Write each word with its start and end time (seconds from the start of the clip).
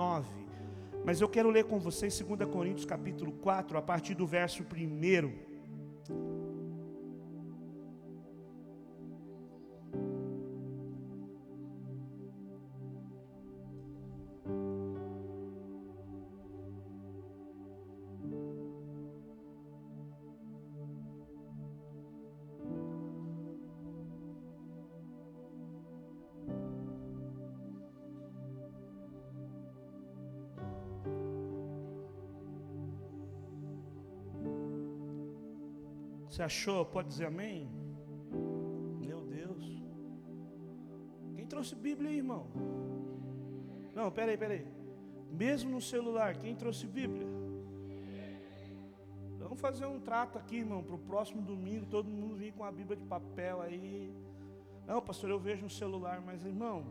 9. 0.00 0.26
Mas 1.04 1.20
eu 1.20 1.28
quero 1.28 1.50
ler 1.50 1.64
com 1.64 1.78
vocês 1.78 2.18
2 2.18 2.50
Coríntios 2.50 2.86
capítulo 2.86 3.32
4, 3.32 3.76
a 3.76 3.82
partir 3.82 4.14
do 4.14 4.26
verso 4.26 4.62
1. 4.62 6.39
Você 36.40 36.44
achou? 36.44 36.86
Pode 36.86 37.08
dizer 37.08 37.26
amém? 37.26 37.68
Meu 38.98 39.20
Deus. 39.26 39.62
Quem 41.34 41.46
trouxe 41.46 41.74
Bíblia 41.74 42.08
aí, 42.08 42.16
irmão? 42.16 42.46
Não, 43.94 44.10
peraí, 44.10 44.38
peraí. 44.38 44.66
Mesmo 45.30 45.70
no 45.70 45.82
celular, 45.82 46.34
quem 46.38 46.56
trouxe 46.56 46.86
Bíblia? 46.86 47.26
Vamos 49.38 49.60
fazer 49.60 49.84
um 49.84 50.00
trato 50.00 50.38
aqui, 50.38 50.56
irmão, 50.56 50.82
para 50.82 50.94
o 50.94 50.98
próximo 50.98 51.42
domingo, 51.42 51.84
todo 51.84 52.08
mundo 52.08 52.34
vir 52.36 52.54
com 52.54 52.64
a 52.64 52.72
Bíblia 52.72 52.96
de 52.96 53.04
papel 53.04 53.60
aí. 53.60 54.10
Não, 54.86 55.02
pastor, 55.02 55.28
eu 55.28 55.38
vejo 55.38 55.64
no 55.64 55.68
celular, 55.68 56.22
mas 56.22 56.46
irmão, 56.46 56.86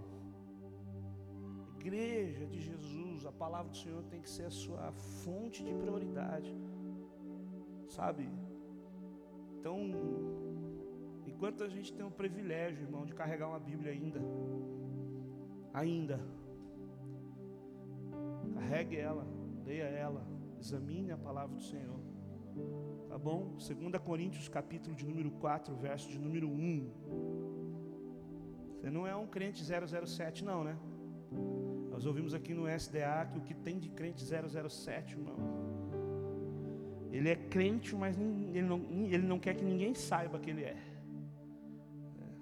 igreja 1.79 2.45
de 2.45 2.61
Jesus, 2.61 3.25
a 3.25 3.31
palavra 3.31 3.71
do 3.71 3.77
Senhor 3.77 4.03
tem 4.03 4.21
que 4.21 4.29
ser 4.29 4.45
a 4.45 4.51
sua 4.51 4.91
fonte 4.91 5.63
de 5.63 5.73
prioridade. 5.73 6.55
Sabe? 7.87 8.29
Então, 9.59 9.77
enquanto 11.27 11.65
a 11.65 11.67
gente 11.67 11.93
tem 11.93 12.05
o 12.05 12.09
privilégio, 12.09 12.83
irmão, 12.83 13.05
de 13.05 13.13
carregar 13.13 13.49
uma 13.49 13.59
Bíblia 13.59 13.91
ainda, 13.91 14.21
ainda, 15.73 16.17
carregue 18.53 18.95
ela, 18.95 19.27
leia 19.65 19.83
ela, 19.83 20.25
examine 20.57 21.11
a 21.11 21.17
palavra 21.17 21.57
do 21.57 21.61
Senhor. 21.61 21.99
Tá 23.09 23.17
bom? 23.17 23.57
2 23.57 24.01
Coríntios, 24.01 24.47
capítulo 24.47 24.95
de 24.95 25.05
número 25.05 25.29
4, 25.31 25.75
verso 25.75 26.09
de 26.09 26.17
número 26.17 26.47
1. 26.47 26.91
Você 28.75 28.89
não 28.89 29.05
é 29.05 29.13
um 29.13 29.27
crente 29.27 29.61
007, 29.61 30.45
não, 30.45 30.63
né? 30.63 30.79
Nós 31.89 32.05
ouvimos 32.05 32.33
aqui 32.33 32.53
no 32.53 32.65
SDA 32.65 33.27
que 33.29 33.37
o 33.37 33.41
que 33.41 33.53
tem 33.53 33.77
de 33.77 33.89
crente 33.89 34.23
007, 34.23 35.17
irmão, 35.17 35.35
ele 37.11 37.29
é 37.29 37.35
crente, 37.35 37.95
mas 37.95 38.17
ele 38.17 38.61
não, 38.61 38.81
ele 38.91 39.25
não 39.25 39.39
quer 39.39 39.55
que 39.55 39.63
ninguém 39.63 39.93
saiba 39.93 40.39
que 40.39 40.49
ele 40.49 40.63
é. 40.63 40.77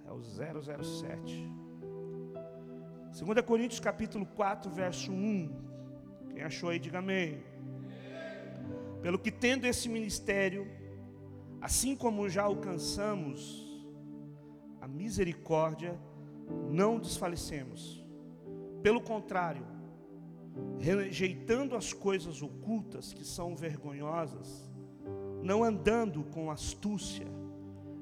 É 0.05 0.11
o 0.11 0.21
007. 0.21 1.49
2 3.25 3.41
Coríntios 3.45 3.79
capítulo 3.79 4.25
4, 4.25 4.69
verso 4.69 5.11
1. 5.11 5.49
Quem 6.29 6.43
achou 6.43 6.69
aí, 6.69 6.79
diga 6.79 6.99
amém. 6.99 7.43
Pelo 9.01 9.17
que 9.17 9.31
tendo 9.31 9.65
esse 9.65 9.87
ministério, 9.87 10.67
assim 11.61 11.95
como 11.95 12.29
já 12.29 12.43
alcançamos 12.43 13.65
a 14.81 14.87
misericórdia, 14.87 15.97
não 16.69 16.99
desfalecemos. 16.99 18.05
Pelo 18.83 19.01
contrário, 19.01 19.65
rejeitando 20.79 21.75
as 21.75 21.93
coisas 21.93 22.41
ocultas 22.41 23.13
que 23.13 23.25
são 23.25 23.55
vergonhosas, 23.55 24.69
não 25.41 25.63
andando 25.63 26.23
com 26.23 26.51
astúcia, 26.51 27.27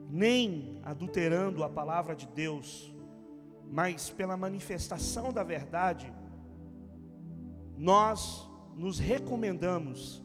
nem 0.10 0.80
adulterando 0.84 1.64
a 1.64 1.70
palavra 1.70 2.16
de 2.16 2.28
Deus, 2.28 2.94
mas 3.72 4.10
pela 4.10 4.38
manifestação 4.38 5.32
da 5.32 5.44
verdade, 5.44 6.12
nós 7.78 8.48
nos 8.76 9.00
recomendamos 9.00 10.24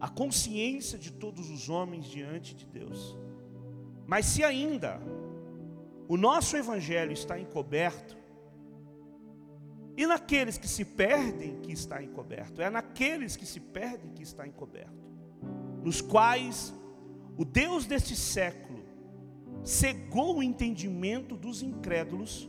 a 0.00 0.08
consciência 0.08 0.98
de 0.98 1.12
todos 1.12 1.50
os 1.50 1.68
homens 1.68 2.06
diante 2.06 2.54
de 2.54 2.66
Deus. 2.66 3.16
Mas 4.06 4.26
se 4.26 4.42
ainda 4.42 5.00
o 6.08 6.16
nosso 6.16 6.56
evangelho 6.56 7.12
está 7.12 7.38
encoberto, 7.38 8.16
e 9.96 10.06
naqueles 10.06 10.56
que 10.56 10.68
se 10.68 10.84
perdem 10.84 11.60
que 11.60 11.72
está 11.72 12.02
encoberto. 12.02 12.62
É 12.62 12.70
naqueles 12.70 13.36
que 13.36 13.46
se 13.46 13.60
perdem 13.60 14.10
que 14.10 14.22
está 14.22 14.46
encoberto. 14.46 15.10
Nos 15.82 16.00
quais 16.00 16.74
o 17.36 17.44
Deus 17.44 17.86
deste 17.86 18.14
século 18.14 18.80
cegou 19.62 20.38
o 20.38 20.42
entendimento 20.42 21.36
dos 21.36 21.62
incrédulos, 21.62 22.48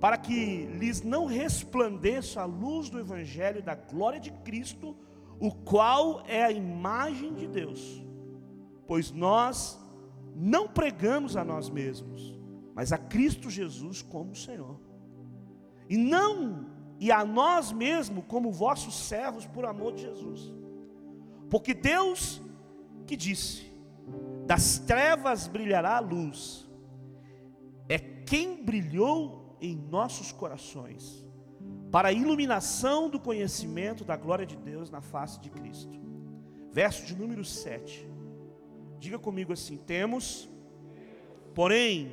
para 0.00 0.18
que 0.18 0.66
lhes 0.78 1.02
não 1.02 1.24
resplandeça 1.24 2.42
a 2.42 2.44
luz 2.44 2.90
do 2.90 2.98
Evangelho 2.98 3.62
da 3.62 3.74
glória 3.74 4.20
de 4.20 4.30
Cristo, 4.30 4.94
o 5.40 5.50
qual 5.50 6.22
é 6.26 6.44
a 6.44 6.52
imagem 6.52 7.34
de 7.34 7.46
Deus. 7.46 8.02
Pois 8.86 9.10
nós 9.10 9.78
não 10.34 10.68
pregamos 10.68 11.36
a 11.36 11.44
nós 11.44 11.70
mesmos, 11.70 12.38
mas 12.74 12.92
a 12.92 12.98
Cristo 12.98 13.48
Jesus 13.48 14.02
como 14.02 14.36
Senhor 14.36 14.85
e 15.88 15.96
não 15.96 16.66
e 16.98 17.12
a 17.12 17.24
nós 17.24 17.72
mesmos 17.72 18.24
como 18.26 18.50
vossos 18.50 18.94
servos 18.94 19.46
por 19.46 19.64
amor 19.64 19.92
de 19.92 20.02
Jesus. 20.02 20.52
Porque 21.50 21.74
Deus 21.74 22.40
que 23.06 23.16
disse: 23.16 23.70
das 24.46 24.78
trevas 24.78 25.46
brilhará 25.46 25.96
a 25.96 26.00
luz, 26.00 26.68
é 27.88 27.98
quem 27.98 28.62
brilhou 28.62 29.56
em 29.60 29.76
nossos 29.76 30.32
corações, 30.32 31.24
para 31.90 32.08
a 32.08 32.12
iluminação 32.12 33.08
do 33.08 33.18
conhecimento 33.18 34.04
da 34.04 34.16
glória 34.16 34.46
de 34.46 34.56
Deus 34.56 34.90
na 34.90 35.00
face 35.00 35.40
de 35.40 35.50
Cristo. 35.50 35.98
Verso 36.72 37.06
de 37.06 37.16
número 37.16 37.44
7. 37.44 38.06
Diga 38.98 39.18
comigo 39.18 39.52
assim: 39.52 39.76
temos, 39.76 40.48
porém, 41.54 42.12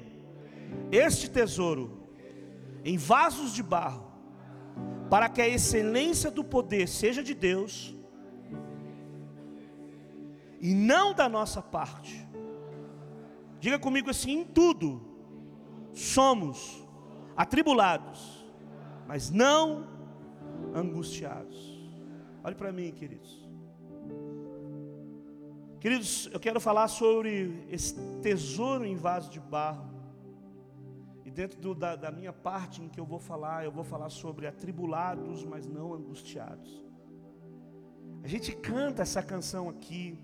este 0.91 1.29
tesouro 1.29 2.02
em 2.83 2.97
vasos 2.97 3.53
de 3.53 3.63
barro, 3.63 4.11
para 5.09 5.29
que 5.29 5.41
a 5.41 5.47
excelência 5.47 6.29
do 6.29 6.43
poder 6.43 6.87
seja 6.87 7.23
de 7.23 7.33
Deus 7.33 7.95
e 10.59 10.73
não 10.73 11.13
da 11.13 11.29
nossa 11.29 11.61
parte. 11.61 12.27
Diga 13.59 13.79
comigo 13.79 14.09
assim: 14.09 14.39
em 14.39 14.43
tudo 14.43 15.01
somos 15.93 16.83
atribulados, 17.37 18.45
mas 19.07 19.29
não 19.29 19.87
angustiados. 20.73 21.73
Olhe 22.43 22.55
para 22.55 22.71
mim, 22.71 22.91
queridos. 22.91 23.41
Queridos, 25.79 26.29
eu 26.31 26.39
quero 26.39 26.59
falar 26.61 26.87
sobre 26.87 27.65
esse 27.69 27.93
tesouro 28.21 28.85
em 28.85 28.95
vaso 28.95 29.29
de 29.29 29.39
barro 29.39 29.92
dentro 31.33 31.59
do, 31.59 31.75
da, 31.75 31.95
da 31.95 32.11
minha 32.11 32.31
parte 32.31 32.81
em 32.81 32.87
que 32.87 32.99
eu 32.99 33.05
vou 33.05 33.19
falar, 33.19 33.65
eu 33.65 33.71
vou 33.71 33.83
falar 33.83 34.09
sobre 34.09 34.47
atribulados, 34.47 35.43
mas 35.43 35.67
não 35.67 35.93
angustiados. 35.93 36.83
A 38.23 38.27
gente 38.27 38.55
canta 38.55 39.01
essa 39.01 39.21
canção 39.21 39.67
aqui, 39.67 40.17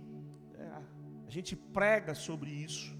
é, 0.57 0.63
a 1.27 1.29
gente 1.29 1.55
prega 1.55 2.13
sobre 2.15 2.49
isso. 2.49 2.97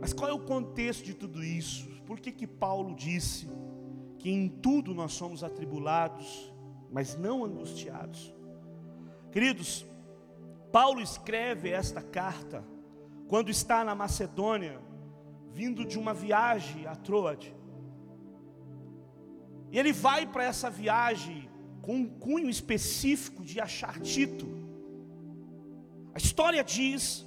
Mas 0.00 0.12
qual 0.12 0.30
é 0.30 0.32
o 0.32 0.44
contexto 0.44 1.04
de 1.04 1.14
tudo 1.14 1.42
isso? 1.42 1.88
Por 2.06 2.20
que, 2.20 2.30
que 2.30 2.46
Paulo 2.46 2.94
disse 2.94 3.48
que 4.18 4.30
em 4.30 4.48
tudo 4.48 4.94
nós 4.94 5.12
somos 5.12 5.42
atribulados, 5.42 6.52
mas 6.90 7.16
não 7.16 7.44
angustiados? 7.44 8.32
Queridos, 9.32 9.86
Paulo 10.70 11.00
escreve 11.00 11.70
esta 11.70 12.02
carta 12.02 12.64
quando 13.26 13.48
está 13.48 13.84
na 13.84 13.94
Macedônia, 13.94 14.80
vindo 15.52 15.84
de 15.84 15.98
uma 15.98 16.14
viagem 16.14 16.86
a 16.86 16.94
Troade. 16.94 17.54
E 19.70 19.78
ele 19.78 19.92
vai 19.92 20.26
para 20.26 20.44
essa 20.44 20.68
viagem 20.68 21.48
com 21.82 21.94
um 21.94 22.08
cunho 22.08 22.48
específico 22.48 23.44
de 23.44 23.60
achar 23.60 24.00
Tito. 24.00 24.46
A 26.14 26.18
história 26.18 26.62
diz 26.62 27.26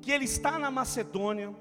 que 0.00 0.10
ele 0.10 0.24
está 0.24 0.58
na 0.58 0.70
Macedônia 0.70 1.54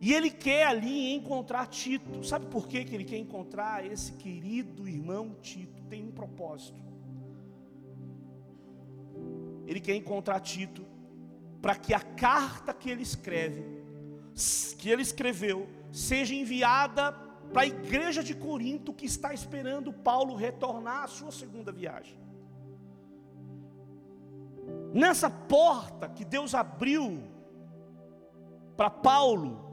e 0.00 0.12
ele 0.12 0.30
quer 0.30 0.66
ali 0.66 1.12
encontrar 1.12 1.66
Tito. 1.66 2.24
Sabe 2.24 2.46
por 2.46 2.68
que 2.68 2.78
ele 2.78 3.04
quer 3.04 3.18
encontrar 3.18 3.84
esse 3.84 4.12
querido 4.12 4.88
irmão 4.88 5.36
Tito? 5.40 5.82
Tem 5.84 6.04
um 6.04 6.12
propósito. 6.12 6.80
Ele 9.66 9.80
quer 9.80 9.94
encontrar 9.94 10.40
Tito 10.40 10.84
para 11.60 11.76
que 11.76 11.94
a 11.94 12.00
carta 12.00 12.74
que 12.74 12.90
ele 12.90 13.02
escreve 13.02 13.81
que 14.78 14.88
ele 14.88 15.02
escreveu 15.02 15.68
seja 15.90 16.34
enviada 16.34 17.12
para 17.52 17.62
a 17.62 17.66
igreja 17.66 18.22
de 18.22 18.34
Corinto 18.34 18.92
que 18.92 19.06
está 19.06 19.34
esperando 19.34 19.92
Paulo 19.92 20.34
retornar 20.34 21.04
à 21.04 21.06
sua 21.06 21.30
segunda 21.30 21.70
viagem. 21.70 22.18
Nessa 24.94 25.28
porta 25.28 26.08
que 26.08 26.24
Deus 26.24 26.54
abriu 26.54 27.22
para 28.76 28.88
Paulo, 28.90 29.72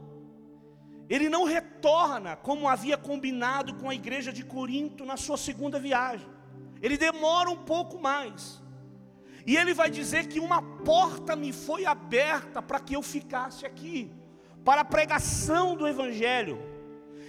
ele 1.08 1.28
não 1.28 1.44
retorna 1.44 2.36
como 2.36 2.68
havia 2.68 2.96
combinado 2.96 3.74
com 3.74 3.88
a 3.88 3.94
igreja 3.94 4.32
de 4.32 4.44
Corinto 4.44 5.04
na 5.04 5.16
sua 5.16 5.36
segunda 5.36 5.78
viagem. 5.78 6.28
Ele 6.80 6.96
demora 6.96 7.50
um 7.50 7.56
pouco 7.56 7.98
mais. 7.98 8.62
E 9.46 9.56
ele 9.56 9.74
vai 9.74 9.90
dizer 9.90 10.28
que 10.28 10.38
uma 10.38 10.62
porta 10.62 11.34
me 11.34 11.52
foi 11.52 11.84
aberta 11.84 12.62
para 12.62 12.78
que 12.78 12.94
eu 12.94 13.02
ficasse 13.02 13.66
aqui, 13.66 14.12
para 14.64 14.82
a 14.82 14.84
pregação 14.84 15.76
do 15.76 15.86
Evangelho. 15.86 16.58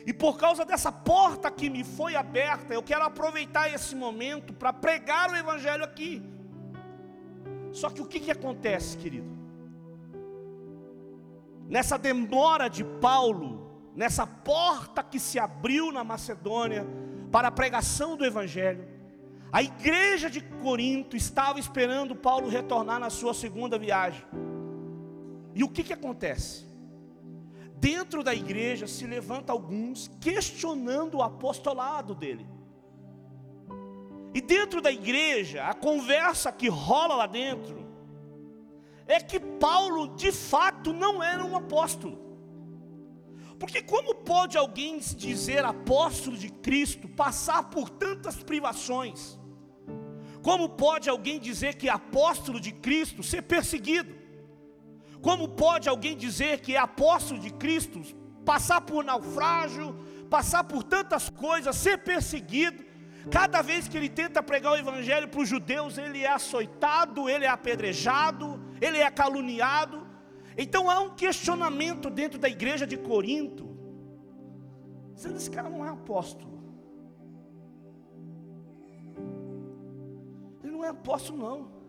E 0.05 0.11
por 0.11 0.37
causa 0.37 0.65
dessa 0.65 0.91
porta 0.91 1.51
que 1.51 1.69
me 1.69 1.83
foi 1.83 2.15
aberta, 2.15 2.73
eu 2.73 2.81
quero 2.81 3.03
aproveitar 3.03 3.71
esse 3.71 3.95
momento 3.95 4.53
para 4.53 4.73
pregar 4.73 5.29
o 5.29 5.35
Evangelho 5.35 5.83
aqui. 5.83 6.23
Só 7.71 7.89
que 7.89 8.01
o 8.01 8.05
que, 8.05 8.19
que 8.19 8.31
acontece, 8.31 8.97
querido? 8.97 9.29
Nessa 11.69 11.97
demora 11.97 12.67
de 12.67 12.83
Paulo, 12.83 13.71
nessa 13.95 14.25
porta 14.25 15.03
que 15.03 15.19
se 15.19 15.39
abriu 15.39 15.91
na 15.91 16.03
Macedônia 16.03 16.85
para 17.31 17.47
a 17.47 17.51
pregação 17.51 18.17
do 18.17 18.25
Evangelho, 18.25 18.85
a 19.51 19.61
igreja 19.61 20.29
de 20.29 20.41
Corinto 20.41 21.15
estava 21.15 21.59
esperando 21.59 22.15
Paulo 22.15 22.49
retornar 22.49 22.99
na 22.99 23.09
sua 23.09 23.33
segunda 23.33 23.77
viagem. 23.77 24.25
E 25.53 25.63
o 25.63 25.69
que, 25.69 25.83
que 25.83 25.93
acontece? 25.93 26.70
Dentro 27.81 28.23
da 28.23 28.31
igreja 28.31 28.85
se 28.85 29.07
levanta 29.07 29.51
alguns 29.51 30.07
questionando 30.21 31.15
o 31.15 31.23
apostolado 31.23 32.13
dele. 32.13 32.45
E 34.35 34.39
dentro 34.39 34.83
da 34.83 34.91
igreja, 34.91 35.65
a 35.65 35.73
conversa 35.73 36.51
que 36.51 36.69
rola 36.69 37.15
lá 37.15 37.25
dentro 37.25 37.83
é 39.07 39.19
que 39.19 39.39
Paulo 39.39 40.09
de 40.15 40.31
fato 40.31 40.93
não 40.93 41.23
era 41.23 41.43
um 41.43 41.57
apóstolo. 41.57 42.19
Porque 43.57 43.81
como 43.81 44.13
pode 44.13 44.59
alguém 44.59 45.01
se 45.01 45.15
dizer 45.15 45.65
apóstolo 45.65 46.37
de 46.37 46.49
Cristo, 46.49 47.09
passar 47.09 47.71
por 47.71 47.89
tantas 47.89 48.43
privações? 48.43 49.39
Como 50.43 50.69
pode 50.69 51.09
alguém 51.09 51.39
dizer 51.39 51.73
que 51.77 51.89
é 51.89 51.91
apóstolo 51.91 52.59
de 52.59 52.71
Cristo 52.71 53.23
ser 53.23 53.41
perseguido? 53.41 54.20
Como 55.21 55.49
pode 55.49 55.87
alguém 55.87 56.17
dizer 56.17 56.59
que 56.61 56.75
é 56.75 56.79
apóstolo 56.79 57.39
de 57.39 57.51
Cristo 57.51 58.01
passar 58.43 58.81
por 58.81 59.03
naufrágio, 59.03 59.95
passar 60.29 60.63
por 60.63 60.83
tantas 60.83 61.29
coisas, 61.29 61.75
ser 61.75 61.99
perseguido? 61.99 62.83
Cada 63.29 63.61
vez 63.61 63.87
que 63.87 63.95
ele 63.95 64.09
tenta 64.09 64.41
pregar 64.41 64.73
o 64.73 64.77
evangelho 64.77 65.27
para 65.27 65.41
os 65.41 65.47
judeus, 65.47 65.97
ele 65.97 66.23
é 66.23 66.31
açoitado, 66.31 67.29
ele 67.29 67.45
é 67.45 67.49
apedrejado, 67.49 68.59
ele 68.81 68.97
é 68.97 69.11
caluniado. 69.11 70.07
Então 70.57 70.89
há 70.89 70.99
um 70.99 71.11
questionamento 71.11 72.09
dentro 72.09 72.39
da 72.39 72.49
igreja 72.49 72.87
de 72.87 72.97
Corinto, 72.97 73.77
dizendo: 75.13 75.37
esse 75.37 75.51
cara 75.51 75.69
não 75.69 75.85
é 75.85 75.89
apóstolo. 75.89 76.51
Ele 80.63 80.73
não 80.73 80.83
é 80.83 80.89
apóstolo, 80.89 81.37
não. 81.37 81.80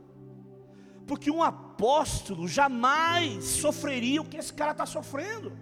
Porque 1.07 1.31
um 1.31 1.43
apóstolo 1.43 2.47
jamais 2.47 3.45
sofreria 3.45 4.23
o 4.23 4.25
que 4.25 4.37
esse 4.37 4.53
cara 4.53 4.73
está 4.73 4.87
sofrendo. 4.87 5.53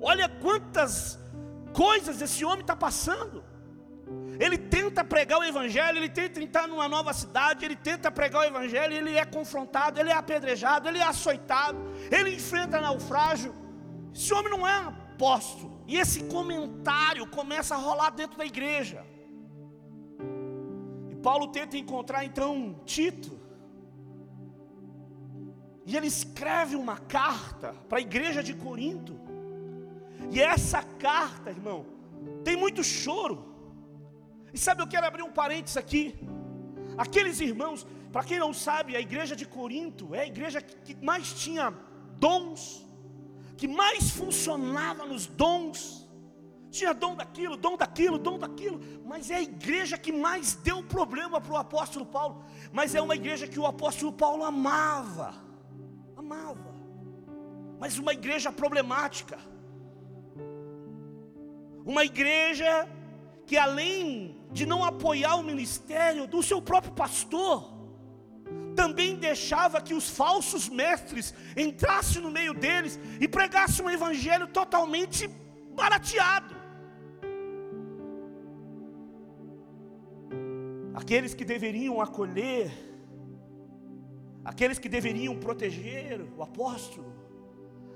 Olha 0.00 0.28
quantas 0.28 1.18
coisas 1.72 2.20
esse 2.20 2.44
homem 2.44 2.60
está 2.60 2.76
passando. 2.76 3.44
Ele 4.38 4.58
tenta 4.58 5.02
pregar 5.02 5.38
o 5.40 5.44
Evangelho, 5.44 5.98
ele 5.98 6.08
tenta 6.08 6.40
entrar 6.40 6.68
numa 6.68 6.88
nova 6.88 7.12
cidade, 7.12 7.64
ele 7.64 7.74
tenta 7.74 8.10
pregar 8.10 8.42
o 8.42 8.44
Evangelho, 8.44 8.94
ele 8.94 9.14
é 9.16 9.24
confrontado, 9.24 9.98
ele 9.98 10.10
é 10.10 10.14
apedrejado, 10.14 10.88
ele 10.88 10.98
é 10.98 11.02
açoitado, 11.02 11.78
ele 12.10 12.34
enfrenta 12.34 12.80
naufrágio. 12.80 13.54
Esse 14.14 14.32
homem 14.32 14.50
não 14.50 14.66
é 14.66 14.76
apóstolo. 14.76 15.82
E 15.86 15.96
esse 15.96 16.24
comentário 16.24 17.26
começa 17.26 17.74
a 17.74 17.78
rolar 17.78 18.10
dentro 18.10 18.36
da 18.36 18.44
igreja. 18.44 19.04
E 21.10 21.16
Paulo 21.16 21.48
tenta 21.48 21.76
encontrar 21.76 22.24
então 22.24 22.80
Tito. 22.84 23.35
E 25.86 25.96
ele 25.96 26.08
escreve 26.08 26.74
uma 26.74 26.98
carta 26.98 27.72
para 27.88 27.98
a 27.98 28.00
igreja 28.00 28.42
de 28.42 28.52
Corinto. 28.52 29.14
E 30.32 30.42
essa 30.42 30.82
carta, 30.82 31.50
irmão, 31.50 31.86
tem 32.42 32.56
muito 32.56 32.82
choro. 32.82 33.54
E 34.52 34.58
sabe, 34.58 34.82
eu 34.82 34.88
quero 34.88 35.06
abrir 35.06 35.22
um 35.22 35.30
parênteses 35.30 35.76
aqui. 35.76 36.18
Aqueles 36.98 37.38
irmãos, 37.38 37.86
para 38.10 38.24
quem 38.24 38.40
não 38.40 38.52
sabe, 38.52 38.96
a 38.96 39.00
igreja 39.00 39.36
de 39.36 39.46
Corinto 39.46 40.12
é 40.12 40.22
a 40.22 40.26
igreja 40.26 40.60
que 40.60 40.96
mais 41.04 41.32
tinha 41.32 41.72
dons, 42.18 42.84
que 43.56 43.68
mais 43.68 44.10
funcionava 44.10 45.06
nos 45.06 45.26
dons. 45.26 46.04
Tinha 46.68 46.92
dom 46.92 47.14
daquilo, 47.14 47.56
dom 47.56 47.76
daquilo, 47.76 48.18
dom 48.18 48.38
daquilo, 48.38 48.80
mas 49.04 49.30
é 49.30 49.36
a 49.36 49.42
igreja 49.42 49.96
que 49.96 50.10
mais 50.10 50.54
deu 50.56 50.82
problema 50.82 51.40
para 51.40 51.52
o 51.52 51.56
apóstolo 51.56 52.04
Paulo. 52.04 52.44
Mas 52.72 52.94
é 52.94 53.00
uma 53.00 53.14
igreja 53.14 53.46
que 53.46 53.58
o 53.58 53.66
apóstolo 53.66 54.12
Paulo 54.12 54.44
amava, 54.44 55.45
amava, 56.26 56.74
mas 57.78 57.98
uma 57.98 58.12
igreja 58.12 58.50
problemática, 58.50 59.38
uma 61.84 62.04
igreja 62.04 62.70
que 63.46 63.56
além 63.56 64.36
de 64.50 64.66
não 64.66 64.84
apoiar 64.84 65.36
o 65.36 65.44
ministério 65.50 66.26
do 66.26 66.42
seu 66.42 66.60
próprio 66.60 66.92
pastor, 66.92 67.72
também 68.74 69.14
deixava 69.16 69.80
que 69.80 69.94
os 69.94 70.08
falsos 70.10 70.68
mestres 70.68 71.32
entrassem 71.56 72.20
no 72.20 72.30
meio 72.38 72.52
deles 72.52 72.98
e 73.20 73.28
pregassem 73.28 73.84
um 73.84 73.90
evangelho 73.98 74.48
totalmente 74.48 75.28
barateado. 75.80 76.54
Aqueles 80.92 81.34
que 81.34 81.44
deveriam 81.44 82.00
acolher, 82.00 82.72
aqueles 84.46 84.78
que 84.78 84.88
deveriam 84.88 85.36
proteger 85.36 86.24
o 86.36 86.40
apóstolo, 86.40 87.12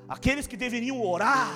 aqueles 0.08 0.48
que 0.48 0.56
deveriam 0.56 1.00
orar, 1.00 1.54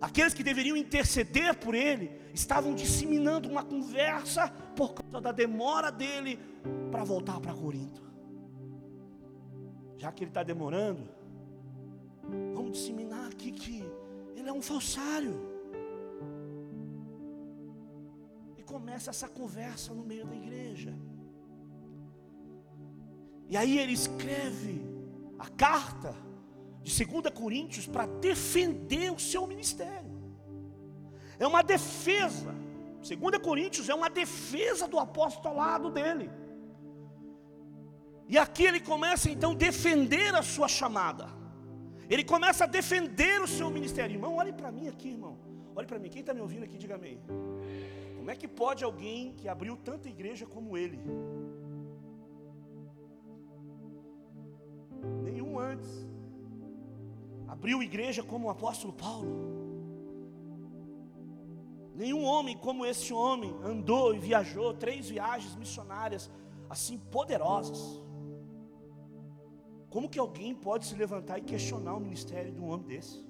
aqueles 0.00 0.34
que 0.34 0.42
deveriam 0.42 0.76
interceder 0.76 1.56
por 1.56 1.76
ele, 1.76 2.10
estavam 2.34 2.74
disseminando 2.74 3.48
uma 3.48 3.62
conversa 3.62 4.48
por 4.74 4.94
causa 4.94 5.20
da 5.20 5.30
demora 5.30 5.92
dele 5.92 6.40
para 6.90 7.04
voltar 7.04 7.38
para 7.38 7.54
Corinto. 7.54 8.02
Já 9.96 10.10
que 10.10 10.24
ele 10.24 10.30
está 10.30 10.42
demorando, 10.42 11.08
vamos 12.54 12.72
disseminar 12.72 13.28
aqui 13.28 13.52
que 13.52 13.84
ele 14.34 14.48
é 14.48 14.52
um 14.52 14.62
falsário. 14.62 15.38
E 18.56 18.62
começa 18.64 19.10
essa 19.10 19.28
conversa 19.28 19.94
no 19.94 20.04
meio 20.04 20.26
da 20.26 20.34
igreja. 20.34 20.92
E 23.48 23.56
aí 23.56 23.78
ele 23.78 23.92
escreve 23.92 24.82
a 25.38 25.48
carta 25.48 26.14
de 26.82 27.04
2 27.04 27.32
Coríntios 27.34 27.86
para 27.86 28.06
defender 28.06 29.10
o 29.10 29.18
seu 29.18 29.46
ministério. 29.46 30.12
É 31.38 31.46
uma 31.46 31.62
defesa. 31.62 32.54
2 33.00 33.38
Coríntios 33.42 33.88
é 33.88 33.94
uma 33.94 34.10
defesa 34.10 34.86
do 34.86 34.98
apostolado 34.98 35.90
dele. 35.90 36.30
E 38.28 38.36
aqui 38.36 38.64
ele 38.64 38.80
começa 38.80 39.30
então 39.30 39.52
a 39.52 39.54
defender 39.54 40.34
a 40.34 40.42
sua 40.42 40.68
chamada. 40.68 41.26
Ele 42.10 42.24
começa 42.24 42.64
a 42.64 42.66
defender 42.66 43.40
o 43.40 43.48
seu 43.48 43.70
ministério. 43.70 44.14
Irmão, 44.14 44.36
olhe 44.36 44.52
para 44.52 44.70
mim 44.70 44.88
aqui, 44.88 45.08
irmão. 45.08 45.38
Olhe 45.74 45.86
para 45.86 45.98
mim. 45.98 46.10
Quem 46.10 46.20
está 46.20 46.34
me 46.34 46.40
ouvindo 46.40 46.64
aqui, 46.64 46.76
diga 46.76 46.96
amém. 46.96 47.18
Como 48.16 48.30
é 48.30 48.36
que 48.36 48.48
pode 48.48 48.84
alguém 48.84 49.32
que 49.34 49.48
abriu 49.48 49.74
tanta 49.76 50.08
igreja 50.08 50.44
como 50.44 50.76
ele? 50.76 51.00
Abriu 57.58 57.82
igreja 57.82 58.22
como 58.22 58.46
o 58.46 58.50
apóstolo 58.50 58.92
Paulo. 58.92 59.32
Nenhum 61.92 62.24
homem 62.24 62.56
como 62.56 62.86
esse 62.86 63.12
homem 63.12 63.52
andou 63.64 64.14
e 64.14 64.18
viajou 64.20 64.72
três 64.72 65.08
viagens 65.08 65.56
missionárias 65.56 66.30
assim 66.70 66.96
poderosas. 66.96 67.80
Como 69.90 70.08
que 70.08 70.20
alguém 70.20 70.54
pode 70.54 70.86
se 70.86 70.94
levantar 70.94 71.38
e 71.38 71.42
questionar 71.42 71.94
o 71.96 72.00
ministério 72.00 72.52
de 72.52 72.60
um 72.60 72.68
homem 72.68 72.86
desse? 72.86 73.26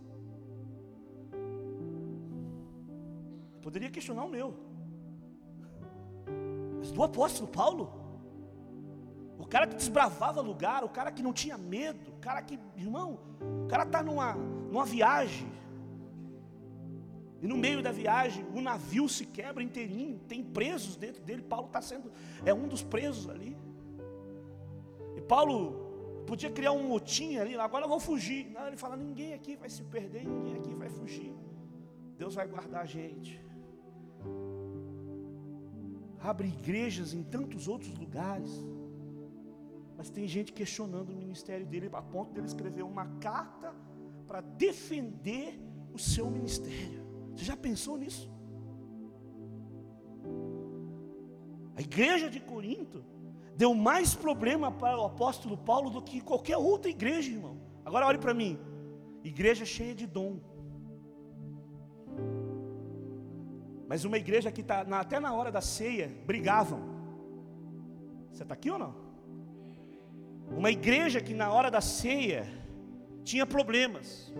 Poderia 3.62 3.90
questionar 3.90 4.24
o 4.24 4.28
meu. 4.28 4.54
Mas 6.78 6.92
do 6.92 7.02
apóstolo 7.02 7.48
Paulo? 7.48 7.90
O 9.38 9.46
cara 9.46 9.66
que 9.66 9.76
desbravava 9.76 10.40
lugar, 10.40 10.82
o 10.84 10.88
cara 10.88 11.12
que 11.12 11.22
não 11.22 11.32
tinha 11.32 11.56
medo, 11.56 12.10
o 12.10 12.18
cara 12.18 12.42
que, 12.42 12.58
irmão, 12.76 13.20
o 13.64 13.68
cara 13.68 13.84
está 13.84 14.02
numa, 14.02 14.34
numa 14.34 14.84
viagem. 14.84 15.48
E 17.40 17.46
no 17.46 17.56
meio 17.56 17.80
da 17.80 17.92
viagem, 17.92 18.44
o 18.52 18.60
navio 18.60 19.08
se 19.08 19.24
quebra 19.24 19.62
inteirinho, 19.62 20.18
tem 20.26 20.42
presos 20.42 20.96
dentro 20.96 21.22
dele. 21.22 21.42
Paulo 21.42 21.66
está 21.66 21.80
sendo, 21.80 22.10
é 22.44 22.52
um 22.52 22.66
dos 22.66 22.82
presos 22.82 23.30
ali. 23.30 23.56
E 25.16 25.20
Paulo 25.20 26.24
podia 26.26 26.50
criar 26.50 26.72
um 26.72 26.82
motim 26.82 27.36
ali, 27.36 27.54
agora 27.56 27.84
eu 27.84 27.88
vou 27.88 28.00
fugir. 28.00 28.50
Não, 28.50 28.66
ele 28.66 28.76
fala: 28.76 28.96
ninguém 28.96 29.34
aqui 29.34 29.54
vai 29.56 29.70
se 29.70 29.84
perder, 29.84 30.26
ninguém 30.26 30.56
aqui 30.56 30.74
vai 30.74 30.88
fugir. 30.88 31.32
Deus 32.18 32.34
vai 32.34 32.48
guardar 32.48 32.82
a 32.82 32.86
gente. 32.86 33.40
Abre 36.20 36.48
igrejas 36.48 37.14
em 37.14 37.22
tantos 37.22 37.68
outros 37.68 37.96
lugares. 37.96 38.50
Mas 39.98 40.08
tem 40.08 40.28
gente 40.28 40.52
questionando 40.52 41.10
o 41.10 41.16
ministério 41.16 41.66
dele, 41.66 41.90
a 41.92 42.00
ponto 42.00 42.32
dele 42.32 42.46
escrever 42.46 42.84
uma 42.84 43.06
carta 43.18 43.74
para 44.28 44.40
defender 44.40 45.60
o 45.92 45.98
seu 45.98 46.30
ministério. 46.30 47.04
Você 47.34 47.44
já 47.44 47.56
pensou 47.56 47.96
nisso? 47.98 48.30
A 51.74 51.80
igreja 51.80 52.30
de 52.30 52.38
Corinto 52.38 53.04
deu 53.56 53.74
mais 53.74 54.14
problema 54.14 54.70
para 54.70 54.96
o 54.96 55.04
apóstolo 55.04 55.56
Paulo 55.56 55.90
do 55.90 56.00
que 56.00 56.20
qualquer 56.20 56.56
outra 56.56 56.88
igreja, 56.88 57.32
irmão. 57.32 57.56
Agora 57.84 58.06
olhe 58.06 58.18
para 58.18 58.32
mim. 58.32 58.56
Igreja 59.24 59.64
cheia 59.64 59.96
de 59.96 60.06
dom. 60.06 60.38
Mas 63.88 64.04
uma 64.04 64.16
igreja 64.16 64.52
que 64.52 64.62
tá, 64.62 64.82
até 64.92 65.18
na 65.18 65.34
hora 65.34 65.50
da 65.50 65.60
ceia 65.60 66.08
brigavam. 66.24 66.80
Você 68.30 68.44
está 68.44 68.54
aqui 68.54 68.70
ou 68.70 68.78
não? 68.78 69.07
Uma 70.50 70.70
igreja 70.70 71.20
que 71.20 71.34
na 71.34 71.50
hora 71.52 71.70
da 71.70 71.80
ceia 71.80 72.46
tinha 73.24 73.46
problemas 73.46 74.32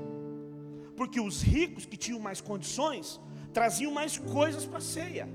porque 0.99 1.21
os 1.21 1.37
ricos 1.41 1.87
que 1.87 1.97
tinham 2.05 2.21
mais 2.29 2.41
condições 2.41 3.21
traziam 3.59 3.93
mais 3.99 4.19
coisas 4.19 4.65
para 4.67 4.79
a 4.79 4.89
ceia. 4.97 5.27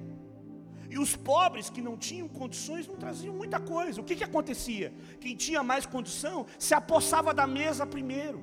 E 0.93 0.99
os 1.03 1.15
pobres 1.15 1.69
que 1.69 1.81
não 1.87 1.95
tinham 2.07 2.27
condições 2.27 2.85
não 2.87 2.97
traziam 3.03 3.33
muita 3.41 3.59
coisa. 3.59 3.99
O 4.01 4.03
que, 4.03 4.17
que 4.17 4.25
acontecia? 4.29 4.93
Quem 5.21 5.35
tinha 5.35 5.63
mais 5.71 5.85
condição 5.85 6.45
se 6.59 6.73
apossava 6.79 7.33
da 7.33 7.47
mesa 7.47 7.85
primeiro. 7.95 8.41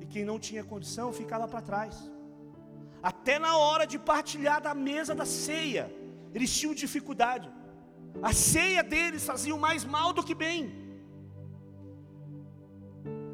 E 0.00 0.06
quem 0.12 0.24
não 0.30 0.38
tinha 0.38 0.64
condição 0.72 1.12
ficava 1.20 1.46
para 1.52 1.62
trás. 1.70 1.94
Até 3.10 3.38
na 3.38 3.56
hora 3.56 3.86
de 3.86 3.98
partilhar 3.98 4.60
da 4.60 4.74
mesa 4.74 5.14
da 5.14 5.24
ceia, 5.24 5.84
eles 6.34 6.52
tinham 6.58 6.74
dificuldade. 6.74 7.48
A 8.22 8.32
ceia 8.32 8.82
deles 8.82 9.24
fazia 9.24 9.56
mais 9.56 9.84
mal 9.84 10.12
do 10.12 10.22
que 10.22 10.34
bem. 10.34 10.72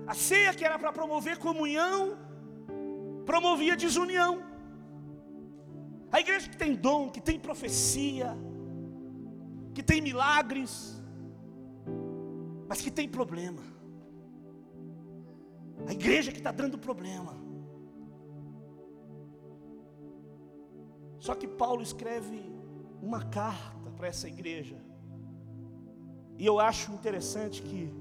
A 0.06 0.14
ceia 0.14 0.54
que 0.54 0.64
era 0.64 0.78
para 0.78 0.92
promover 0.92 1.38
comunhão, 1.38 2.16
promovia 3.24 3.76
desunião. 3.76 4.42
A 6.12 6.20
igreja 6.20 6.48
que 6.48 6.56
tem 6.56 6.74
dom, 6.74 7.10
que 7.10 7.20
tem 7.20 7.38
profecia, 7.38 8.36
que 9.74 9.82
tem 9.82 10.00
milagres, 10.00 11.02
mas 12.68 12.80
que 12.80 12.90
tem 12.90 13.08
problema. 13.08 13.62
A 15.88 15.92
igreja 15.92 16.30
que 16.30 16.38
está 16.38 16.52
dando 16.52 16.78
problema. 16.78 17.34
Só 21.18 21.34
que 21.34 21.48
Paulo 21.48 21.82
escreve 21.82 22.40
uma 23.02 23.22
carta 23.24 23.75
para 23.96 24.08
essa 24.08 24.28
igreja. 24.28 24.76
E 26.38 26.44
eu 26.44 26.60
acho 26.60 26.92
interessante 26.92 27.62
que 27.62 27.92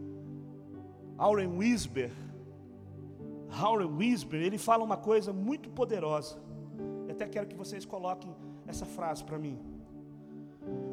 Auren 1.18 1.58
Wisber, 1.58 2.12
Howard 3.62 3.94
Wisber, 3.94 4.42
ele 4.42 4.58
fala 4.58 4.84
uma 4.84 4.98
coisa 4.98 5.32
muito 5.32 5.70
poderosa. 5.70 6.38
Eu 7.08 7.12
até 7.12 7.28
quero 7.28 7.48
que 7.48 7.56
vocês 7.56 7.86
coloquem 7.86 8.36
essa 8.68 8.86
frase 8.86 9.24
para 9.24 9.40
mim. 9.40 9.58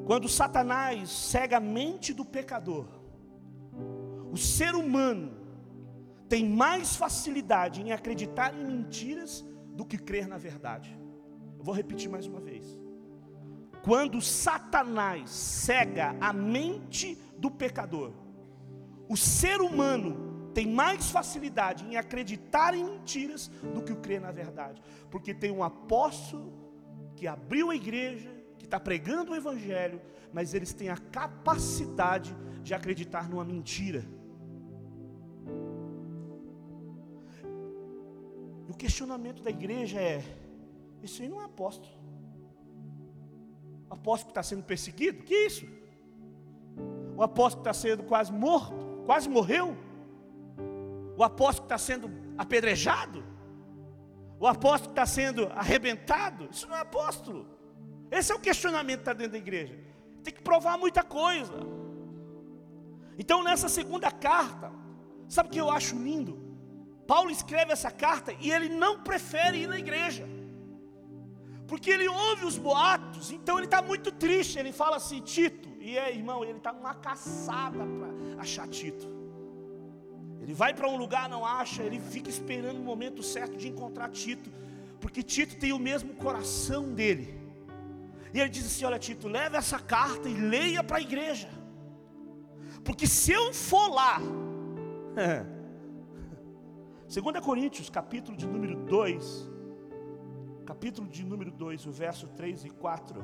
Quando 0.06 0.28
Satanás 0.28 1.10
cega 1.10 1.56
a 1.56 1.60
mente 1.60 2.12
do 2.12 2.24
pecador, 2.24 2.86
o 4.30 4.36
ser 4.36 4.74
humano 4.74 5.32
tem 6.28 6.48
mais 6.48 6.94
facilidade 6.96 7.82
em 7.82 7.92
acreditar 7.92 8.54
em 8.54 8.64
mentiras 8.64 9.44
do 9.74 9.84
que 9.84 9.98
crer 9.98 10.26
na 10.28 10.38
verdade. 10.38 10.96
Eu 11.58 11.64
vou 11.64 11.74
repetir 11.74 12.08
mais 12.08 12.26
uma 12.26 12.40
vez. 12.40 12.81
Quando 13.82 14.20
Satanás 14.20 15.28
cega 15.30 16.16
a 16.20 16.32
mente 16.32 17.18
do 17.36 17.50
pecador, 17.50 18.12
o 19.08 19.16
ser 19.16 19.60
humano 19.60 20.50
tem 20.54 20.66
mais 20.66 21.10
facilidade 21.10 21.84
em 21.84 21.96
acreditar 21.96 22.74
em 22.74 22.84
mentiras 22.84 23.48
do 23.74 23.82
que 23.82 23.92
o 23.92 23.96
crer 23.96 24.20
na 24.20 24.30
verdade, 24.30 24.80
porque 25.10 25.34
tem 25.34 25.50
um 25.50 25.64
apóstolo 25.64 26.52
que 27.16 27.26
abriu 27.26 27.70
a 27.70 27.76
igreja, 27.76 28.30
que 28.58 28.64
está 28.64 28.78
pregando 28.78 29.32
o 29.32 29.36
evangelho, 29.36 30.00
mas 30.32 30.54
eles 30.54 30.72
têm 30.72 30.88
a 30.88 30.96
capacidade 30.96 32.34
de 32.62 32.74
acreditar 32.74 33.28
numa 33.28 33.44
mentira. 33.44 34.04
E 38.68 38.70
o 38.70 38.74
questionamento 38.74 39.42
da 39.42 39.50
igreja 39.50 40.00
é: 40.00 40.22
isso 41.02 41.22
aí 41.22 41.28
não 41.28 41.40
é 41.40 41.44
apóstolo. 41.44 42.01
O 43.92 43.94
apóstolo 43.94 44.30
está 44.32 44.42
sendo 44.42 44.64
perseguido? 44.64 45.22
Que 45.22 45.46
isso? 45.46 45.66
O 47.16 47.22
apóstolo 47.22 47.60
está 47.60 47.72
sendo 47.72 48.02
quase 48.02 48.32
morto, 48.32 49.04
quase 49.06 49.28
morreu 49.28 49.76
o 51.16 51.22
apóstolo 51.22 51.66
está 51.66 51.78
sendo 51.78 52.10
apedrejado, 52.36 53.24
o 54.40 54.46
apóstolo 54.46 54.90
está 54.90 55.06
sendo 55.06 55.46
arrebentado, 55.54 56.48
isso 56.50 56.66
não 56.66 56.76
é 56.76 56.80
apóstolo. 56.80 57.46
Esse 58.10 58.32
é 58.32 58.34
o 58.34 58.40
questionamento 58.40 58.98
que 58.98 59.02
está 59.02 59.12
dentro 59.12 59.32
da 59.32 59.38
igreja. 59.38 59.78
Tem 60.24 60.34
que 60.34 60.42
provar 60.42 60.76
muita 60.76 61.02
coisa. 61.02 61.54
Então, 63.18 63.42
nessa 63.42 63.68
segunda 63.68 64.10
carta, 64.10 64.72
sabe 65.28 65.48
o 65.48 65.52
que 65.52 65.60
eu 65.60 65.70
acho 65.70 65.96
lindo? 65.96 66.40
Paulo 67.06 67.30
escreve 67.30 67.72
essa 67.72 67.90
carta 67.90 68.34
e 68.40 68.50
ele 68.50 68.68
não 68.68 69.02
prefere 69.02 69.58
ir 69.58 69.68
na 69.68 69.78
igreja, 69.78 70.26
porque 71.72 71.90
ele 71.90 72.06
ouve 72.06 72.44
os 72.44 72.58
boatos, 72.58 73.30
então 73.32 73.56
ele 73.56 73.64
está 73.64 73.80
muito 73.80 74.12
triste. 74.12 74.58
Ele 74.58 74.72
fala 74.72 74.96
assim: 74.96 75.22
Tito, 75.22 75.70
e 75.80 75.96
é 75.96 76.14
irmão, 76.14 76.44
ele 76.44 76.58
está 76.58 76.70
numa 76.70 76.92
caçada 76.92 77.78
para 77.78 78.42
achar 78.42 78.68
Tito. 78.68 79.08
Ele 80.42 80.52
vai 80.52 80.74
para 80.74 80.86
um 80.86 80.98
lugar, 80.98 81.30
não 81.30 81.46
acha, 81.46 81.82
ele 81.82 81.98
fica 81.98 82.28
esperando 82.28 82.78
o 82.78 82.84
momento 82.84 83.22
certo 83.22 83.56
de 83.56 83.68
encontrar 83.68 84.10
Tito, 84.10 84.52
porque 85.00 85.22
Tito 85.22 85.56
tem 85.56 85.72
o 85.72 85.78
mesmo 85.78 86.12
coração 86.12 86.92
dele. 86.92 87.40
E 88.34 88.38
ele 88.38 88.50
diz 88.50 88.66
assim: 88.66 88.84
Olha, 88.84 88.98
Tito, 88.98 89.26
leve 89.26 89.56
essa 89.56 89.78
carta 89.78 90.28
e 90.28 90.34
leia 90.34 90.84
para 90.84 90.98
a 90.98 91.00
igreja, 91.00 91.48
porque 92.84 93.06
se 93.06 93.32
eu 93.32 93.54
for 93.54 93.88
lá, 93.88 94.20
2 97.08 97.40
Coríntios, 97.42 97.88
capítulo 97.88 98.36
de 98.36 98.46
número 98.46 98.76
2, 98.84 99.51
capítulo 100.62 101.08
de 101.08 101.24
número 101.24 101.50
2, 101.50 101.86
o 101.86 101.92
verso 101.92 102.28
3 102.28 102.64
e 102.64 102.70
4. 102.70 103.22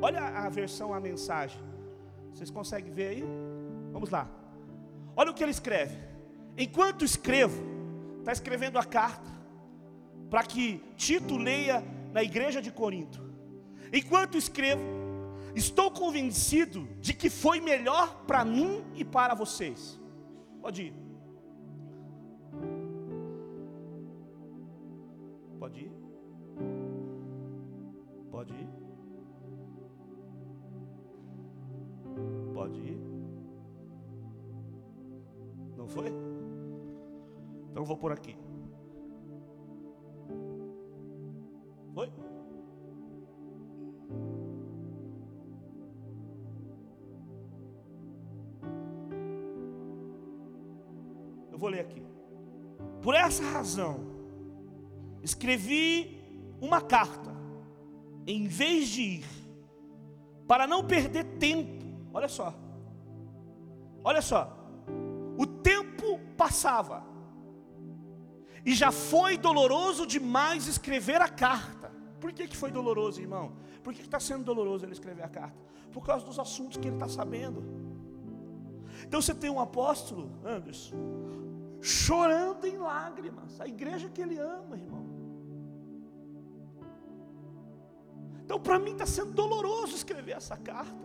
Olha 0.00 0.20
a 0.20 0.48
versão, 0.48 0.94
a 0.94 1.00
mensagem. 1.00 1.60
Vocês 2.32 2.50
conseguem 2.50 2.92
ver 2.92 3.08
aí? 3.08 3.24
Vamos 3.92 4.10
lá. 4.10 4.28
Olha 5.16 5.30
o 5.30 5.34
que 5.34 5.42
ele 5.42 5.50
escreve. 5.50 5.96
Enquanto 6.56 7.04
escrevo, 7.04 7.62
está 8.18 8.32
escrevendo 8.32 8.78
a 8.78 8.84
carta, 8.84 9.30
para 10.30 10.42
que 10.42 10.82
Tito 10.96 11.36
leia 11.36 11.82
na 12.12 12.22
igreja 12.22 12.60
de 12.60 12.70
Corinto. 12.70 13.22
Enquanto 13.92 14.36
escrevo, 14.36 14.82
estou 15.54 15.90
convencido 15.90 16.88
de 17.00 17.14
que 17.14 17.30
foi 17.30 17.60
melhor 17.60 18.24
para 18.26 18.44
mim 18.44 18.84
e 18.94 19.04
para 19.04 19.34
vocês. 19.34 20.00
Pode 20.60 20.82
ir. 20.82 20.94
Pode 25.58 25.80
ir. 25.80 26.05
Pode 28.30 28.52
ir. 28.54 28.68
Pode 32.54 32.80
ir. 32.80 33.00
Não 35.76 35.88
foi? 35.88 36.12
Então 37.70 37.84
vou 37.84 37.96
por 37.96 38.12
aqui. 38.12 38.36
Foi? 41.94 42.12
Eu 51.52 51.58
vou 51.58 51.70
ler 51.70 51.80
aqui. 51.80 52.02
Por 53.02 53.14
essa 53.14 53.42
razão, 53.44 54.00
escrevi 55.22 56.15
uma 56.60 56.80
carta, 56.80 57.34
em 58.26 58.46
vez 58.46 58.88
de 58.88 59.02
ir, 59.02 59.26
para 60.46 60.66
não 60.66 60.84
perder 60.84 61.24
tempo. 61.38 61.84
Olha 62.12 62.28
só, 62.28 62.54
olha 64.02 64.22
só, 64.22 64.56
o 65.38 65.46
tempo 65.46 66.18
passava, 66.36 67.04
E 68.64 68.74
já 68.74 68.90
foi 68.90 69.38
doloroso 69.38 70.04
demais 70.04 70.66
escrever 70.66 71.22
a 71.22 71.28
carta. 71.28 71.92
Por 72.20 72.32
que, 72.32 72.48
que 72.48 72.56
foi 72.56 72.72
doloroso, 72.72 73.20
irmão? 73.20 73.52
Por 73.84 73.94
que 73.94 74.00
está 74.00 74.18
sendo 74.18 74.42
doloroso 74.42 74.84
ele 74.84 74.92
escrever 74.92 75.22
a 75.22 75.28
carta? 75.28 75.56
Por 75.92 76.04
causa 76.04 76.26
dos 76.26 76.36
assuntos 76.36 76.76
que 76.76 76.88
ele 76.88 76.96
está 76.96 77.08
sabendo. 77.08 77.62
Então 79.06 79.22
você 79.22 79.32
tem 79.32 79.48
um 79.48 79.60
apóstolo, 79.60 80.32
Anderson, 80.44 80.96
chorando 81.80 82.66
em 82.66 82.76
lágrimas. 82.76 83.60
A 83.60 83.68
igreja 83.68 84.08
que 84.08 84.20
ele 84.20 84.36
ama, 84.36 84.76
irmão. 84.76 85.05
Então, 88.46 88.60
para 88.60 88.78
mim, 88.78 88.92
está 88.92 89.04
sendo 89.04 89.32
doloroso 89.32 89.96
escrever 89.96 90.36
essa 90.36 90.56
carta. 90.56 91.04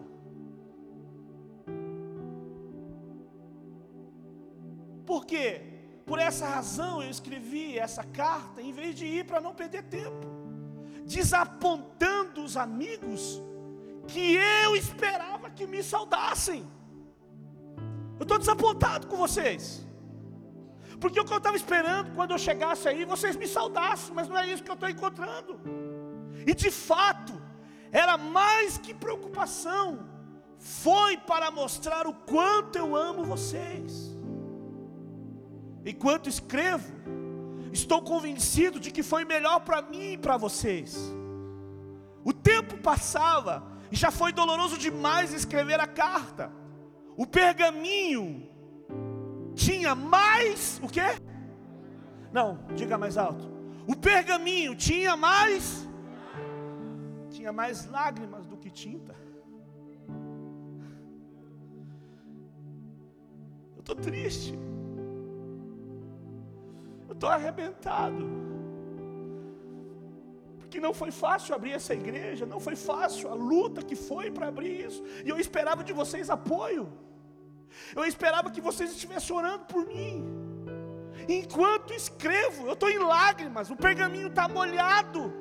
Por 5.03 5.25
quê? 5.25 5.63
Por 6.05 6.19
essa 6.19 6.45
razão 6.47 7.01
eu 7.01 7.09
escrevi 7.09 7.79
essa 7.79 8.03
carta, 8.03 8.61
em 8.61 8.71
vez 8.71 8.93
de 8.93 9.07
ir 9.07 9.25
para 9.25 9.41
não 9.41 9.55
perder 9.55 9.83
tempo, 9.85 10.27
desapontando 11.03 12.43
os 12.43 12.55
amigos 12.55 13.41
que 14.07 14.35
eu 14.35 14.75
esperava 14.75 15.49
que 15.49 15.65
me 15.65 15.81
saudassem. 15.81 16.63
Eu 18.19 18.23
estou 18.23 18.37
desapontado 18.37 19.07
com 19.07 19.17
vocês. 19.17 19.83
Porque 20.99 21.19
o 21.19 21.25
que 21.25 21.33
eu 21.33 21.39
estava 21.39 21.57
esperando 21.57 22.13
quando 22.13 22.31
eu 22.31 22.37
chegasse 22.37 22.87
aí, 22.87 23.03
vocês 23.03 23.35
me 23.35 23.47
saudassem, 23.47 24.13
mas 24.13 24.27
não 24.27 24.37
é 24.37 24.45
isso 24.45 24.63
que 24.63 24.69
eu 24.69 24.75
estou 24.75 24.87
encontrando. 24.87 25.59
E 26.45 26.53
de 26.53 26.71
fato, 26.71 27.33
era 27.91 28.17
mais 28.17 28.77
que 28.77 28.93
preocupação, 28.93 30.07
foi 30.57 31.17
para 31.17 31.51
mostrar 31.51 32.07
o 32.07 32.13
quanto 32.13 32.77
eu 32.77 32.95
amo 32.95 33.23
vocês. 33.23 34.15
Enquanto 35.85 36.29
escrevo, 36.29 36.93
estou 37.73 38.01
convencido 38.01 38.79
de 38.79 38.91
que 38.91 39.01
foi 39.01 39.25
melhor 39.25 39.61
para 39.61 39.81
mim 39.81 40.13
e 40.13 40.17
para 40.17 40.37
vocês. 40.37 41.11
O 42.23 42.31
tempo 42.31 42.77
passava 42.77 43.63
e 43.91 43.95
já 43.95 44.11
foi 44.11 44.31
doloroso 44.31 44.77
demais 44.77 45.33
escrever 45.33 45.79
a 45.79 45.87
carta. 45.87 46.51
O 47.17 47.25
pergaminho 47.25 48.47
tinha 49.55 49.95
mais 49.95 50.79
o 50.83 50.87
quê? 50.87 51.19
Não, 52.31 52.59
diga 52.75 52.97
mais 52.97 53.17
alto. 53.17 53.49
O 53.87 53.95
pergaminho 53.95 54.75
tinha 54.75 55.17
mais 55.17 55.89
tinha 57.41 57.51
mais 57.51 57.85
lágrimas 57.87 58.45
do 58.45 58.55
que 58.55 58.69
tinta. 58.69 59.15
Eu 63.75 63.79
estou 63.79 63.95
triste. 63.95 64.53
Eu 67.07 67.13
estou 67.15 67.29
arrebentado. 67.37 68.23
Porque 70.59 70.79
não 70.79 70.93
foi 70.93 71.09
fácil 71.09 71.55
abrir 71.55 71.71
essa 71.79 71.95
igreja, 71.95 72.45
não 72.45 72.59
foi 72.59 72.75
fácil 72.75 73.27
a 73.29 73.33
luta 73.33 73.81
que 73.81 73.95
foi 73.95 74.29
para 74.29 74.47
abrir 74.49 74.85
isso. 74.87 75.03
E 75.25 75.29
eu 75.29 75.39
esperava 75.39 75.83
de 75.83 75.93
vocês 75.93 76.29
apoio. 76.29 76.87
Eu 77.95 78.05
esperava 78.05 78.51
que 78.51 78.61
vocês 78.61 78.91
estivessem 78.91 79.35
orando 79.35 79.65
por 79.65 79.83
mim. 79.87 80.15
Enquanto 81.27 81.91
escrevo, 81.91 82.67
eu 82.67 82.73
estou 82.73 82.89
em 82.89 82.99
lágrimas, 82.99 83.71
o 83.71 83.75
pergaminho 83.75 84.27
está 84.27 84.47
molhado. 84.47 85.40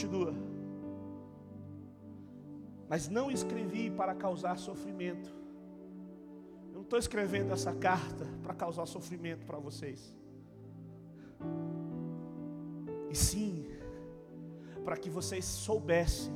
Continua. 0.00 0.34
Mas 2.88 3.08
não 3.08 3.30
escrevi 3.30 3.90
para 3.90 4.14
causar 4.14 4.56
sofrimento 4.58 5.40
não 6.80 6.84
estou 6.84 6.98
escrevendo 6.98 7.52
essa 7.52 7.74
carta 7.74 8.24
para 8.42 8.54
causar 8.54 8.86
sofrimento 8.86 9.44
para 9.44 9.58
vocês. 9.58 10.16
E 13.10 13.14
sim, 13.14 13.66
para 14.82 14.96
que 14.96 15.10
vocês 15.10 15.44
soubessem 15.44 16.32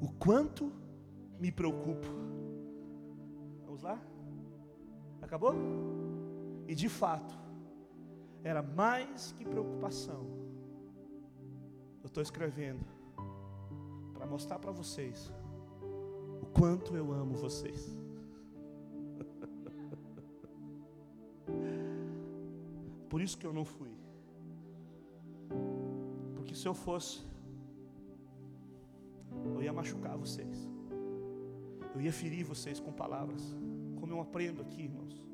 o 0.00 0.10
quanto 0.10 0.72
me 1.38 1.52
preocupo. 1.52 2.06
Vamos 3.66 3.82
lá? 3.82 4.00
Acabou? 5.20 5.54
E 6.66 6.74
de 6.74 6.88
fato, 6.88 7.38
era 8.42 8.62
mais 8.62 9.32
que 9.32 9.44
preocupação. 9.44 10.45
Estou 12.16 12.22
escrevendo 12.22 12.80
para 14.14 14.24
mostrar 14.24 14.58
para 14.58 14.72
vocês 14.72 15.30
o 16.40 16.46
quanto 16.46 16.96
eu 16.96 17.12
amo 17.12 17.34
vocês. 17.34 17.94
Por 23.10 23.20
isso 23.20 23.36
que 23.36 23.46
eu 23.46 23.52
não 23.52 23.66
fui. 23.66 23.90
Porque 26.36 26.54
se 26.54 26.66
eu 26.66 26.72
fosse, 26.72 27.22
eu 29.54 29.62
ia 29.62 29.74
machucar 29.74 30.16
vocês. 30.16 30.70
Eu 31.94 32.00
ia 32.00 32.14
ferir 32.14 32.44
vocês 32.44 32.80
com 32.80 32.94
palavras. 32.94 33.54
Como 34.00 34.10
eu 34.10 34.22
aprendo 34.22 34.62
aqui, 34.62 34.84
irmãos. 34.84 35.25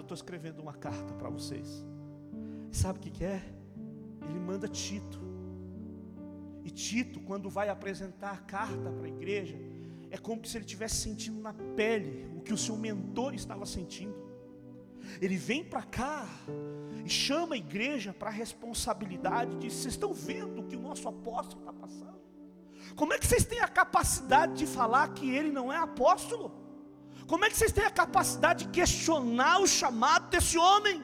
Estou 0.00 0.14
escrevendo 0.14 0.60
uma 0.60 0.74
carta 0.74 1.14
para 1.14 1.28
vocês. 1.28 1.84
E 2.70 2.76
sabe 2.76 2.98
o 2.98 3.02
que, 3.02 3.10
que 3.10 3.24
é? 3.24 3.42
Ele 4.28 4.38
manda 4.38 4.68
Tito. 4.68 5.20
E 6.62 6.70
Tito, 6.70 7.20
quando 7.20 7.48
vai 7.48 7.68
apresentar 7.68 8.32
a 8.32 8.36
carta 8.36 8.90
para 8.92 9.06
a 9.06 9.08
igreja, 9.08 9.56
é 10.10 10.18
como 10.18 10.44
se 10.44 10.56
ele 10.56 10.64
estivesse 10.64 10.96
sentindo 10.96 11.40
na 11.40 11.52
pele 11.52 12.28
o 12.36 12.40
que 12.40 12.52
o 12.52 12.58
seu 12.58 12.76
mentor 12.76 13.34
estava 13.34 13.64
sentindo. 13.64 14.14
Ele 15.20 15.36
vem 15.36 15.64
para 15.64 15.82
cá 15.82 16.28
e 17.04 17.08
chama 17.08 17.54
a 17.54 17.58
igreja 17.58 18.12
para 18.12 18.28
a 18.28 18.32
responsabilidade 18.32 19.56
de 19.56 19.70
vocês 19.70 19.94
estão 19.94 20.12
vendo 20.12 20.60
o 20.60 20.64
que 20.64 20.76
o 20.76 20.80
nosso 20.80 21.08
apóstolo 21.08 21.60
está 21.60 21.72
passando? 21.72 22.20
Como 22.94 23.12
é 23.12 23.18
que 23.18 23.26
vocês 23.26 23.44
têm 23.44 23.60
a 23.60 23.68
capacidade 23.68 24.54
de 24.54 24.66
falar 24.66 25.08
que 25.14 25.30
ele 25.30 25.50
não 25.50 25.72
é 25.72 25.76
apóstolo? 25.76 26.59
Como 27.30 27.44
é 27.44 27.48
que 27.48 27.56
vocês 27.56 27.70
têm 27.70 27.84
a 27.84 27.92
capacidade 28.02 28.64
de 28.64 28.70
questionar 28.72 29.60
o 29.60 29.66
chamado 29.66 30.28
desse 30.30 30.58
homem? 30.58 31.00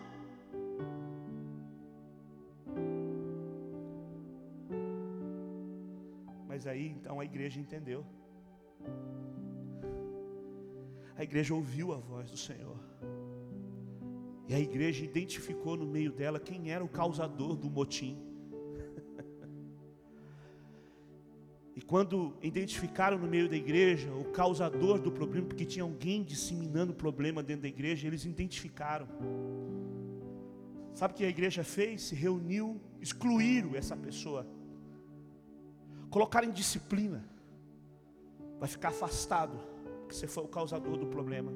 Mas 6.48 6.66
aí 6.66 6.88
então 6.88 7.20
a 7.20 7.24
igreja 7.24 7.60
entendeu. 7.60 8.04
A 11.16 11.22
igreja 11.22 11.54
ouviu 11.54 11.92
a 11.92 11.98
voz 11.98 12.28
do 12.28 12.36
Senhor. 12.36 12.80
E 14.48 14.54
a 14.54 14.58
igreja 14.58 15.04
identificou 15.04 15.76
no 15.76 15.86
meio 15.86 16.10
dela 16.10 16.40
quem 16.40 16.72
era 16.72 16.84
o 16.84 16.88
causador 16.88 17.54
do 17.54 17.70
motim. 17.70 18.14
E 21.76 21.82
quando 21.82 22.34
identificaram 22.42 23.18
no 23.18 23.28
meio 23.28 23.48
da 23.50 23.54
igreja 23.54 24.10
o 24.10 24.24
causador 24.32 24.98
do 24.98 25.12
problema, 25.12 25.46
porque 25.46 25.66
tinha 25.66 25.82
alguém 25.82 26.24
disseminando 26.24 26.92
o 26.92 26.96
problema 26.96 27.42
dentro 27.42 27.62
da 27.62 27.68
igreja, 27.68 28.06
eles 28.06 28.24
identificaram. 28.24 29.06
Sabe 30.94 31.12
o 31.12 31.16
que 31.18 31.24
a 31.26 31.28
igreja 31.28 31.62
fez? 31.62 32.00
Se 32.00 32.14
reuniu, 32.14 32.80
excluíram 32.98 33.76
essa 33.76 33.94
pessoa 33.94 34.46
colocar 36.08 36.44
em 36.44 36.50
disciplina, 36.50 37.22
vai 38.58 38.68
ficar 38.68 38.88
afastado, 38.88 39.58
porque 40.00 40.14
você 40.14 40.26
foi 40.26 40.44
o 40.44 40.48
causador 40.48 40.96
do 40.96 41.06
problema. 41.06 41.52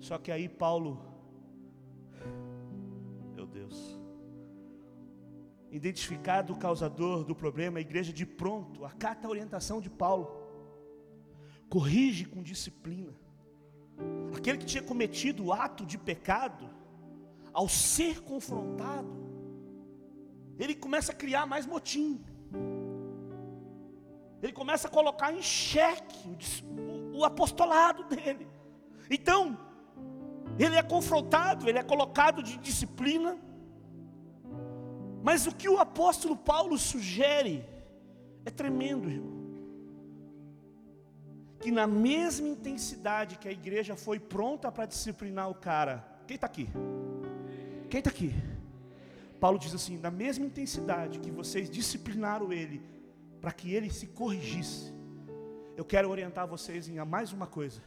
Só 0.00 0.16
que 0.16 0.32
aí 0.32 0.48
Paulo, 0.48 0.98
meu 3.34 3.46
Deus, 3.46 3.95
identificado 5.70 6.52
o 6.52 6.58
causador 6.58 7.24
do 7.24 7.34
problema, 7.34 7.78
a 7.78 7.80
igreja 7.80 8.12
de 8.12 8.24
pronto 8.24 8.84
acata 8.84 9.26
a 9.26 9.30
orientação 9.30 9.80
de 9.80 9.90
Paulo, 9.90 10.30
corrige 11.68 12.24
com 12.24 12.42
disciplina. 12.42 13.14
Aquele 14.36 14.58
que 14.58 14.66
tinha 14.66 14.82
cometido 14.82 15.46
o 15.46 15.52
ato 15.52 15.84
de 15.84 15.98
pecado, 15.98 16.68
ao 17.52 17.68
ser 17.68 18.20
confrontado, 18.20 19.08
ele 20.58 20.74
começa 20.74 21.12
a 21.12 21.14
criar 21.14 21.46
mais 21.46 21.66
motim 21.66 22.22
ele 24.42 24.52
começa 24.52 24.86
a 24.88 24.90
colocar 24.90 25.32
em 25.32 25.42
xeque 25.42 26.36
o, 27.12 27.18
o 27.18 27.24
apostolado 27.24 28.04
dele. 28.04 28.46
Então, 29.10 29.58
ele 30.58 30.76
é 30.76 30.82
confrontado, 30.82 31.68
ele 31.68 31.78
é 31.78 31.82
colocado 31.82 32.42
de 32.42 32.56
disciplina. 32.58 33.38
Mas 35.22 35.46
o 35.46 35.54
que 35.54 35.68
o 35.68 35.78
apóstolo 35.78 36.36
Paulo 36.36 36.78
sugere 36.78 37.64
é 38.44 38.50
tremendo, 38.50 39.10
irmão. 39.10 39.36
Que 41.60 41.70
na 41.70 41.86
mesma 41.86 42.48
intensidade 42.48 43.38
que 43.38 43.48
a 43.48 43.52
igreja 43.52 43.96
foi 43.96 44.20
pronta 44.20 44.70
para 44.70 44.86
disciplinar 44.86 45.50
o 45.50 45.54
cara, 45.54 46.06
quem 46.26 46.36
está 46.36 46.46
aqui? 46.46 46.68
Quem 47.90 47.98
está 47.98 48.10
aqui? 48.10 48.32
Paulo 49.40 49.58
diz 49.58 49.74
assim: 49.74 49.98
na 49.98 50.10
mesma 50.10 50.46
intensidade 50.46 51.18
que 51.18 51.30
vocês 51.30 51.68
disciplinaram 51.68 52.52
ele, 52.52 52.82
para 53.40 53.52
que 53.52 53.72
ele 53.72 53.90
se 53.90 54.06
corrigisse, 54.08 54.92
eu 55.76 55.84
quero 55.84 56.08
orientar 56.08 56.46
vocês 56.46 56.88
em 56.88 57.04
mais 57.04 57.32
uma 57.32 57.46
coisa. 57.46 57.82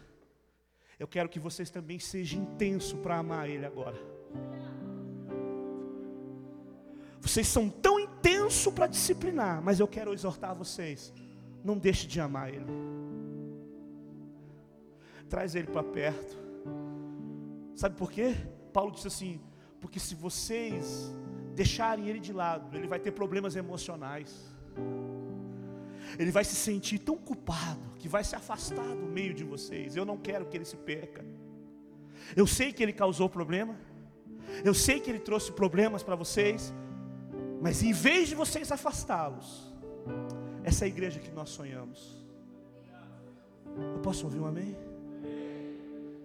Eu 0.99 1.07
quero 1.07 1.29
que 1.29 1.39
vocês 1.39 1.69
também 1.69 1.97
sejam 1.97 2.43
intensos 2.43 2.99
para 2.99 3.17
amar 3.17 3.49
ele 3.49 3.65
agora. 3.65 3.97
Vocês 7.21 7.47
são 7.47 7.69
tão 7.69 7.99
intensos 7.99 8.73
para 8.73 8.87
disciplinar, 8.87 9.61
mas 9.61 9.79
eu 9.79 9.87
quero 9.87 10.13
exortar 10.13 10.55
vocês. 10.55 11.13
Não 11.63 11.77
deixe 11.77 12.07
de 12.07 12.19
amar 12.19 12.49
ele. 12.49 12.65
Traz 15.27 15.55
ele 15.55 15.67
para 15.67 15.83
perto. 15.83 16.37
Sabe 17.75 17.95
por 17.95 18.11
quê? 18.11 18.35
Paulo 18.73 18.91
disse 18.91 19.07
assim: 19.07 19.39
porque 19.79 19.99
se 19.99 20.15
vocês 20.15 21.13
deixarem 21.53 22.07
ele 22.07 22.19
de 22.19 22.33
lado, 22.33 22.75
ele 22.75 22.87
vai 22.87 22.99
ter 22.99 23.11
problemas 23.11 23.55
emocionais. 23.55 24.33
Ele 26.17 26.31
vai 26.31 26.43
se 26.43 26.55
sentir 26.55 26.99
tão 26.99 27.17
culpado 27.17 27.89
que 27.97 28.07
vai 28.07 28.23
se 28.23 28.35
afastar 28.35 28.95
do 28.95 29.05
meio 29.05 29.33
de 29.33 29.43
vocês. 29.43 29.95
Eu 29.95 30.05
não 30.05 30.17
quero 30.17 30.45
que 30.45 30.57
ele 30.57 30.65
se 30.65 30.77
perca. 30.77 31.23
Eu 32.35 32.47
sei 32.47 32.73
que 32.73 32.81
ele 32.81 32.93
causou 32.93 33.29
problema. 33.29 33.75
Eu 34.63 34.73
sei 34.73 34.99
que 34.99 35.09
ele 35.09 35.19
trouxe 35.19 35.51
problemas 35.51 36.01
para 36.01 36.15
vocês. 36.15 36.73
Mas 37.61 37.83
em 37.83 37.91
vez 37.91 38.29
de 38.29 38.35
vocês 38.35 38.71
afastá-los, 38.71 39.73
essa 40.63 40.85
é 40.85 40.87
a 40.87 40.87
igreja 40.87 41.19
que 41.19 41.31
nós 41.31 41.49
sonhamos. 41.49 42.17
Eu 43.93 43.99
posso 43.99 44.25
ouvir 44.25 44.39
um 44.39 44.45
amém? 44.45 44.75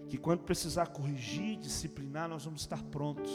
Que 0.08 0.16
quando 0.16 0.44
precisar 0.44 0.86
corrigir, 0.88 1.56
disciplinar, 1.58 2.28
nós 2.28 2.44
vamos 2.44 2.60
estar 2.60 2.82
prontos. 2.84 3.32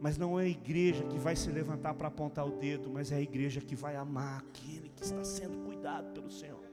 Mas 0.00 0.16
não 0.16 0.38
é 0.38 0.44
a 0.44 0.48
igreja 0.48 1.04
que 1.04 1.18
vai 1.18 1.36
se 1.36 1.50
levantar 1.50 1.94
para 1.94 2.08
apontar 2.08 2.46
o 2.46 2.52
dedo, 2.52 2.90
mas 2.90 3.12
é 3.12 3.16
a 3.16 3.20
igreja 3.20 3.60
que 3.60 3.74
vai 3.74 3.96
amar 3.96 4.38
aquele 4.38 4.88
que 4.90 5.02
está 5.02 5.22
sendo 5.24 5.58
cuidado 5.64 6.12
pelo 6.12 6.30
Senhor. 6.30 6.64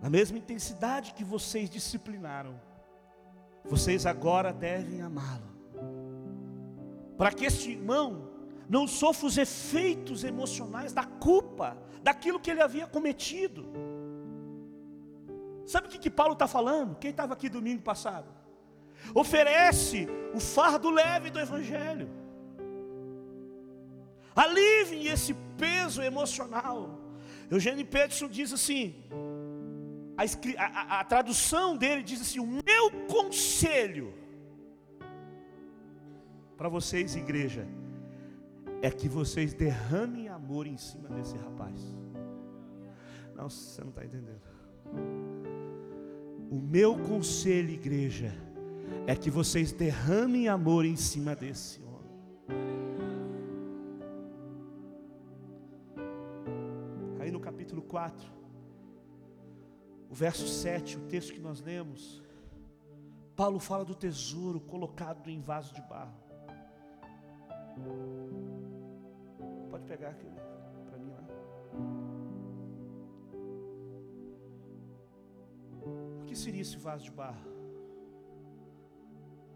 Na 0.00 0.08
mesma 0.08 0.38
intensidade 0.38 1.14
que 1.14 1.24
vocês 1.24 1.68
disciplinaram, 1.68 2.60
vocês 3.64 4.06
agora 4.06 4.52
devem 4.52 5.02
amá-lo 5.02 5.57
para 7.18 7.32
que 7.32 7.44
este 7.44 7.72
irmão 7.72 8.30
não 8.68 8.86
sofra 8.86 9.26
os 9.26 9.36
efeitos 9.36 10.22
emocionais 10.22 10.92
da 10.92 11.04
culpa, 11.04 11.76
daquilo 12.02 12.38
que 12.38 12.50
ele 12.50 12.62
havia 12.62 12.86
cometido. 12.86 13.66
Sabe 15.66 15.88
o 15.88 15.90
que, 15.90 15.98
que 15.98 16.10
Paulo 16.10 16.34
está 16.34 16.46
falando? 16.46 16.96
Quem 16.96 17.10
estava 17.10 17.32
aqui 17.34 17.48
domingo 17.48 17.82
passado? 17.82 18.28
Oferece 19.14 20.06
o 20.32 20.38
fardo 20.38 20.90
leve 20.90 21.28
do 21.28 21.40
Evangelho. 21.40 22.08
Alivie 24.34 25.08
esse 25.08 25.34
peso 25.56 26.00
emocional. 26.00 27.00
Eugênio 27.50 27.84
Peterson 27.84 28.28
diz 28.28 28.52
assim: 28.52 28.94
a, 30.16 30.64
a, 30.64 31.00
a 31.00 31.04
tradução 31.04 31.76
dele 31.76 32.02
diz 32.02 32.20
assim: 32.20 32.38
o 32.38 32.46
meu 32.46 32.90
conselho 33.08 34.14
para 36.58 36.68
vocês, 36.68 37.14
igreja, 37.14 37.64
é 38.82 38.90
que 38.90 39.08
vocês 39.08 39.54
derramem 39.54 40.28
amor 40.28 40.66
em 40.66 40.76
cima 40.76 41.08
desse 41.08 41.36
rapaz. 41.36 41.80
Não, 43.32 43.48
você 43.48 43.80
não 43.80 43.90
está 43.90 44.04
entendendo. 44.04 44.42
O 46.50 46.56
meu 46.56 46.98
conselho, 46.98 47.70
igreja, 47.70 48.34
é 49.06 49.14
que 49.14 49.30
vocês 49.30 49.70
derramem 49.70 50.48
amor 50.48 50.84
em 50.84 50.96
cima 50.96 51.36
desse 51.36 51.80
homem. 51.80 52.10
Aí 57.20 57.30
no 57.30 57.38
capítulo 57.38 57.82
4, 57.82 58.28
o 60.10 60.14
verso 60.14 60.48
7, 60.48 60.96
o 60.96 61.00
texto 61.02 61.32
que 61.32 61.40
nós 61.40 61.60
lemos, 61.60 62.20
Paulo 63.36 63.60
fala 63.60 63.84
do 63.84 63.94
tesouro 63.94 64.58
colocado 64.58 65.30
em 65.30 65.40
vaso 65.40 65.72
de 65.72 65.82
barro. 65.82 66.27
Pode 69.70 69.84
pegar 69.84 70.10
aqui 70.10 70.26
para 70.86 70.98
mim 70.98 71.10
lá. 71.10 71.24
O 76.22 76.24
que 76.24 76.36
seria 76.36 76.62
esse 76.62 76.76
vaso 76.76 77.04
de 77.04 77.10
barro? 77.10 77.50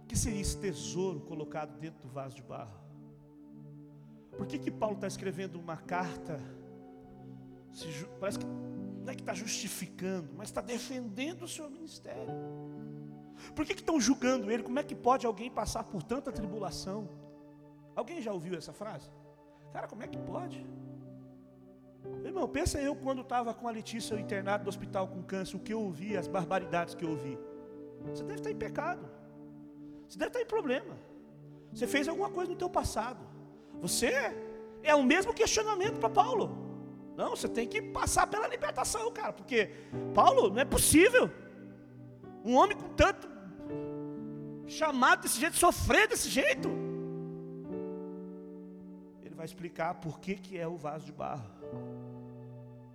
O 0.02 0.06
que 0.06 0.16
seria 0.16 0.40
esse 0.40 0.58
tesouro 0.58 1.20
colocado 1.20 1.78
dentro 1.78 2.00
do 2.02 2.08
vaso 2.08 2.36
de 2.36 2.42
barro? 2.42 2.80
Por 4.36 4.46
que, 4.46 4.58
que 4.58 4.70
Paulo 4.70 4.96
está 4.96 5.06
escrevendo 5.06 5.58
uma 5.58 5.76
carta? 5.76 6.40
parece 8.20 8.38
que 8.38 8.46
não 8.46 9.10
é 9.10 9.14
que 9.14 9.22
está 9.22 9.34
justificando, 9.34 10.32
mas 10.36 10.48
está 10.48 10.60
defendendo 10.60 11.42
o 11.42 11.48
seu 11.48 11.68
ministério. 11.70 12.32
Por 13.54 13.66
que, 13.66 13.74
que 13.74 13.80
estão 13.80 14.00
julgando 14.00 14.50
ele? 14.50 14.62
Como 14.62 14.78
é 14.78 14.82
que 14.82 14.94
pode 14.94 15.26
alguém 15.26 15.50
passar 15.50 15.84
por 15.84 16.02
tanta 16.02 16.30
tribulação? 16.30 17.08
Alguém 17.94 18.20
já 18.20 18.32
ouviu 18.32 18.56
essa 18.56 18.72
frase? 18.72 19.10
Cara, 19.72 19.86
como 19.86 20.02
é 20.02 20.06
que 20.06 20.18
pode? 20.18 20.64
Irmão, 22.24 22.48
pensa 22.48 22.80
eu 22.80 22.94
quando 22.96 23.22
estava 23.22 23.54
com 23.54 23.68
a 23.68 23.70
Letícia 23.70 24.18
internado 24.18 24.64
no 24.64 24.68
hospital 24.68 25.08
com 25.08 25.22
câncer, 25.22 25.56
o 25.56 25.60
que 25.60 25.72
eu 25.72 25.80
ouvi, 25.80 26.16
as 26.16 26.26
barbaridades 26.26 26.94
que 26.94 27.04
eu 27.04 27.10
ouvi. 27.10 27.38
Você 28.06 28.24
deve 28.24 28.40
estar 28.40 28.50
em 28.50 28.56
pecado. 28.56 29.08
Você 30.08 30.18
deve 30.18 30.30
estar 30.30 30.40
em 30.40 30.46
problema. 30.46 30.96
Você 31.72 31.86
fez 31.86 32.08
alguma 32.08 32.30
coisa 32.30 32.50
no 32.50 32.56
teu 32.56 32.68
passado. 32.68 33.20
Você 33.80 34.12
é 34.82 34.94
o 34.94 35.02
mesmo 35.02 35.32
questionamento 35.32 35.98
para 36.00 36.10
Paulo. 36.10 36.58
Não, 37.16 37.30
você 37.30 37.48
tem 37.48 37.68
que 37.68 37.80
passar 37.80 38.26
pela 38.26 38.48
libertação, 38.48 39.10
cara, 39.12 39.32
porque 39.32 39.70
Paulo, 40.14 40.50
não 40.50 40.60
é 40.60 40.64
possível. 40.64 41.30
Um 42.44 42.56
homem 42.56 42.76
com 42.76 42.88
tanto 42.90 43.28
chamado 44.66 45.22
desse 45.22 45.38
jeito, 45.38 45.56
sofrer 45.56 46.08
desse 46.08 46.28
jeito 46.28 46.81
vai 49.42 49.46
explicar 49.46 49.94
por 49.94 50.20
que, 50.20 50.36
que 50.36 50.56
é 50.56 50.68
o 50.68 50.76
vaso 50.76 51.04
de 51.04 51.10
barro. 51.10 51.50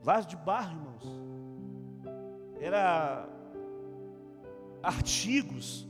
Vaso 0.02 0.30
de 0.30 0.38
barro, 0.38 0.78
irmãos, 0.78 1.04
era 2.62 3.28
artigos 4.82 5.86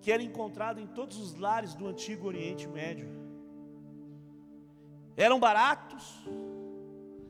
que 0.00 0.10
eram 0.10 0.24
encontrados 0.24 0.82
em 0.82 0.86
todos 0.86 1.18
os 1.18 1.34
lares 1.34 1.74
do 1.74 1.86
antigo 1.86 2.26
Oriente 2.26 2.66
Médio. 2.66 3.06
Eram 5.14 5.38
baratos 5.38 6.26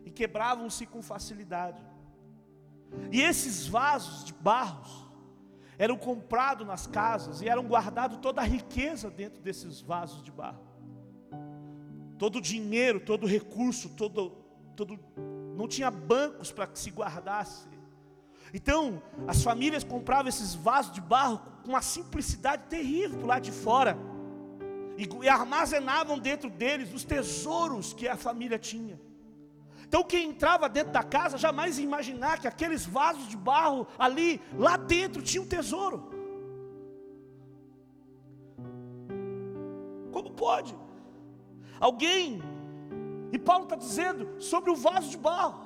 e 0.05 0.11
quebravam-se 0.13 0.87
com 0.87 1.03
facilidade. 1.03 1.85
E 3.11 3.21
esses 3.21 3.67
vasos 3.67 4.25
de 4.25 4.33
barros 4.35 5.05
eram 5.77 5.97
comprados 5.97 6.65
nas 6.65 6.87
casas 6.87 7.43
e 7.43 7.49
eram 7.49 7.65
guardados 7.65 8.19
toda 8.19 8.41
a 8.41 8.45
riqueza 8.45 9.11
dentro 9.11 9.43
desses 9.43 9.81
vasos 9.81 10.23
de 10.23 10.31
barro 10.31 10.68
todo 12.19 12.41
dinheiro, 12.41 13.01
todo 13.01 13.27
recurso, 13.27 13.89
todo, 13.91 14.31
todo, 14.75 14.99
não 15.57 15.69
tinha 15.69 15.91
bancos 15.91 16.51
para 16.51 16.67
que 16.67 16.79
se 16.79 16.91
guardasse. 16.91 17.67
Então, 18.53 19.03
as 19.27 19.43
famílias 19.43 19.85
compravam 19.85 20.29
esses 20.29 20.55
vasos 20.55 20.93
de 20.93 21.01
barro 21.01 21.41
com 21.63 21.71
uma 21.71 21.83
simplicidade 21.83 22.65
terrível 22.69 23.25
lá 23.27 23.39
de 23.39 23.53
fora. 23.53 23.97
E, 24.97 25.09
e 25.23 25.29
armazenavam 25.29 26.19
dentro 26.19 26.51
deles 26.51 26.93
os 26.93 27.05
tesouros 27.05 27.93
que 27.93 28.09
a 28.09 28.17
família 28.17 28.59
tinha. 28.59 28.99
Então, 29.87 30.03
quem 30.03 30.29
entrava 30.31 30.69
dentro 30.69 30.93
da 30.93 31.03
casa 31.03 31.39
jamais 31.39 31.79
ia 31.79 31.85
imaginar 31.85 32.41
que 32.41 32.49
aqueles 32.49 32.85
vasos 32.85 33.29
de 33.29 33.37
barro 33.37 33.87
ali, 33.99 34.41
lá 34.55 34.77
dentro, 34.77 35.23
tinha 35.23 35.43
um 35.43 35.47
tesouro. 35.47 36.11
Como 40.13 40.31
pode? 40.33 40.75
Alguém. 41.81 42.43
E 43.33 43.39
Paulo 43.39 43.65
está 43.65 43.77
dizendo 43.77 44.41
sobre 44.41 44.71
o 44.71 44.77
vaso 44.77 45.11
de 45.11 45.19
barro, 45.19 45.61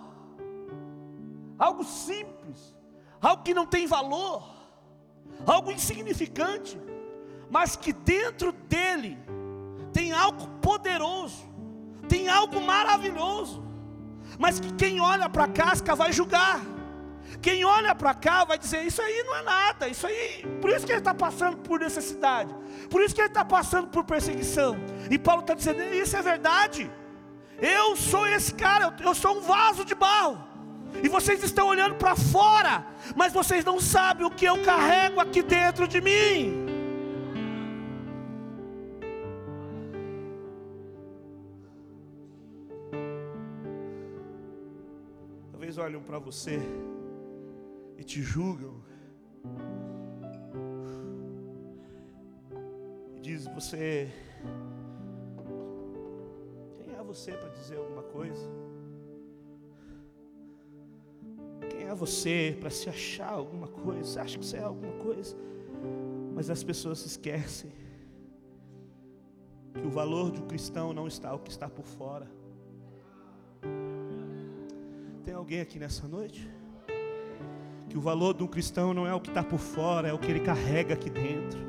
algo 1.58 1.84
simples, 1.84 2.74
algo 3.20 3.42
que 3.42 3.54
não 3.54 3.66
tem 3.66 3.86
valor, 3.86 4.42
algo 5.46 5.70
insignificante, 5.70 6.78
mas 7.50 7.76
que 7.76 7.92
dentro 7.92 8.52
dele 8.52 9.18
tem 9.92 10.12
algo 10.12 10.48
poderoso, 10.60 11.44
tem 12.08 12.28
algo 12.28 12.60
maravilhoso, 12.60 13.62
mas 14.38 14.58
que 14.58 14.72
quem 14.72 15.00
olha 15.00 15.28
para 15.28 15.44
a 15.44 15.48
casca 15.48 15.94
vai 15.94 16.12
julgar. 16.12 16.71
Quem 17.40 17.64
olha 17.64 17.94
para 17.94 18.14
cá 18.14 18.44
vai 18.44 18.58
dizer: 18.58 18.82
Isso 18.84 19.00
aí 19.00 19.22
não 19.24 19.36
é 19.36 19.42
nada, 19.42 19.88
isso 19.88 20.06
aí. 20.06 20.44
Por 20.60 20.70
isso 20.70 20.84
que 20.84 20.92
ele 20.92 20.98
está 20.98 21.14
passando 21.14 21.56
por 21.58 21.80
necessidade, 21.80 22.54
por 22.90 23.02
isso 23.02 23.14
que 23.14 23.20
ele 23.20 23.28
está 23.28 23.44
passando 23.44 23.88
por 23.88 24.04
perseguição. 24.04 24.76
E 25.10 25.18
Paulo 25.18 25.42
está 25.42 25.54
dizendo: 25.54 25.82
Isso 25.82 26.16
é 26.16 26.22
verdade. 26.22 26.90
Eu 27.60 27.96
sou 27.96 28.26
esse 28.26 28.52
cara, 28.54 28.94
eu 29.00 29.14
sou 29.14 29.38
um 29.38 29.40
vaso 29.40 29.84
de 29.84 29.94
barro. 29.94 30.52
E 31.02 31.08
vocês 31.08 31.42
estão 31.42 31.68
olhando 31.68 31.94
para 31.94 32.14
fora, 32.14 32.86
mas 33.16 33.32
vocês 33.32 33.64
não 33.64 33.80
sabem 33.80 34.26
o 34.26 34.30
que 34.30 34.44
eu 34.44 34.62
carrego 34.62 35.20
aqui 35.20 35.42
dentro 35.42 35.88
de 35.88 36.00
mim. 36.00 36.66
Talvez 45.50 45.78
olhem 45.78 46.00
para 46.00 46.18
você 46.18 46.60
e 48.02 48.04
te 48.04 48.20
julgam. 48.20 48.74
E 53.16 53.20
diz 53.20 53.46
você, 53.46 54.10
quem 56.78 56.92
é 56.92 57.02
você 57.04 57.30
para 57.30 57.48
dizer 57.50 57.76
alguma 57.76 58.02
coisa? 58.02 58.44
Quem 61.70 61.84
é 61.84 61.94
você 61.94 62.56
para 62.58 62.70
se 62.70 62.88
achar 62.88 63.32
alguma 63.34 63.68
coisa? 63.68 64.02
Você 64.02 64.18
acha 64.18 64.36
que 64.36 64.44
você 64.44 64.56
é 64.56 64.64
alguma 64.64 64.94
coisa? 64.94 65.36
Mas 66.34 66.50
as 66.50 66.64
pessoas 66.64 66.98
se 66.98 67.06
esquecem 67.06 67.70
que 69.74 69.86
o 69.86 69.90
valor 69.90 70.32
de 70.32 70.40
um 70.40 70.46
cristão 70.48 70.92
não 70.92 71.06
está 71.06 71.32
o 71.32 71.38
que 71.38 71.52
está 71.52 71.68
por 71.68 71.84
fora. 71.84 72.28
Tem 75.24 75.34
alguém 75.34 75.60
aqui 75.60 75.78
nessa 75.78 76.08
noite? 76.08 76.61
Que 77.92 77.98
o 77.98 78.00
valor 78.00 78.32
de 78.32 78.42
um 78.42 78.46
cristão 78.46 78.94
não 78.94 79.06
é 79.06 79.14
o 79.14 79.20
que 79.20 79.28
está 79.28 79.44
por 79.44 79.58
fora, 79.58 80.08
é 80.08 80.14
o 80.14 80.18
que 80.18 80.30
ele 80.30 80.40
carrega 80.40 80.94
aqui 80.94 81.10
dentro. 81.10 81.60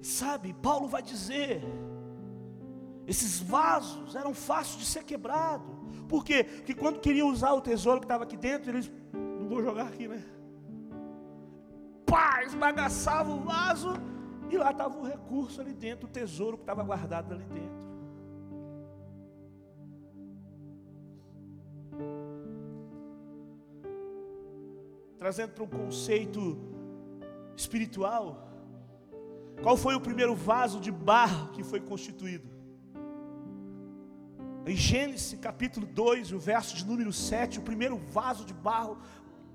Sabe, 0.00 0.52
Paulo 0.62 0.86
vai 0.86 1.02
dizer: 1.02 1.64
esses 3.08 3.40
vasos 3.40 4.14
eram 4.14 4.32
fáceis 4.32 4.78
de 4.78 4.84
ser 4.84 5.02
quebrados. 5.02 5.74
Por 6.08 6.24
quê? 6.24 6.44
Porque 6.44 6.74
quando 6.74 7.00
queriam 7.00 7.28
usar 7.28 7.54
o 7.54 7.60
tesouro 7.60 7.98
que 7.98 8.04
estava 8.04 8.22
aqui 8.22 8.36
dentro, 8.36 8.70
eles. 8.70 8.88
Não 9.12 9.48
vou 9.48 9.64
jogar 9.64 9.88
aqui, 9.88 10.06
né? 10.06 10.22
Pá, 12.06 12.44
esbagaçava 12.44 13.32
o 13.32 13.40
vaso 13.40 13.94
e 14.48 14.56
lá 14.56 14.70
estava 14.70 14.96
o 14.96 15.04
recurso 15.04 15.60
ali 15.60 15.72
dentro, 15.72 16.06
o 16.06 16.08
tesouro 16.08 16.56
que 16.56 16.62
estava 16.62 16.84
guardado 16.84 17.34
ali 17.34 17.46
dentro. 17.46 17.85
Trazendo 25.18 25.52
para 25.52 25.64
um 25.64 25.68
conceito 25.68 26.58
espiritual, 27.56 28.50
qual 29.62 29.76
foi 29.76 29.94
o 29.94 30.00
primeiro 30.00 30.34
vaso 30.34 30.78
de 30.78 30.90
barro 30.90 31.52
que 31.52 31.64
foi 31.64 31.80
constituído? 31.80 32.48
Em 34.66 34.76
Gênesis 34.76 35.38
capítulo 35.40 35.86
2, 35.86 36.32
o 36.32 36.38
verso 36.38 36.76
de 36.76 36.84
número 36.84 37.12
7, 37.12 37.60
o 37.60 37.62
primeiro 37.62 37.96
vaso 37.96 38.44
de 38.44 38.52
barro 38.52 38.98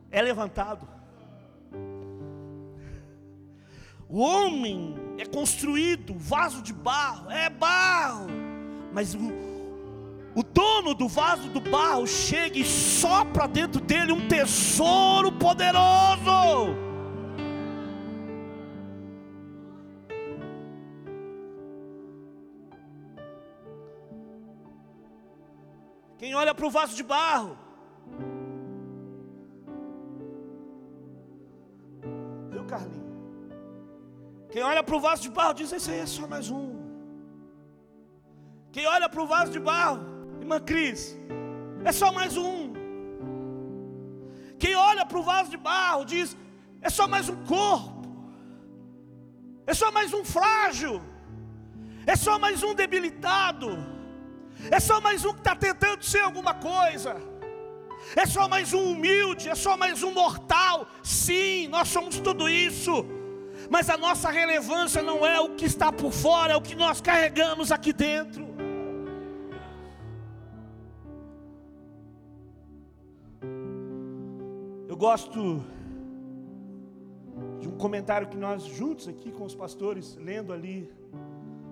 é 0.10 0.21
levantado. 0.21 0.88
O 4.10 4.19
homem 4.19 4.95
é 5.17 5.26
construído, 5.26 6.13
vaso 6.17 6.62
de 6.62 6.74
barro, 6.74 7.30
é 7.30 7.50
barro, 7.50 8.28
mas 8.91 9.13
o, 9.13 9.19
o 10.34 10.44
dono 10.44 10.94
do 10.94 11.08
vaso 11.08 11.50
do 11.50 11.60
barro 11.60 12.08
chega 12.08 12.58
e 12.58 12.65
sopra 12.65 13.48
dentro 13.48 13.82
dele 13.82 14.12
um 14.12 14.28
tesouro 14.28 15.32
poderoso. 15.32 16.82
Quem 26.17 26.36
olha 26.36 26.54
para 26.54 26.67
o 26.67 26.70
vaso 26.70 26.96
de 26.96 27.04
barro, 27.04 27.58
viu, 32.52 32.63
Carlinhos? 32.65 33.02
Quem 34.52 34.62
olha 34.62 34.84
para 34.84 34.96
o 34.96 35.00
vaso 35.00 35.24
de 35.24 35.30
barro 35.30 35.54
diz: 35.56 35.72
Esse 35.72 35.91
aí 35.91 36.00
é 36.00 36.06
só 36.06 36.28
mais 36.28 36.50
um. 36.50 36.80
Quem 38.72 38.86
olha 38.86 39.10
para 39.10 39.22
o 39.24 39.28
vaso 39.28 39.52
de 39.52 39.60
barro, 39.60 40.00
irmã 40.41 40.60
Cris, 40.60 41.17
é 41.86 41.91
só 41.91 42.12
mais 42.12 42.36
um. 42.36 42.73
Quem 44.58 44.75
olha 44.75 45.06
para 45.06 45.17
o 45.17 45.23
vaso 45.23 45.49
de 45.49 45.58
barro 45.58 46.04
diz: 46.04 46.36
É 46.82 46.89
só 46.89 47.08
mais 47.08 47.30
um 47.30 47.38
corpo, 47.45 48.08
é 49.65 49.73
só 49.73 49.91
mais 49.91 50.13
um 50.13 50.25
frágil, 50.25 51.01
é 52.06 52.15
só 52.15 52.38
mais 52.39 52.63
um 52.63 52.73
debilitado, 52.73 53.69
é 54.69 54.80
só 54.80 54.99
mais 54.99 55.23
um 55.23 55.34
que 55.34 55.39
está 55.39 55.56
tentando 55.56 56.04
ser 56.04 56.21
alguma 56.21 56.54
coisa. 56.54 57.15
É 58.15 58.25
só 58.25 58.49
mais 58.49 58.73
um 58.73 58.93
humilde, 58.93 59.47
é 59.47 59.54
só 59.54 59.77
mais 59.77 60.01
um 60.01 60.12
mortal. 60.12 60.88
Sim, 61.04 61.67
nós 61.67 61.88
somos 61.88 62.19
tudo 62.19 62.49
isso 62.49 63.06
mas 63.69 63.89
a 63.89 63.95
nossa 63.95 64.30
relevância 64.30 65.01
não 65.01 65.25
é 65.25 65.39
o 65.39 65.56
que 65.56 65.65
está 65.65 65.91
por 65.93 66.12
fora, 66.12 66.54
é 66.54 66.56
o 66.58 66.62
que 66.62 66.75
nós 66.75 66.99
carregamos 66.99 67.71
aqui 67.71 67.93
dentro. 67.93 68.50
Gosto 75.01 75.63
de 77.59 77.67
um 77.67 77.75
comentário 77.75 78.27
que 78.31 78.37
nós 78.37 78.65
juntos 78.65 79.07
aqui 79.07 79.31
com 79.31 79.45
os 79.49 79.55
pastores, 79.55 80.15
lendo 80.15 80.53
ali, 80.53 80.77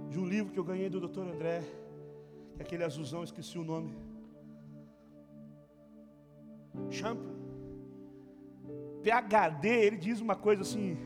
de 0.09 0.17
um 0.17 0.25
livro 0.25 0.51
que 0.51 0.59
eu 0.59 0.63
ganhei 0.63 0.89
do 0.89 0.99
Dr. 0.99 1.25
André, 1.33 1.59
que 2.55 2.61
é 2.61 2.63
aquele 2.63 2.83
azulzão, 2.83 3.23
esqueci 3.23 3.59
o 3.59 3.63
nome. 3.63 3.95
Champlin. 6.89 7.35
PHD, 9.03 9.67
ele 9.67 9.97
diz 9.97 10.19
uma 10.21 10.35
coisa 10.35 10.63
assim: 10.63 10.97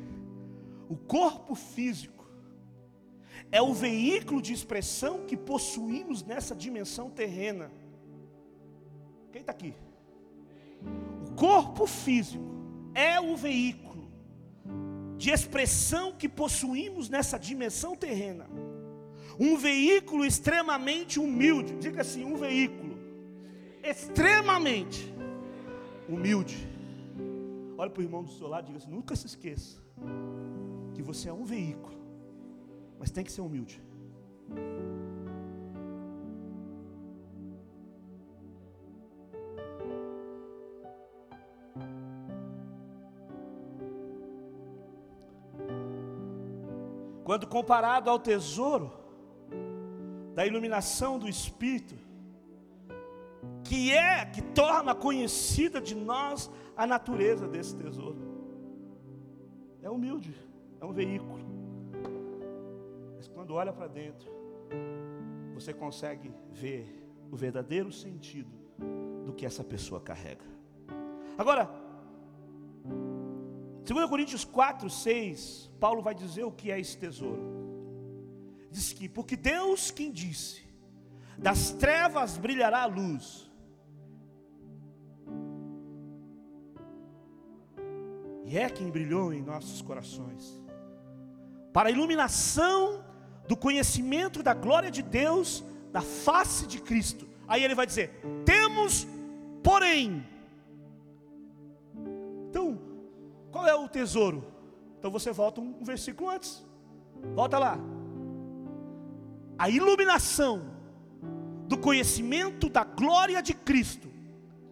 o 0.87 0.95
corpo 0.95 1.55
físico 1.55 2.25
é 3.51 3.61
o 3.61 3.73
veículo 3.73 4.41
de 4.41 4.53
expressão 4.53 5.25
que 5.25 5.35
possuímos 5.35 6.23
nessa 6.23 6.55
dimensão 6.55 7.09
terrena. 7.09 7.69
Quem 9.33 9.41
está 9.41 9.51
aqui? 9.51 9.75
Corpo 11.35 11.85
físico 11.87 12.43
é 12.93 13.19
o 13.19 13.35
veículo 13.35 14.11
de 15.17 15.29
expressão 15.29 16.11
que 16.11 16.27
possuímos 16.27 17.09
nessa 17.09 17.37
dimensão 17.39 17.95
terrena. 17.95 18.47
Um 19.39 19.57
veículo 19.57 20.25
extremamente 20.25 21.19
humilde, 21.19 21.75
diga 21.77 22.01
assim: 22.01 22.23
um 22.23 22.35
veículo 22.35 22.97
extremamente 23.83 25.13
humilde. 26.07 26.67
Olha 27.77 27.89
para 27.89 28.01
o 28.01 28.03
irmão 28.03 28.23
do 28.23 28.31
seu 28.31 28.47
lado 28.47 28.65
e 28.65 28.67
diga 28.67 28.77
assim: 28.77 28.91
nunca 28.91 29.15
se 29.15 29.25
esqueça 29.25 29.81
que 30.93 31.01
você 31.01 31.29
é 31.29 31.33
um 31.33 31.45
veículo, 31.45 31.97
mas 32.99 33.09
tem 33.09 33.23
que 33.23 33.31
ser 33.31 33.41
humilde. 33.41 33.81
Quando 47.33 47.47
comparado 47.47 48.11
ao 48.11 48.19
tesouro 48.19 48.93
da 50.35 50.45
iluminação 50.45 51.17
do 51.17 51.27
Espírito, 51.27 51.95
que 53.63 53.91
é 53.91 54.23
que 54.23 54.39
torna 54.39 54.93
conhecida 54.93 55.81
de 55.81 55.95
nós 55.95 56.47
a 56.77 56.85
natureza 56.85 57.47
desse 57.47 57.75
tesouro, 57.75 58.19
é 59.81 59.89
humilde 59.89 60.31
é 60.79 60.85
um 60.85 60.91
veículo. 60.93 61.43
Mas 63.15 63.27
quando 63.27 63.55
olha 63.55 63.73
para 63.73 63.87
dentro, 63.87 64.29
você 65.55 65.73
consegue 65.73 66.31
ver 66.51 67.03
o 67.31 67.35
verdadeiro 67.35 67.91
sentido 67.91 68.51
do 69.25 69.33
que 69.33 69.43
essa 69.43 69.63
pessoa 69.63 69.99
carrega. 69.99 70.45
Agora, 71.35 71.67
2 73.83 74.09
Coríntios 74.09 74.45
4, 74.45 74.89
6, 74.89 75.71
Paulo 75.79 76.01
vai 76.01 76.15
dizer 76.15 76.43
o 76.43 76.51
que 76.51 76.71
é 76.71 76.79
esse 76.79 76.97
tesouro. 76.97 77.41
Diz 78.71 78.93
que, 78.93 79.07
porque 79.09 79.35
Deus 79.35 79.91
quem 79.91 80.11
disse, 80.11 80.63
das 81.37 81.71
trevas 81.71 82.37
brilhará 82.37 82.83
a 82.83 82.85
luz, 82.85 83.51
e 88.45 88.57
é 88.57 88.69
quem 88.69 88.89
brilhou 88.89 89.33
em 89.33 89.41
nossos 89.41 89.81
corações 89.81 90.61
para 91.73 91.89
a 91.89 91.91
iluminação 91.91 93.03
do 93.47 93.57
conhecimento 93.57 94.43
da 94.43 94.53
glória 94.53 94.91
de 94.91 95.01
Deus, 95.01 95.63
da 95.91 96.01
face 96.01 96.67
de 96.67 96.79
Cristo. 96.79 97.27
Aí 97.47 97.63
ele 97.63 97.75
vai 97.75 97.85
dizer: 97.85 98.21
temos, 98.45 99.07
porém. 99.63 100.23
Qual 103.63 103.71
é 103.71 103.75
o 103.75 103.87
tesouro? 103.87 104.45
Então 104.99 105.09
você 105.09 105.31
volta 105.31 105.61
um 105.61 105.85
versículo 105.85 106.29
antes. 106.29 106.61
Volta 107.33 107.57
lá. 107.57 107.77
A 109.57 109.69
iluminação 109.69 110.69
do 111.65 111.77
conhecimento 111.77 112.67
da 112.67 112.83
glória 112.83 113.41
de 113.41 113.53
Cristo 113.53 114.09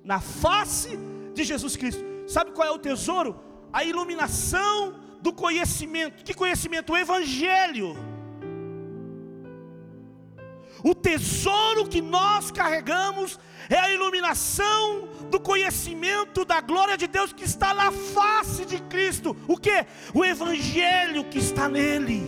na 0.04 0.20
face 0.20 1.00
de 1.34 1.44
Jesus 1.46 1.78
Cristo. 1.78 2.04
Sabe 2.28 2.52
qual 2.52 2.68
é 2.68 2.72
o 2.72 2.78
tesouro? 2.78 3.40
A 3.72 3.86
iluminação 3.86 5.00
do 5.22 5.32
conhecimento. 5.32 6.26
Que 6.26 6.34
conhecimento? 6.34 6.92
O 6.92 6.98
Evangelho. 6.98 7.96
O 10.84 10.96
tesouro 10.96 11.88
que 11.88 12.02
nós 12.02 12.50
carregamos 12.50 13.40
é 13.70 13.78
a 13.78 13.92
iluminação 13.92 15.08
do 15.30 15.40
conhecimento 15.40 16.44
da 16.44 16.60
glória 16.60 16.98
de 16.98 17.08
Deus 17.08 17.32
que 17.32 17.46
está 17.46 17.74
na 17.74 17.92
face 17.92 18.66
de 18.66 18.80
Cristo. 18.84 19.36
O 19.48 19.58
que? 19.58 19.86
O 20.14 20.26
evangelho 20.26 21.24
que 21.26 21.38
está 21.38 21.70
nele. 21.70 22.26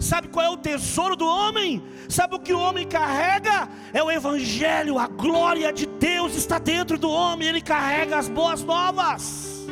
Sabe 0.00 0.28
qual 0.28 0.46
é 0.46 0.48
o 0.48 0.56
tesouro 0.56 1.16
do 1.16 1.26
homem? 1.26 1.82
Sabe 2.08 2.34
o 2.34 2.40
que 2.40 2.52
o 2.52 2.58
homem 2.58 2.86
carrega? 2.86 3.68
É 3.92 4.02
o 4.02 4.10
evangelho, 4.10 4.98
a 4.98 5.06
glória 5.06 5.72
de 5.72 5.86
Deus 5.86 6.34
está 6.34 6.58
dentro 6.58 6.98
do 6.98 7.10
homem, 7.10 7.48
ele 7.48 7.60
carrega 7.60 8.18
as 8.18 8.28
boas 8.28 8.62
novas. 8.64 9.68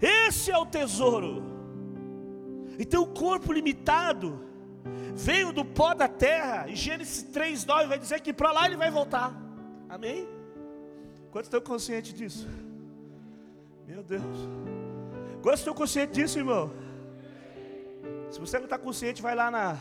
Esse 0.00 0.50
é 0.50 0.58
o 0.58 0.66
tesouro. 0.66 1.42
Então 2.78 3.02
o 3.02 3.06
corpo 3.06 3.52
limitado 3.52 4.45
veio 5.14 5.52
do 5.52 5.64
pó 5.64 5.94
da 5.94 6.08
terra, 6.08 6.68
e 6.68 6.76
Gênesis 6.76 7.24
3,9 7.32 7.88
vai 7.88 7.98
dizer 7.98 8.20
que 8.20 8.32
para 8.32 8.52
lá 8.52 8.66
ele 8.66 8.76
vai 8.76 8.90
voltar. 8.90 9.34
Amém? 9.88 10.28
Quantos 11.30 11.48
estão 11.48 11.60
conscientes 11.60 12.12
disso? 12.12 12.48
Meu 13.86 14.02
Deus. 14.02 14.22
Quantos 15.42 15.60
estão 15.60 15.74
conscientes 15.74 16.16
disso, 16.16 16.38
irmão? 16.38 16.72
Se 18.30 18.40
você 18.40 18.58
não 18.58 18.64
está 18.64 18.78
consciente, 18.78 19.22
vai 19.22 19.34
lá 19.34 19.50
na 19.50 19.78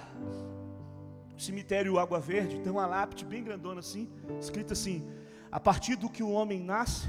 cemitério 1.37 1.99
Água 1.99 2.19
Verde, 2.19 2.59
tem 2.59 2.71
uma 2.71 2.85
lápide 2.85 3.25
bem 3.25 3.43
grandona 3.43 3.79
assim, 3.79 4.09
escrita 4.39 4.73
assim: 4.73 5.05
a 5.51 5.59
partir 5.59 5.95
do 5.95 6.09
que 6.09 6.23
o 6.23 6.29
homem 6.29 6.59
nasce, 6.59 7.07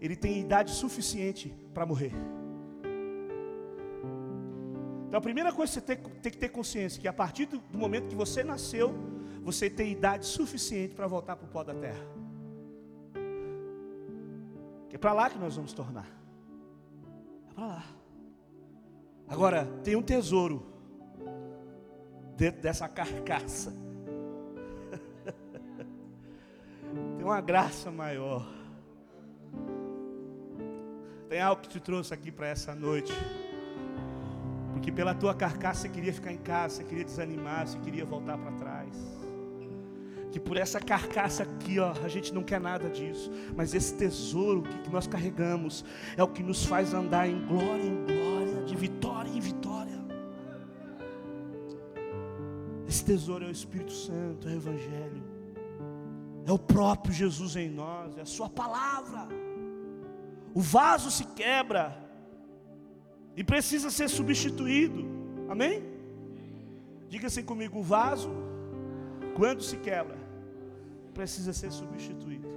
ele 0.00 0.16
tem 0.16 0.40
idade 0.40 0.70
suficiente 0.72 1.54
para 1.74 1.84
morrer. 1.84 2.12
Então 5.12 5.18
a 5.18 5.22
primeira 5.22 5.52
coisa 5.52 5.70
que 5.70 5.74
você 5.74 5.94
tem, 5.94 6.02
tem 6.22 6.32
que 6.32 6.38
ter 6.38 6.48
consciência 6.48 6.98
que 6.98 7.06
a 7.06 7.12
partir 7.12 7.44
do, 7.44 7.60
momento 7.76 8.08
que 8.08 8.14
você 8.14 8.42
nasceu, 8.42 8.94
você 9.42 9.68
tem 9.68 9.92
idade 9.92 10.24
suficiente 10.24 10.94
para 10.94 11.06
voltar 11.06 11.36
para 11.36 11.44
o 11.44 11.48
pó 11.50 11.62
da 11.62 11.74
terra. 11.74 12.02
É 14.90 14.96
para 14.96 15.12
lá 15.12 15.28
que 15.28 15.38
nós 15.38 15.54
vamos 15.54 15.74
tornar. 15.74 16.08
É 17.50 17.54
para 17.54 17.66
lá. 17.66 17.84
Agora, 19.28 19.66
tem 19.84 19.96
um 19.96 20.02
tesouro 20.02 20.66
dentro 22.34 22.62
dessa 22.62 22.88
carcaça. 22.88 23.68
tem 27.18 27.22
uma 27.22 27.42
graça 27.42 27.90
maior. 27.90 28.50
Tem 31.28 31.38
algo 31.38 31.60
que 31.60 31.68
te 31.68 31.80
trouxe 31.80 32.14
aqui 32.14 32.32
para 32.32 32.46
essa 32.46 32.74
noite. 32.74 33.12
Porque 34.72 34.90
pela 34.90 35.14
tua 35.14 35.34
carcaça 35.34 35.82
você 35.82 35.88
queria 35.88 36.12
ficar 36.12 36.32
em 36.32 36.38
casa, 36.38 36.76
você 36.76 36.84
queria 36.84 37.04
desanimar, 37.04 37.66
você 37.66 37.78
queria 37.78 38.04
voltar 38.04 38.38
para 38.38 38.52
trás. 38.52 39.22
Que 40.30 40.40
por 40.40 40.56
essa 40.56 40.80
carcaça 40.80 41.42
aqui, 41.42 41.78
ó, 41.78 41.92
a 42.02 42.08
gente 42.08 42.32
não 42.32 42.42
quer 42.42 42.58
nada 42.58 42.88
disso. 42.88 43.30
Mas 43.54 43.74
esse 43.74 43.94
tesouro 43.94 44.62
que, 44.62 44.90
nós 44.90 45.06
carregamos 45.06 45.84
é 46.16 46.22
o 46.22 46.28
que 46.28 46.42
nos 46.42 46.64
faz 46.64 46.94
andar 46.94 47.28
em 47.28 47.46
glória 47.46 47.82
em 47.82 48.04
glória, 48.06 48.64
de 48.64 48.74
vitória 48.74 49.28
em 49.28 49.40
vitória. 49.40 50.00
Esse 52.88 53.04
tesouro 53.04 53.44
é 53.44 53.48
o 53.48 53.52
Espírito 53.52 53.92
Santo, 53.92 54.48
é 54.48 54.52
o 54.52 54.56
Evangelho. 54.56 55.22
É 56.46 56.52
o 56.52 56.58
próprio 56.58 57.12
Jesus 57.12 57.54
em 57.54 57.70
nós, 57.70 58.16
é 58.16 58.22
a 58.22 58.26
Sua 58.26 58.48
palavra. 58.48 59.28
O 60.54 60.60
vaso 60.60 61.10
se 61.10 61.24
quebra, 61.24 62.01
e 63.36 63.42
precisa 63.42 63.90
ser 63.90 64.08
substituído. 64.08 65.04
Amém? 65.48 65.82
Diga 67.08 67.26
assim 67.26 67.44
comigo: 67.44 67.78
o 67.78 67.82
vaso, 67.82 68.30
quando 69.34 69.62
se 69.62 69.76
quebra, 69.76 70.16
precisa 71.14 71.52
ser 71.52 71.70
substituído. 71.70 72.48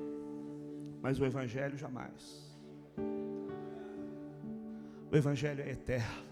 Mas 1.02 1.20
o 1.20 1.26
Evangelho 1.26 1.78
jamais. 1.78 2.44
O 5.12 5.16
Evangelho 5.16 5.62
é 5.62 5.70
eterno. 5.70 6.26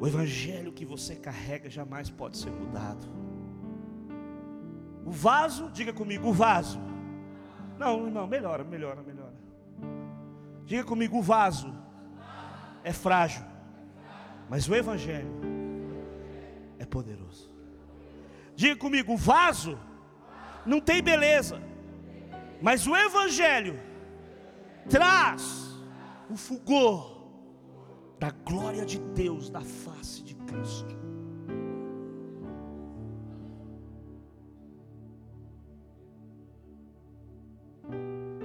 O 0.00 0.06
Evangelho 0.06 0.72
que 0.72 0.84
você 0.84 1.14
carrega 1.14 1.68
jamais 1.70 2.10
pode 2.10 2.36
ser 2.36 2.50
mudado. 2.50 3.06
O 5.04 5.10
vaso, 5.10 5.70
diga 5.70 5.92
comigo, 5.92 6.28
o 6.28 6.32
vaso. 6.32 6.80
Não, 7.78 8.10
não, 8.10 8.26
melhora, 8.26 8.64
melhora, 8.64 9.02
melhora. 9.02 9.34
Diga 10.64 10.84
comigo, 10.84 11.18
o 11.18 11.22
vaso 11.22 11.83
é 12.84 12.92
frágil, 12.92 13.42
mas 14.48 14.68
o 14.68 14.74
Evangelho 14.74 15.30
é 16.78 16.84
poderoso. 16.84 17.50
Diga 18.54 18.76
comigo: 18.76 19.14
o 19.14 19.16
vaso 19.16 19.78
não 20.64 20.80
tem 20.80 21.02
beleza, 21.02 21.60
mas 22.60 22.86
o 22.86 22.94
Evangelho 22.94 23.80
traz 24.88 25.74
o 26.30 26.36
fulgor 26.36 27.14
da 28.18 28.30
glória 28.30 28.84
de 28.84 28.98
Deus 28.98 29.50
na 29.50 29.62
face 29.62 30.22
de 30.22 30.34
Cristo. 30.34 30.94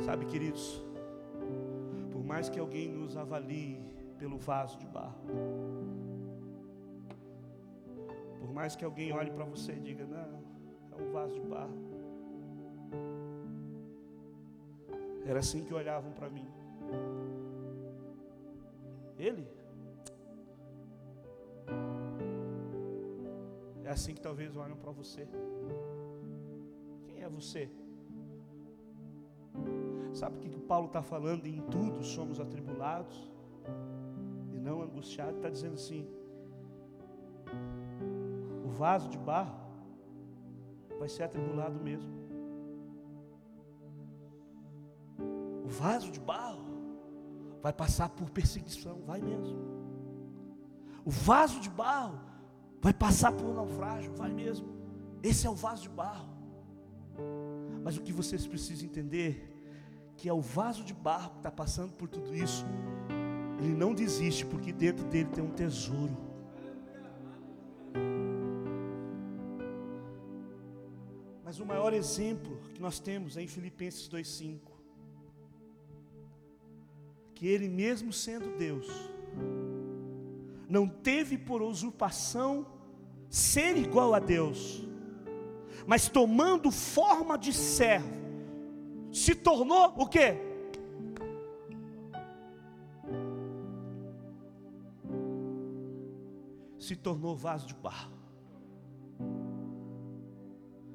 Sabe, 0.06 0.26
queridos, 0.26 0.84
por 2.12 2.24
mais 2.24 2.50
que 2.50 2.60
alguém 2.60 2.90
nos 2.90 3.16
avalie 3.16 3.80
pelo 4.20 4.38
vaso 4.38 4.78
de 4.78 4.86
barro. 4.86 5.18
Por 8.40 8.52
mais 8.54 8.76
que 8.76 8.84
alguém 8.84 9.14
olhe 9.14 9.32
para 9.32 9.46
você 9.46 9.72
e 9.72 9.80
diga, 9.80 10.06
não, 10.06 10.44
é 10.92 11.02
um 11.02 11.12
vaso 11.12 11.34
de 11.34 11.48
barro. 11.48 11.80
Era 15.26 15.40
assim 15.40 15.64
que 15.64 15.74
olhavam 15.74 16.12
para 16.12 16.30
mim. 16.30 16.48
Ele? 19.18 19.48
É 23.84 23.90
assim 23.90 24.14
que 24.14 24.22
talvez 24.22 24.56
olham 24.56 24.78
para 24.78 24.92
você. 24.92 25.28
Quem 27.06 27.24
é 27.24 27.30
você? 27.30 27.70
Sabe 30.14 30.38
o 30.38 30.40
que, 30.40 30.50
que 30.50 30.60
Paulo 30.60 30.88
está 30.88 31.02
falando? 31.02 31.46
Em 31.46 31.62
tudo 31.62 32.04
somos 32.04 32.40
atribulados 32.40 33.30
não 34.60 34.82
angustiado, 34.82 35.38
está 35.38 35.50
dizendo 35.50 35.76
assim: 35.76 36.08
o 38.66 38.70
vaso 38.70 39.10
de 39.10 39.18
barro 39.18 39.58
vai 41.00 41.10
ser 41.10 41.24
atribulado 41.24 41.80
mesmo. 41.80 42.20
O 45.66 45.68
vaso 45.68 46.12
de 46.12 46.20
barro 46.20 46.66
vai 47.62 47.72
passar 47.72 48.10
por 48.10 48.30
perseguição, 48.30 49.02
vai 49.06 49.22
mesmo. 49.22 49.58
O 51.06 51.12
vaso 51.12 51.60
de 51.60 51.70
barro 51.70 52.20
vai 52.82 52.94
passar 52.94 53.32
por 53.32 53.54
naufrágio, 53.54 54.14
vai 54.14 54.32
mesmo. 54.32 54.68
Esse 55.22 55.48
é 55.48 55.50
o 55.50 55.56
vaso 55.56 55.84
de 55.84 55.90
barro. 55.90 56.30
Mas 57.84 57.98
o 57.98 58.02
que 58.02 58.14
vocês 58.14 58.46
precisam 58.48 58.86
entender 58.86 59.56
que 60.16 60.28
é 60.28 60.34
o 60.34 60.42
vaso 60.42 60.84
de 60.84 60.94
barro 60.94 61.32
que 61.32 61.38
está 61.38 61.52
passando 61.52 61.94
por 61.94 62.10
tudo 62.10 62.36
isso 62.36 62.66
ele 63.60 63.76
não 63.76 63.94
desiste, 63.94 64.46
porque 64.46 64.72
dentro 64.72 65.06
dele 65.06 65.30
tem 65.30 65.44
um 65.44 65.52
tesouro. 65.52 66.18
Mas 71.44 71.60
o 71.60 71.66
maior 71.66 71.94
exemplo 71.94 72.58
que 72.74 72.82
nós 72.82 73.00
temos 73.00 73.36
é 73.36 73.42
em 73.42 73.48
Filipenses 73.48 74.08
2,5. 74.08 74.60
Que 77.36 77.48
ele, 77.48 77.68
mesmo 77.68 78.14
sendo 78.14 78.58
Deus, 78.58 78.88
não 80.70 80.88
teve 80.88 81.38
por 81.38 81.62
usurpação 81.62 82.66
ser 83.30 83.78
igual 83.78 84.14
a 84.14 84.20
Deus, 84.20 84.88
mas 85.86 86.08
tomando 86.08 86.72
forma 86.72 87.38
de 87.38 87.52
servo, 87.52 88.20
se 89.12 89.34
tornou 89.36 89.94
o 89.98 90.08
que? 90.08 90.49
Se 96.90 96.96
tornou 96.96 97.36
vaso 97.36 97.68
de 97.68 97.76
barro. 97.76 98.18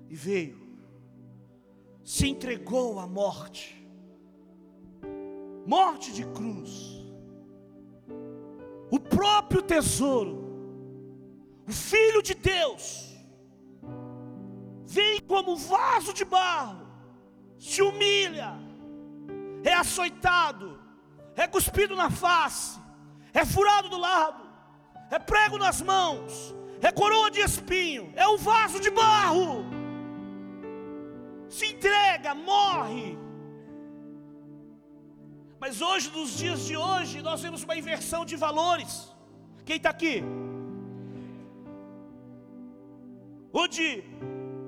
E 0.09 0.17
veio, 0.17 0.61
se 2.03 2.27
entregou 2.27 2.99
à 2.99 3.07
morte, 3.07 3.89
morte 5.65 6.13
de 6.13 6.27
cruz, 6.27 7.01
o 8.91 8.99
próprio 8.99 9.63
tesouro, 9.63 10.37
o 11.69 11.71
Filho 11.73 12.21
de 12.25 12.35
Deus, 12.35 13.15
vem 14.85 15.21
como 15.21 15.57
vaso 15.57 16.13
de 16.13 16.25
barro, 16.25 16.89
se 17.57 17.81
humilha, 17.81 18.53
é 19.63 19.73
açoitado, 19.73 20.77
é 21.37 21.47
cuspido 21.47 21.95
na 21.95 22.11
face, 22.11 22.81
é 23.33 23.45
furado 23.45 23.89
do 23.89 23.97
lado, 23.99 24.44
é 25.17 25.19
prego 25.33 25.57
nas 25.65 25.81
mãos, 25.81 26.55
é 26.89 26.91
coroa 27.01 27.31
de 27.31 27.41
espinho, 27.49 28.05
é 28.17 28.27
o 28.35 28.37
vaso 28.37 28.79
de 28.87 28.91
barro. 28.91 29.65
Se 31.57 31.67
entrega, 31.73 32.31
morre. 32.35 33.17
Mas 35.63 35.81
hoje, 35.89 36.11
nos 36.17 36.31
dias 36.41 36.61
de 36.69 36.77
hoje, 36.77 37.23
nós 37.29 37.41
vemos 37.45 37.63
uma 37.67 37.77
inversão 37.83 38.23
de 38.31 38.37
valores. 38.47 38.93
Quem 39.65 39.77
está 39.77 39.91
aqui? 39.91 40.17
Onde 43.63 43.87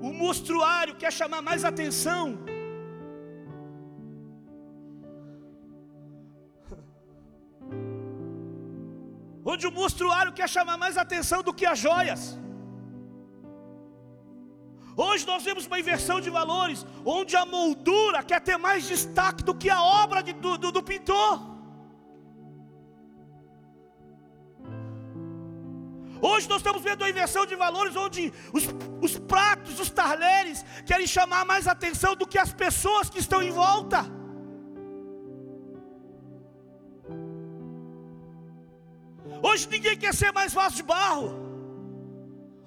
o 0.01 0.11
monstruário 0.21 0.95
quer 1.01 1.11
chamar 1.11 1.41
mais 1.49 1.65
atenção. 1.71 2.23
Onde 9.51 9.65
o 9.67 9.71
monstruário 9.71 10.33
quer 10.37 10.49
chamar 10.55 10.77
mais 10.83 10.97
atenção 10.97 11.41
do 11.47 11.53
que 11.57 11.65
as 11.65 11.79
joias. 11.79 12.21
Hoje 15.03 15.23
nós 15.31 15.43
vemos 15.47 15.65
uma 15.67 15.79
inversão 15.79 16.17
de 16.25 16.29
valores, 16.37 16.79
onde 17.05 17.33
a 17.41 17.45
moldura 17.45 18.23
quer 18.29 18.41
ter 18.47 18.57
mais 18.57 18.87
destaque 18.93 19.43
do 19.49 19.53
que 19.61 19.69
a 19.69 19.81
obra 19.81 20.21
de, 20.27 20.33
do, 20.33 20.57
do, 20.57 20.71
do 20.77 20.83
pintor. 20.83 21.35
Hoje 26.19 26.49
nós 26.49 26.57
estamos 26.57 26.81
vendo 26.81 27.01
uma 27.03 27.09
inversão 27.09 27.45
de 27.45 27.55
valores 27.55 27.95
onde 27.95 28.33
os, 28.51 28.63
os 29.01 29.17
pratos, 29.19 29.79
os 29.79 29.91
talheres 29.91 30.65
querem 30.85 31.07
chamar 31.07 31.45
mais 31.45 31.67
atenção 31.67 32.15
do 32.15 32.27
que 32.27 32.39
as 32.39 32.51
pessoas 32.51 33.09
que 33.09 33.19
estão 33.19 33.41
em 33.41 33.51
volta. 33.51 34.16
Hoje 39.41 39.67
ninguém 39.69 39.97
quer 39.97 40.13
ser 40.13 40.31
mais 40.31 40.53
vaso 40.53 40.75
de 40.75 40.83
barro. 40.83 41.29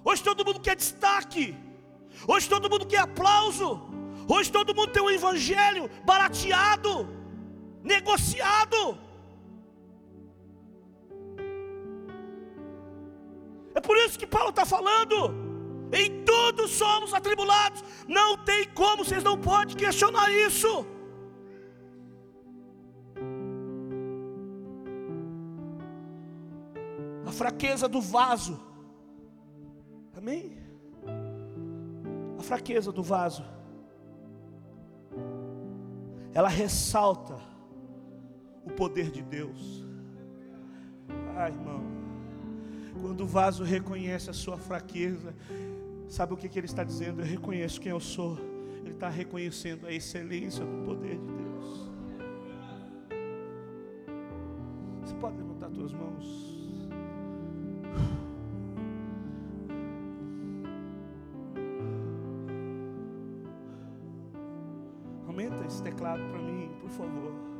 Hoje 0.05 0.23
todo 0.23 0.45
mundo 0.45 0.61
quer 0.61 0.77
destaque. 0.77 1.57
Hoje 2.27 2.49
todo 2.49 2.71
mundo 2.71 2.87
quer 2.87 3.01
aplauso. 3.01 3.68
Hoje 4.29 4.51
todo 4.51 4.75
mundo 4.75 4.93
tem 4.93 5.03
um 5.03 5.11
evangelho 5.11 5.91
barateado, 6.05 7.09
negociado. 7.83 8.99
É 13.75 13.81
por 13.81 13.97
isso 13.97 14.18
que 14.18 14.27
Paulo 14.27 14.51
está 14.51 14.64
falando. 14.64 15.16
Em 15.93 16.25
tudo 16.25 16.68
somos 16.68 17.12
atribulados. 17.12 17.83
Não 18.07 18.37
tem 18.37 18.64
como, 18.68 19.05
vocês 19.05 19.25
não 19.25 19.37
podem 19.37 19.77
questionar 19.77 20.31
isso. 20.33 20.87
Fraqueza 27.41 27.88
do 27.88 28.03
vaso. 28.03 28.61
Amém? 30.14 30.59
A 32.38 32.43
fraqueza 32.43 32.93
do 32.93 33.03
vaso. 33.03 33.43
Ela 36.34 36.51
ressalta 36.51 37.38
o 38.62 38.70
poder 38.72 39.11
de 39.11 39.22
Deus. 39.22 39.82
Ai, 41.34 41.53
irmão. 41.53 41.80
Quando 43.01 43.22
o 43.22 43.26
vaso 43.26 43.64
reconhece 43.64 44.28
a 44.28 44.34
sua 44.34 44.59
fraqueza, 44.59 45.34
sabe 46.11 46.34
o 46.34 46.36
que, 46.36 46.47
que 46.47 46.59
ele 46.59 46.66
está 46.66 46.84
dizendo? 46.84 47.22
Eu 47.22 47.26
reconheço 47.26 47.80
quem 47.80 47.91
eu 47.91 48.01
sou. 48.01 48.36
Ele 48.84 48.93
está 48.93 49.09
reconhecendo 49.09 49.86
a 49.86 49.93
excelência 49.93 50.62
do 50.62 50.84
poder 50.84 51.18
de 51.18 51.32
Deus. 51.32 51.91
Você 55.01 55.14
pode 55.14 55.38
levantar 55.38 55.70
suas 55.70 55.95
mãos. 55.95 56.49
Esse 65.71 65.83
teclado 65.83 66.23
para 66.31 66.39
mim, 66.39 66.71
por 66.81 66.91
favor. 66.91 67.51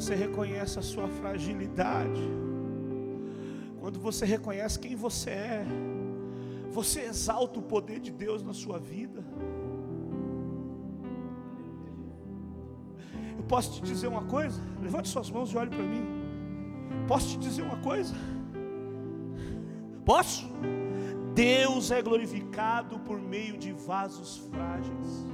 você 0.00 0.14
reconhece 0.14 0.78
a 0.78 0.82
sua 0.82 1.08
fragilidade, 1.08 2.22
quando 3.80 3.98
você 3.98 4.24
reconhece 4.24 4.78
quem 4.78 4.94
você 4.94 5.30
é, 5.30 5.66
você 6.70 7.00
exalta 7.00 7.58
o 7.58 7.62
poder 7.62 7.98
de 7.98 8.12
Deus 8.12 8.40
na 8.44 8.52
sua 8.52 8.78
vida. 8.78 9.24
Eu 13.36 13.42
posso 13.42 13.72
te 13.72 13.82
dizer 13.82 14.06
uma 14.06 14.24
coisa? 14.24 14.60
Levante 14.80 15.08
suas 15.08 15.30
mãos 15.32 15.52
e 15.52 15.56
olhe 15.56 15.70
para 15.70 15.82
mim. 15.82 16.04
Posso 17.08 17.30
te 17.30 17.38
dizer 17.38 17.62
uma 17.62 17.78
coisa? 17.78 18.14
Posso? 20.04 20.46
Deus 21.38 21.92
é 21.92 22.02
glorificado 22.02 22.98
por 22.98 23.20
meio 23.20 23.56
de 23.56 23.72
vasos 23.72 24.42
frágeis. 24.50 25.24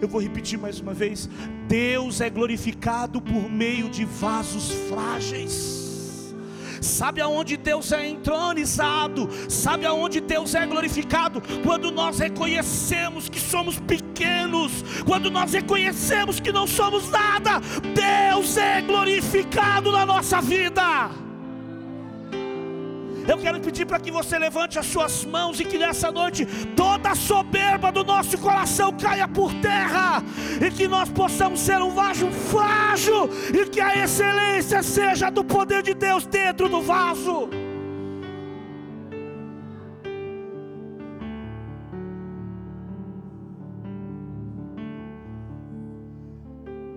Eu 0.00 0.08
vou 0.08 0.22
repetir 0.22 0.58
mais 0.58 0.80
uma 0.80 0.94
vez: 0.94 1.28
Deus 1.68 2.22
é 2.22 2.30
glorificado 2.30 3.20
por 3.20 3.50
meio 3.50 3.90
de 3.90 4.06
vasos 4.06 4.70
frágeis. 4.88 6.34
Sabe 6.80 7.20
aonde 7.20 7.58
Deus 7.58 7.92
é 7.92 8.08
entronizado? 8.08 9.28
Sabe 9.50 9.84
aonde 9.84 10.18
Deus 10.18 10.54
é 10.54 10.66
glorificado? 10.66 11.42
Quando 11.62 11.90
nós 11.90 12.18
reconhecemos 12.18 13.28
que 13.28 13.38
somos 13.38 13.78
pequenos, 13.78 14.82
quando 15.04 15.30
nós 15.30 15.52
reconhecemos 15.52 16.40
que 16.40 16.52
não 16.52 16.66
somos 16.66 17.10
nada, 17.10 17.60
Deus 17.94 18.56
é 18.56 18.80
glorificado 18.80 19.92
na 19.92 20.06
nossa 20.06 20.40
vida. 20.40 21.27
Eu 23.28 23.36
quero 23.36 23.60
pedir 23.60 23.84
para 23.84 24.00
que 24.00 24.10
você 24.10 24.38
levante 24.38 24.78
as 24.78 24.86
suas 24.86 25.22
mãos 25.22 25.60
e 25.60 25.64
que 25.70 25.76
nessa 25.76 26.10
noite 26.10 26.46
toda 26.74 27.10
a 27.10 27.14
soberba 27.14 27.92
do 27.92 28.02
nosso 28.02 28.38
coração 28.38 28.90
caia 28.96 29.28
por 29.28 29.52
terra 29.60 30.22
e 30.66 30.70
que 30.70 30.88
nós 30.88 31.10
possamos 31.10 31.60
ser 31.60 31.78
um 31.82 31.90
vaso 31.90 32.30
frágil 32.30 33.28
e 33.52 33.66
que 33.68 33.82
a 33.82 34.02
excelência 34.02 34.82
seja 34.82 35.30
do 35.30 35.44
poder 35.44 35.82
de 35.82 35.92
Deus 35.92 36.24
dentro 36.24 36.70
do 36.70 36.80
vaso. 36.80 37.50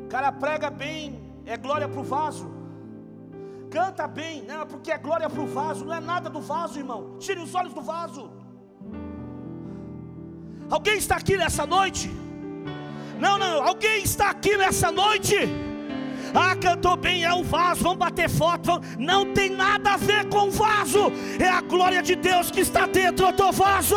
O 0.05 0.07
cara 0.07 0.31
prega 0.31 0.69
bem, 0.69 1.19
é 1.45 1.57
glória 1.57 1.89
para 1.89 1.99
o 1.99 2.03
vaso 2.05 2.60
canta 3.71 4.05
bem, 4.05 4.41
né? 4.43 4.65
porque 4.69 4.91
é 4.91 4.97
glória 4.97 5.29
para 5.29 5.41
o 5.41 5.47
vaso, 5.47 5.85
não 5.85 5.93
é 5.93 6.01
nada 6.01 6.29
do 6.29 6.41
vaso, 6.41 6.77
irmão. 6.77 7.17
Tire 7.17 7.39
os 7.39 7.55
olhos 7.55 7.73
do 7.73 7.81
vaso. 7.81 8.29
Alguém 10.69 10.97
está 10.97 11.15
aqui 11.15 11.37
nessa 11.37 11.65
noite? 11.65 12.09
Não, 13.17 13.37
não, 13.37 13.63
alguém 13.63 14.03
está 14.03 14.29
aqui 14.29 14.57
nessa 14.57 14.91
noite? 14.91 15.35
Ah, 16.33 16.55
cantou 16.55 16.95
bem, 16.97 17.23
é 17.23 17.33
o 17.33 17.43
vaso, 17.43 17.83
vamos 17.83 17.97
bater 17.97 18.29
foto. 18.29 18.65
Vamos... 18.65 18.97
Não 18.97 19.33
tem 19.33 19.49
nada 19.49 19.93
a 19.93 19.97
ver 19.97 20.27
com 20.27 20.49
o 20.49 20.51
vaso, 20.51 21.11
é 21.39 21.47
a 21.47 21.61
glória 21.61 22.01
de 22.01 22.15
Deus 22.15 22.51
que 22.51 22.59
está 22.59 22.85
dentro 22.85 23.31
do 23.31 23.51
vaso. 23.51 23.95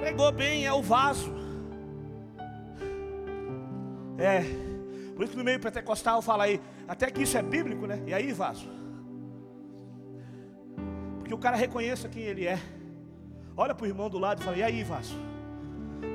Pregou 0.00 0.32
bem, 0.32 0.66
é 0.66 0.72
o 0.72 0.82
vaso. 0.82 1.34
É. 4.18 4.65
Por 5.16 5.24
isso 5.24 5.32
que 5.32 5.38
no 5.38 5.44
meio 5.44 5.58
pentecostal 5.58 6.20
fala 6.20 6.44
aí, 6.44 6.60
até 6.86 7.10
que 7.10 7.22
isso 7.22 7.38
é 7.38 7.42
bíblico, 7.42 7.86
né? 7.86 8.02
E 8.06 8.12
aí, 8.12 8.32
vaso? 8.32 8.68
Porque 11.18 11.32
o 11.32 11.38
cara 11.38 11.56
reconheça 11.56 12.06
quem 12.06 12.22
ele 12.24 12.46
é. 12.46 12.60
Olha 13.56 13.74
para 13.74 13.84
o 13.84 13.86
irmão 13.88 14.10
do 14.10 14.18
lado 14.18 14.42
e 14.42 14.44
fala, 14.44 14.58
e 14.58 14.62
aí, 14.62 14.84
vaso? 14.84 15.16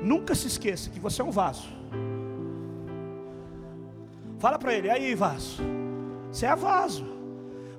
Nunca 0.04 0.36
se 0.36 0.46
esqueça 0.46 0.88
que 0.88 1.00
você 1.00 1.20
é 1.20 1.24
um 1.24 1.32
vaso. 1.32 1.68
Fala 4.38 4.56
para 4.56 4.72
ele, 4.72 4.86
e 4.86 4.90
aí, 4.90 5.14
vaso? 5.16 5.60
Você 6.30 6.46
é 6.46 6.54
vaso. 6.54 7.04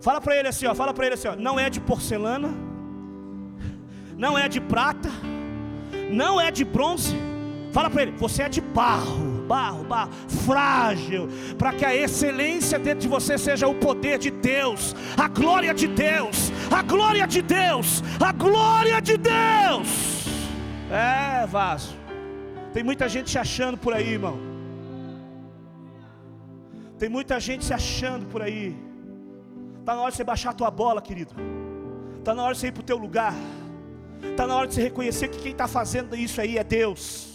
Fala 0.01 0.19
para 0.19 0.35
ele 0.35 0.49
assim, 0.49 0.65
ó, 0.65 0.75
fala 0.75 0.93
para 0.93 1.05
ele 1.05 1.15
assim, 1.15 1.29
ó, 1.29 1.37
não 1.37 1.57
é 1.57 1.69
de 1.69 1.79
porcelana, 1.79 2.49
não 4.17 4.37
é 4.37 4.49
de 4.49 4.59
prata, 4.59 5.09
não 6.11 6.39
é 6.39 6.51
de 6.51 6.65
bronze. 6.65 7.15
Fala 7.71 7.89
para 7.89 8.01
ele, 8.01 8.11
você 8.11 8.43
é 8.43 8.49
de 8.49 8.59
barro 8.59 9.42
barro, 9.43 9.83
barro, 9.83 10.11
frágil, 10.45 11.27
para 11.57 11.73
que 11.73 11.85
a 11.85 11.95
excelência 11.95 12.79
dentro 12.79 13.01
de 13.01 13.07
você 13.07 13.37
seja 13.37 13.67
o 13.67 13.75
poder 13.75 14.17
de 14.17 14.31
Deus, 14.31 14.95
a 15.17 15.27
glória 15.27 15.73
de 15.73 15.87
Deus, 15.87 16.51
a 16.71 16.81
glória 16.81 17.27
de 17.27 17.41
Deus, 17.41 18.03
a 18.19 18.31
glória 18.31 19.01
de 19.01 19.17
Deus. 19.17 20.25
É, 20.89 21.45
vaso. 21.47 21.95
Tem 22.73 22.83
muita 22.83 23.07
gente 23.07 23.29
se 23.29 23.37
achando 23.37 23.77
por 23.77 23.93
aí, 23.93 24.13
irmão. 24.13 24.39
Tem 26.97 27.09
muita 27.09 27.39
gente 27.39 27.65
se 27.65 27.73
achando 27.73 28.25
por 28.27 28.41
aí. 28.41 28.75
Está 29.79 29.95
na 29.95 30.01
hora 30.01 30.11
de 30.11 30.17
você 30.17 30.23
baixar 30.23 30.51
a 30.51 30.53
tua 30.53 30.71
bola, 30.71 31.01
querido. 31.01 31.33
Está 32.17 32.33
na 32.33 32.43
hora 32.43 32.53
de 32.53 32.59
você 32.59 32.67
ir 32.67 32.71
para 32.71 32.81
o 32.81 32.85
teu 32.85 32.97
lugar. 32.97 33.33
Está 34.23 34.47
na 34.47 34.55
hora 34.55 34.67
de 34.67 34.73
você 34.73 34.83
reconhecer 34.83 35.27
que 35.27 35.39
quem 35.39 35.51
está 35.51 35.67
fazendo 35.67 36.15
isso 36.15 36.39
aí 36.39 36.57
é 36.57 36.63
Deus. 36.63 37.32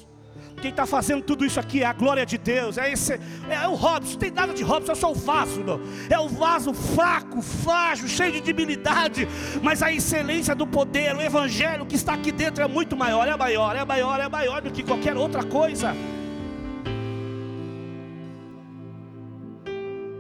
Quem 0.59 0.71
está 0.71 0.87
fazendo 0.87 1.23
tudo 1.23 1.45
isso 1.45 1.59
aqui 1.59 1.83
é 1.83 1.87
a 1.87 1.93
glória 1.93 2.27
de 2.27 2.37
Deus. 2.37 2.79
É, 2.79 2.93
esse, 2.93 3.21
é 3.49 3.69
o 3.69 3.75
Robson. 3.75 4.13
Não 4.13 4.19
tem 4.19 4.31
nada 4.31 4.53
de 4.53 4.63
Robson, 4.63 4.93
eu 4.93 4.97
sou 4.97 5.13
o 5.13 5.15
vaso, 5.15 5.63
não. 5.63 5.81
É 6.11 6.19
o 6.19 6.29
vaso 6.29 6.73
fraco, 6.73 7.41
frágil, 7.41 8.09
cheio 8.09 8.33
de 8.33 8.41
debilidade. 8.41 9.29
Mas 9.63 9.83
a 9.83 9.93
excelência 9.93 10.55
do 10.55 10.67
poder, 10.67 11.15
o 11.17 11.21
evangelho 11.21 11.87
que 11.87 11.95
está 11.95 12.15
aqui 12.15 12.33
dentro 12.33 12.63
é 12.63 12.69
muito 12.69 12.97
maior, 12.97 13.27
é 13.29 13.37
maior, 13.37 13.77
é 13.77 13.85
maior, 13.85 14.21
é 14.21 14.29
maior 14.29 14.63
do 14.63 14.71
que 14.71 14.83
qualquer 14.83 15.17
outra 15.17 15.45
coisa. 15.45 15.95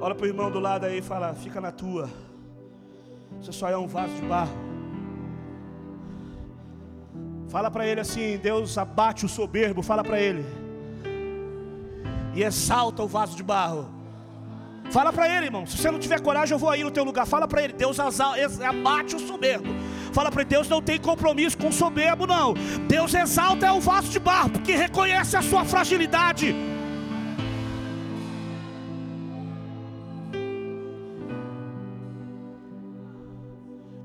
Olha 0.00 0.14
para 0.14 0.24
o 0.24 0.28
irmão 0.28 0.50
do 0.50 0.60
lado 0.60 0.84
aí 0.86 0.98
e 0.98 1.02
fala: 1.02 1.34
fica 1.34 1.60
na 1.60 1.72
tua. 1.72 2.08
Você 3.40 3.52
só 3.52 3.68
é 3.68 3.76
um 3.76 3.86
vaso 3.86 4.14
de 4.14 4.22
barro. 4.22 4.67
Fala 7.48 7.70
para 7.70 7.86
ele 7.86 8.00
assim: 8.00 8.36
Deus 8.36 8.76
abate 8.76 9.24
o 9.24 9.28
soberbo. 9.28 9.82
Fala 9.82 10.04
para 10.04 10.20
ele. 10.20 10.44
E 12.34 12.42
exalta 12.42 13.02
o 13.02 13.08
vaso 13.08 13.36
de 13.36 13.42
barro. 13.42 13.88
Fala 14.90 15.12
para 15.12 15.28
ele, 15.28 15.46
irmão. 15.46 15.66
Se 15.66 15.76
você 15.76 15.90
não 15.90 15.98
tiver 15.98 16.20
coragem, 16.20 16.54
eu 16.54 16.58
vou 16.58 16.70
aí 16.70 16.82
no 16.84 16.90
teu 16.90 17.04
lugar. 17.04 17.26
Fala 17.26 17.48
para 17.48 17.62
ele: 17.62 17.72
Deus 17.72 17.98
abate 17.98 19.16
o 19.16 19.18
soberbo. 19.18 19.68
Fala 20.12 20.30
para 20.30 20.42
ele: 20.42 20.50
Deus 20.50 20.68
não 20.68 20.82
tem 20.82 20.98
compromisso 20.98 21.56
com 21.56 21.68
o 21.68 21.72
soberbo, 21.72 22.26
não. 22.26 22.54
Deus 22.86 23.14
exalta 23.14 23.72
o 23.72 23.80
vaso 23.80 24.08
de 24.08 24.18
barro, 24.18 24.50
porque 24.50 24.74
reconhece 24.76 25.36
a 25.36 25.42
sua 25.42 25.64
fragilidade. 25.64 26.54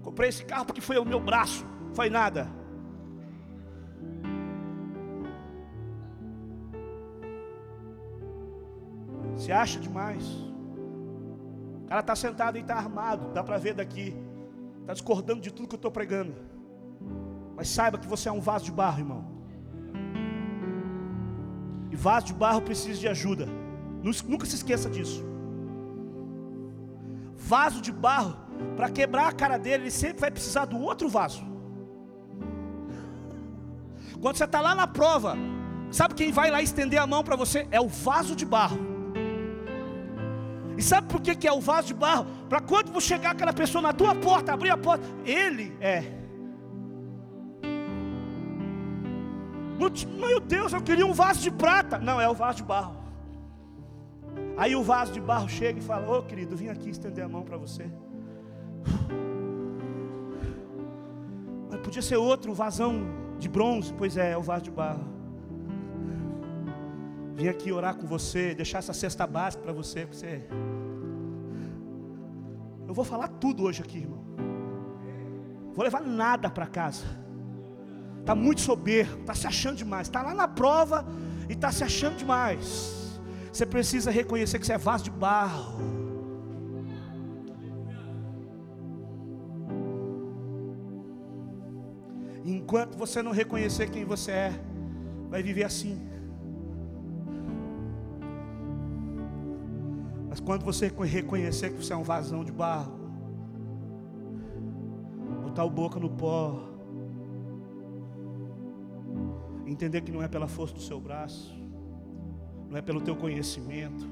Comprei 0.01 0.29
esse 0.29 0.45
carro 0.45 0.65
porque 0.65 0.81
foi 0.81 0.97
o 0.97 1.05
meu 1.05 1.19
braço. 1.19 1.65
Foi 1.93 2.09
nada. 2.09 2.62
Se 9.35 9.51
acha 9.51 9.79
demais. 9.79 10.23
O 11.83 11.85
cara 11.87 12.01
está 12.01 12.15
sentado 12.15 12.57
e 12.57 12.61
está 12.61 12.75
armado, 12.75 13.33
dá 13.33 13.43
para 13.43 13.57
ver 13.57 13.73
daqui. 13.73 14.15
Está 14.81 14.93
discordando 14.93 15.41
de 15.41 15.51
tudo 15.51 15.67
que 15.67 15.75
eu 15.75 15.77
estou 15.77 15.91
pregando. 15.91 16.33
Mas 17.55 17.69
saiba 17.69 17.97
que 17.97 18.07
você 18.07 18.29
é 18.29 18.31
um 18.31 18.41
vaso 18.41 18.65
de 18.65 18.71
barro, 18.71 18.99
irmão. 18.99 19.25
E 21.91 21.95
vaso 21.95 22.27
de 22.27 22.33
barro 22.33 22.61
precisa 22.61 22.99
de 22.99 23.07
ajuda. 23.07 23.47
Nunca 24.27 24.45
se 24.45 24.55
esqueça 24.55 24.89
disso. 24.89 25.23
Vaso 27.35 27.81
de 27.81 27.91
barro, 27.91 28.35
para 28.75 28.89
quebrar 28.89 29.27
a 29.27 29.31
cara 29.31 29.57
dele, 29.57 29.83
ele 29.83 29.91
sempre 29.91 30.21
vai 30.21 30.31
precisar 30.31 30.65
do 30.65 30.79
outro 30.79 31.07
vaso. 31.07 31.43
Quando 34.21 34.37
você 34.37 34.45
está 34.45 34.61
lá 34.61 34.73
na 34.73 34.87
prova, 34.87 35.35
sabe 35.91 36.13
quem 36.15 36.31
vai 36.31 36.49
lá 36.49 36.61
estender 36.61 36.99
a 36.99 37.05
mão 37.05 37.23
para 37.23 37.35
você? 37.35 37.67
É 37.69 37.79
o 37.79 37.87
vaso 37.87 38.35
de 38.35 38.45
barro. 38.45 38.92
E 40.83 40.85
sabe 40.85 41.07
por 41.07 41.21
que, 41.21 41.33
que 41.33 41.47
é 41.47 41.53
o 41.53 41.61
vaso 41.61 41.87
de 41.87 41.93
barro? 41.93 42.25
Para 42.49 42.59
quando 42.59 42.99
chegar 42.99 43.31
aquela 43.31 43.53
pessoa 43.53 43.81
na 43.81 43.93
tua 43.93 44.13
porta, 44.13 44.51
abrir 44.51 44.69
a 44.69 44.75
porta, 44.75 45.05
ele 45.23 45.73
é. 45.79 46.03
Meu 49.79 50.41
Deus, 50.41 50.73
eu 50.73 50.81
queria 50.81 51.05
um 51.05 51.13
vaso 51.13 51.39
de 51.39 51.49
prata. 51.49 51.97
Não, 51.99 52.19
é 52.19 52.27
o 52.27 52.33
vaso 52.33 52.57
de 52.57 52.63
barro. 52.63 52.97
Aí 54.57 54.75
o 54.75 54.83
vaso 54.83 55.13
de 55.13 55.21
barro 55.21 55.47
chega 55.47 55.79
e 55.79 55.81
fala: 55.81 56.05
Ô 56.05 56.17
oh, 56.17 56.23
querido, 56.23 56.53
vim 56.53 56.67
aqui 56.67 56.89
estender 56.89 57.23
a 57.23 57.29
mão 57.29 57.43
para 57.43 57.55
você. 57.55 57.89
Mas 61.71 61.79
podia 61.79 62.01
ser 62.01 62.17
outro, 62.17 62.51
um 62.51 62.53
vasão 62.53 63.07
de 63.39 63.47
bronze. 63.47 63.93
Pois 63.93 64.17
é, 64.17 64.33
é 64.33 64.37
o 64.37 64.43
vaso 64.43 64.65
de 64.65 64.71
barro. 64.71 65.12
Vim 67.35 67.47
aqui 67.47 67.71
orar 67.71 67.95
com 67.95 68.05
você, 68.05 68.53
deixar 68.53 68.79
essa 68.79 68.93
cesta 68.93 69.25
básica 69.25 69.63
para 69.63 69.73
você, 69.73 70.05
você. 70.05 70.43
Eu 72.87 72.93
vou 72.93 73.03
falar 73.03 73.27
tudo 73.27 73.63
hoje 73.63 73.81
aqui, 73.81 73.99
irmão. 73.99 74.23
Vou 75.73 75.83
levar 75.83 76.01
nada 76.01 76.49
para 76.49 76.67
casa. 76.67 77.05
Está 78.19 78.35
muito 78.35 78.61
soberbo, 78.61 79.21
está 79.21 79.33
se 79.33 79.47
achando 79.47 79.77
demais. 79.77 80.07
Está 80.07 80.21
lá 80.21 80.33
na 80.33 80.47
prova 80.47 81.05
e 81.49 81.53
está 81.53 81.71
se 81.71 81.83
achando 81.83 82.17
demais. 82.17 83.19
Você 83.51 83.65
precisa 83.65 84.11
reconhecer 84.11 84.59
que 84.59 84.65
você 84.65 84.73
é 84.73 84.77
vaso 84.77 85.03
de 85.05 85.11
barro. 85.11 85.81
Enquanto 92.45 92.97
você 92.97 93.21
não 93.21 93.31
reconhecer 93.31 93.89
quem 93.89 94.05
você 94.05 94.31
é, 94.31 94.59
vai 95.29 95.41
viver 95.41 95.63
assim. 95.63 95.99
Mas 100.33 100.39
quando 100.39 100.65
você 100.65 100.87
reconhecer 100.87 101.69
que 101.69 101.75
você 101.75 101.93
é 101.93 101.95
um 101.95 102.01
vazão 102.01 102.43
de 102.43 102.51
barro, 102.51 102.91
botar 105.43 105.63
o 105.63 105.69
boca 105.69 105.99
no 105.99 106.09
pó, 106.09 106.59
entender 109.67 110.01
que 110.01 110.11
não 110.11 110.23
é 110.23 110.27
pela 110.27 110.47
força 110.47 110.73
do 110.73 110.81
seu 110.81 110.99
braço, 110.99 111.55
não 112.67 112.75
é 112.75 112.81
pelo 112.81 112.99
teu 112.99 113.15
conhecimento, 113.15 114.07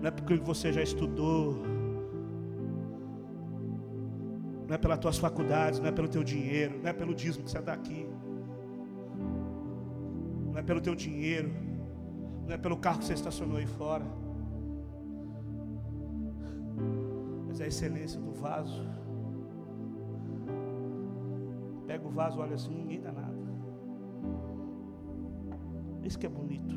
não 0.00 0.08
é 0.08 0.10
porque 0.10 0.34
você 0.36 0.72
já 0.72 0.80
estudou, 0.80 1.58
não 4.66 4.74
é 4.74 4.78
pelas 4.78 4.98
tuas 4.98 5.18
faculdades, 5.18 5.78
não 5.78 5.88
é 5.88 5.92
pelo 5.92 6.08
teu 6.08 6.24
dinheiro, 6.24 6.80
não 6.82 6.88
é 6.88 6.92
pelo 6.94 7.14
dízimo 7.14 7.44
que 7.44 7.50
você 7.50 7.60
dá 7.60 7.74
aqui, 7.74 8.08
não 10.50 10.58
é 10.58 10.62
pelo 10.62 10.80
teu 10.80 10.94
dinheiro, 10.94 11.52
não 12.46 12.54
é 12.54 12.56
pelo 12.56 12.78
carro 12.78 13.00
que 13.00 13.04
você 13.04 13.12
estacionou 13.12 13.58
aí 13.58 13.66
fora. 13.66 14.21
A 17.62 17.66
excelência 17.66 18.20
do 18.20 18.32
vaso. 18.32 18.82
Pega 21.86 22.06
o 22.06 22.10
vaso, 22.10 22.40
olha 22.40 22.54
assim, 22.54 22.74
ninguém 22.74 23.00
dá 23.00 23.12
nada. 23.12 23.32
Isso 26.02 26.18
que 26.18 26.26
é 26.26 26.28
bonito. 26.28 26.74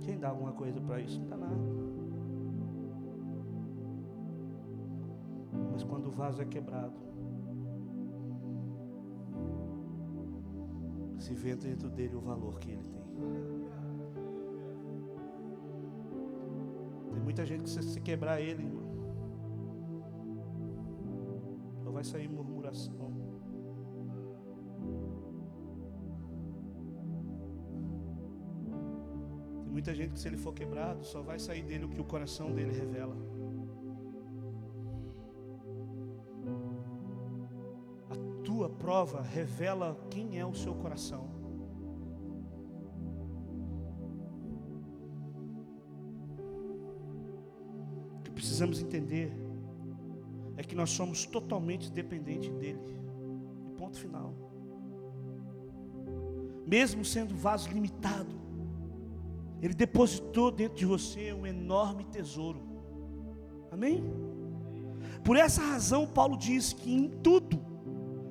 Quem 0.00 0.18
dá 0.18 0.28
alguma 0.28 0.52
coisa 0.52 0.80
para 0.80 1.00
isso? 1.00 1.20
Não 1.20 1.28
dá 1.28 1.36
nada. 1.36 1.56
Mas 5.72 5.82
quando 5.84 6.06
o 6.06 6.10
vaso 6.10 6.40
é 6.42 6.44
quebrado, 6.44 6.98
se 11.18 11.34
vê 11.34 11.54
dentro 11.56 11.90
dele 11.90 12.14
o 12.14 12.20
valor 12.20 12.58
que 12.58 12.70
ele 12.70 12.84
tem. 12.84 13.55
Muita 17.36 17.44
gente 17.44 17.64
que 17.64 17.82
se 17.82 18.00
quebrar 18.00 18.40
ele, 18.40 18.62
irmão, 18.62 18.86
só 21.84 21.90
vai 21.90 22.02
sair 22.02 22.28
murmuração. 22.30 23.12
Tem 29.64 29.70
muita 29.70 29.94
gente 29.94 30.14
que 30.14 30.18
se 30.18 30.28
ele 30.28 30.38
for 30.38 30.54
quebrado, 30.54 31.04
só 31.04 31.20
vai 31.20 31.38
sair 31.38 31.62
dele 31.62 31.84
o 31.84 31.90
que 31.90 32.00
o 32.00 32.04
coração 32.04 32.50
dele 32.54 32.72
revela. 32.72 33.14
A 38.08 38.44
tua 38.44 38.70
prova 38.70 39.20
revela 39.20 39.94
quem 40.08 40.38
é 40.38 40.46
o 40.46 40.54
seu 40.54 40.74
coração. 40.74 41.35
Precisamos 48.56 48.80
entender 48.80 49.30
é 50.56 50.62
que 50.62 50.74
nós 50.74 50.88
somos 50.88 51.26
totalmente 51.26 51.92
dependentes 51.92 52.50
dele. 52.54 52.80
E 53.66 53.70
ponto 53.76 53.98
final. 53.98 54.32
Mesmo 56.66 57.04
sendo 57.04 57.34
vaso 57.34 57.68
limitado, 57.68 58.34
ele 59.60 59.74
depositou 59.74 60.50
dentro 60.50 60.78
de 60.78 60.86
você 60.86 61.34
um 61.34 61.46
enorme 61.46 62.04
tesouro. 62.04 62.62
Amém? 63.70 64.02
Por 65.22 65.36
essa 65.36 65.60
razão, 65.60 66.06
Paulo 66.06 66.38
diz 66.38 66.72
que 66.72 66.90
em 66.90 67.08
tudo, 67.08 67.60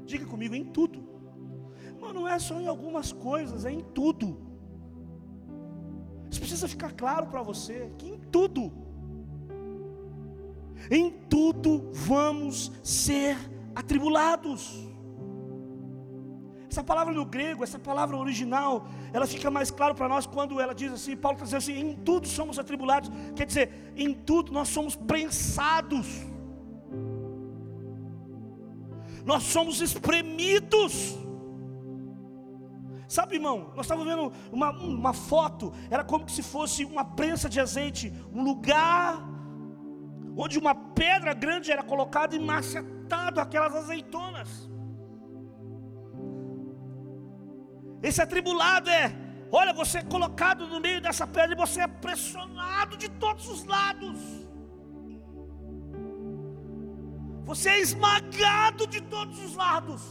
diga 0.05 0.25
comigo, 0.25 0.55
em 0.55 0.65
tudo, 0.65 1.03
mas 2.01 2.15
não 2.15 2.27
é 2.27 2.39
só 2.39 2.59
em 2.59 2.67
algumas 2.67 3.11
coisas, 3.11 3.63
é 3.63 3.71
em 3.71 3.81
tudo. 3.81 4.39
Isso 6.31 6.39
precisa 6.39 6.67
ficar 6.67 6.93
claro 6.93 7.27
para 7.27 7.43
você 7.43 7.91
que 7.99 8.09
em 8.09 8.17
tudo, 8.17 8.84
em 10.89 11.09
tudo 11.29 11.89
vamos 11.93 12.71
ser 12.83 13.37
atribulados. 13.75 14.85
Essa 16.69 16.83
palavra 16.83 17.13
no 17.13 17.25
grego, 17.25 17.63
essa 17.63 17.79
palavra 17.79 18.17
original, 18.17 18.87
ela 19.13 19.25
fica 19.25 19.49
mais 19.49 19.71
claro 19.71 19.95
para 19.95 20.09
nós 20.09 20.25
quando 20.25 20.59
ela 20.59 20.75
diz 20.75 20.91
assim, 20.91 21.15
Paulo 21.15 21.35
está 21.35 21.45
dizendo 21.45 21.59
assim, 21.59 21.89
em 21.91 21.95
tudo 21.95 22.27
somos 22.27 22.59
atribulados, 22.59 23.09
quer 23.35 23.45
dizer, 23.45 23.93
em 23.95 24.13
tudo 24.13 24.51
nós 24.51 24.67
somos 24.67 24.95
prensados, 24.95 26.05
nós 29.23 29.43
somos 29.43 29.79
espremidos, 29.79 31.17
Sabe, 33.07 33.35
irmão, 33.35 33.71
nós 33.75 33.85
estávamos 33.85 34.13
vendo 34.13 34.33
uma, 34.51 34.71
uma 34.71 35.13
foto, 35.13 35.71
era 35.89 36.03
como 36.03 36.27
se 36.27 36.41
fosse 36.41 36.83
uma 36.83 37.05
prensa 37.05 37.47
de 37.47 37.59
azeite, 37.61 38.11
um 38.33 38.43
lugar 38.43 39.34
onde 40.37 40.59
uma 40.59 40.75
pedra 40.75 41.33
grande 41.33 41.71
era 41.71 41.83
colocada 41.83 42.35
e 42.35 42.39
macetado 42.39 43.39
aquelas 43.39 43.73
azeitonas. 43.75 44.69
Esse 48.03 48.21
atribulado 48.21 48.89
é, 48.89 49.15
olha, 49.51 49.73
você 49.73 49.99
é 49.99 50.03
colocado 50.03 50.67
no 50.67 50.79
meio 50.79 51.01
dessa 51.01 51.25
pedra 51.25 51.53
e 51.53 51.57
você 51.57 51.81
é 51.81 51.87
pressionado 51.87 52.97
de 52.97 53.09
todos 53.09 53.47
os 53.47 53.63
lados. 53.63 54.19
Você 57.45 57.69
é 57.69 57.79
esmagado 57.79 58.87
de 58.87 59.01
todos 59.01 59.43
os 59.43 59.55
lados. 59.55 60.03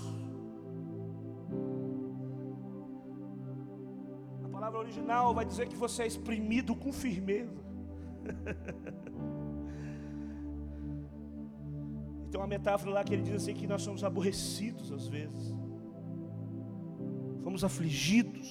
A 4.44 4.48
palavra 4.48 4.78
original 4.78 5.34
vai 5.34 5.44
dizer 5.44 5.68
que 5.68 5.76
você 5.76 6.04
é 6.04 6.06
exprimido 6.06 6.74
com 6.74 6.92
firmeza. 6.92 7.62
Tem 12.34 12.40
uma 12.40 12.48
metáfora 12.48 12.90
lá 12.90 13.04
que 13.04 13.12
ele 13.14 13.22
diz 13.22 13.36
assim 13.36 13.54
que 13.54 13.64
nós 13.64 13.80
somos 13.80 14.02
aborrecidos 14.02 14.90
às 14.90 15.06
vezes. 15.06 15.56
Fomos 17.44 17.62
afligidos. 17.62 18.48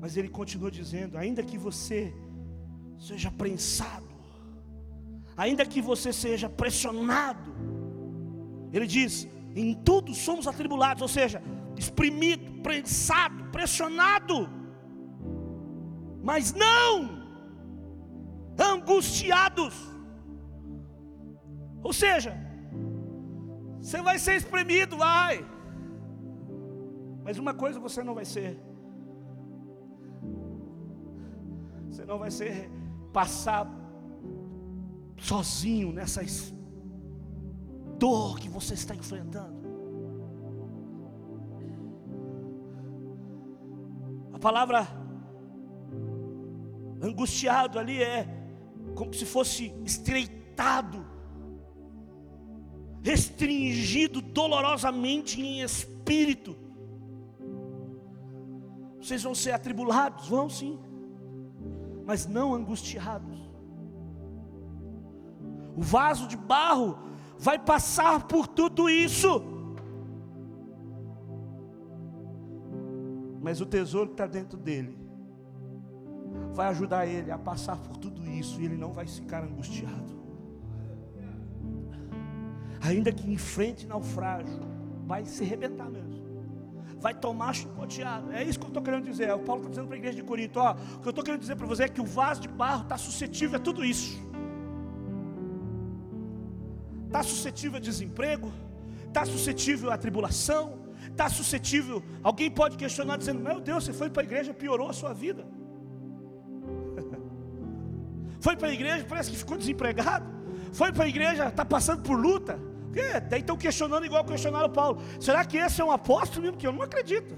Mas 0.00 0.16
ele 0.16 0.28
continua 0.28 0.70
dizendo: 0.70 1.18
ainda 1.18 1.42
que 1.42 1.58
você 1.58 2.14
seja 2.96 3.28
prensado, 3.28 4.06
ainda 5.36 5.66
que 5.66 5.82
você 5.82 6.12
seja 6.12 6.48
pressionado, 6.48 7.52
ele 8.72 8.86
diz: 8.86 9.26
em 9.56 9.74
tudo 9.74 10.14
somos 10.14 10.46
atribulados, 10.46 11.02
ou 11.02 11.08
seja, 11.08 11.42
exprimido, 11.76 12.62
prensado, 12.62 13.50
pressionado, 13.50 14.48
mas 16.22 16.54
não 16.54 17.18
angustiados. 18.56 19.97
Ou 21.82 21.92
seja, 21.92 22.36
você 23.80 24.02
vai 24.02 24.18
ser 24.18 24.36
espremido, 24.36 24.96
vai. 24.96 25.44
Mas 27.24 27.38
uma 27.38 27.54
coisa 27.54 27.78
você 27.78 28.02
não 28.02 28.14
vai 28.14 28.24
ser. 28.24 28.58
Você 31.88 32.04
não 32.04 32.18
vai 32.18 32.30
ser 32.30 32.70
passar 33.12 33.66
sozinho 35.16 35.92
nessa 35.92 36.22
dor 37.98 38.38
que 38.38 38.48
você 38.48 38.74
está 38.74 38.94
enfrentando. 38.94 39.58
A 44.32 44.38
palavra 44.38 44.86
angustiado 47.02 47.78
ali 47.78 48.02
é 48.02 48.26
como 48.94 49.12
se 49.12 49.24
fosse 49.24 49.74
estreitado 49.84 51.04
restringido 53.02 54.20
dolorosamente 54.20 55.40
em 55.40 55.62
espírito. 55.62 56.56
Vocês 59.00 59.22
vão 59.22 59.34
ser 59.34 59.52
atribulados, 59.52 60.28
vão 60.28 60.50
sim, 60.50 60.78
mas 62.04 62.26
não 62.26 62.54
angustiados. 62.54 63.38
O 65.76 65.82
vaso 65.82 66.26
de 66.26 66.36
barro 66.36 66.98
vai 67.38 67.58
passar 67.58 68.26
por 68.26 68.48
tudo 68.48 68.90
isso, 68.90 69.42
mas 73.40 73.60
o 73.60 73.66
tesouro 73.66 74.08
que 74.08 74.14
está 74.14 74.26
dentro 74.26 74.58
dele 74.58 74.98
vai 76.52 76.66
ajudar 76.68 77.06
ele 77.06 77.30
a 77.30 77.38
passar 77.38 77.76
por 77.76 77.96
tudo 77.96 78.26
isso 78.28 78.60
e 78.60 78.64
ele 78.64 78.76
não 78.76 78.92
vai 78.92 79.06
ficar 79.06 79.44
angustiado 79.44 80.17
ainda 82.88 83.12
que 83.12 83.30
enfrente 83.30 83.86
naufrágio, 83.86 84.60
vai 85.06 85.24
se 85.24 85.42
arrebentar 85.42 85.88
mesmo. 85.88 86.18
Vai 87.00 87.14
tomar 87.14 87.54
chicoteado. 87.54 88.32
É 88.32 88.42
isso 88.42 88.58
que 88.58 88.64
eu 88.64 88.68
estou 88.68 88.82
querendo 88.82 89.04
dizer. 89.04 89.32
O 89.32 89.38
Paulo 89.38 89.62
está 89.62 89.70
dizendo 89.70 89.86
para 89.86 89.96
a 89.96 89.98
igreja 89.98 90.16
de 90.16 90.22
Corinto: 90.24 90.58
ó, 90.58 90.72
o 90.72 91.00
que 91.00 91.06
eu 91.06 91.10
estou 91.10 91.24
querendo 91.24 91.40
dizer 91.40 91.56
para 91.56 91.66
você 91.66 91.84
é 91.84 91.88
que 91.88 92.00
o 92.00 92.04
vaso 92.04 92.40
de 92.40 92.48
barro 92.48 92.82
está 92.82 92.96
suscetível 92.96 93.56
a 93.56 93.60
tudo 93.60 93.84
isso. 93.84 94.18
Está 97.06 97.22
suscetível 97.22 97.76
a 97.76 97.80
desemprego, 97.80 98.52
está 99.06 99.24
suscetível 99.24 99.90
à 99.92 99.96
tribulação, 99.96 100.80
está 101.08 101.28
suscetível. 101.28 102.02
Alguém 102.22 102.50
pode 102.50 102.76
questionar 102.76 103.16
dizendo: 103.16 103.40
Meu 103.40 103.60
Deus, 103.60 103.84
você 103.84 103.92
foi 103.92 104.10
para 104.10 104.22
a 104.22 104.24
igreja, 104.24 104.52
piorou 104.52 104.90
a 104.90 104.92
sua 104.92 105.12
vida. 105.12 105.46
foi 108.40 108.56
para 108.56 108.68
a 108.68 108.72
igreja, 108.72 109.06
parece 109.08 109.30
que 109.30 109.36
ficou 109.36 109.56
desempregado. 109.56 110.26
Foi 110.72 110.92
para 110.92 111.04
a 111.04 111.08
igreja, 111.08 111.46
está 111.46 111.64
passando 111.64 112.02
por 112.02 112.18
luta. 112.18 112.67
É, 112.94 113.20
daí 113.20 113.40
estão 113.40 113.56
questionando 113.56 114.04
igual 114.06 114.24
questionaram 114.24 114.70
Paulo. 114.70 115.00
Será 115.20 115.44
que 115.44 115.56
esse 115.56 115.80
é 115.80 115.84
um 115.84 115.90
apóstolo 115.90 116.42
mesmo? 116.42 116.56
Que 116.56 116.66
eu 116.66 116.72
não 116.72 116.82
acredito. 116.82 117.36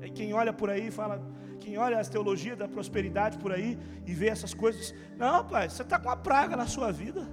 Aí 0.00 0.10
quem 0.10 0.32
olha 0.34 0.52
por 0.52 0.68
aí 0.68 0.90
fala, 0.90 1.22
quem 1.58 1.78
olha 1.78 1.98
as 1.98 2.08
teologias 2.08 2.58
da 2.58 2.68
prosperidade 2.68 3.38
por 3.38 3.52
aí 3.52 3.78
e 4.06 4.12
vê 4.12 4.28
essas 4.28 4.52
coisas, 4.52 4.94
não, 5.16 5.44
pai, 5.44 5.68
você 5.68 5.82
está 5.82 5.98
com 5.98 6.08
uma 6.08 6.16
praga 6.16 6.56
na 6.56 6.66
sua 6.66 6.90
vida. 6.92 7.26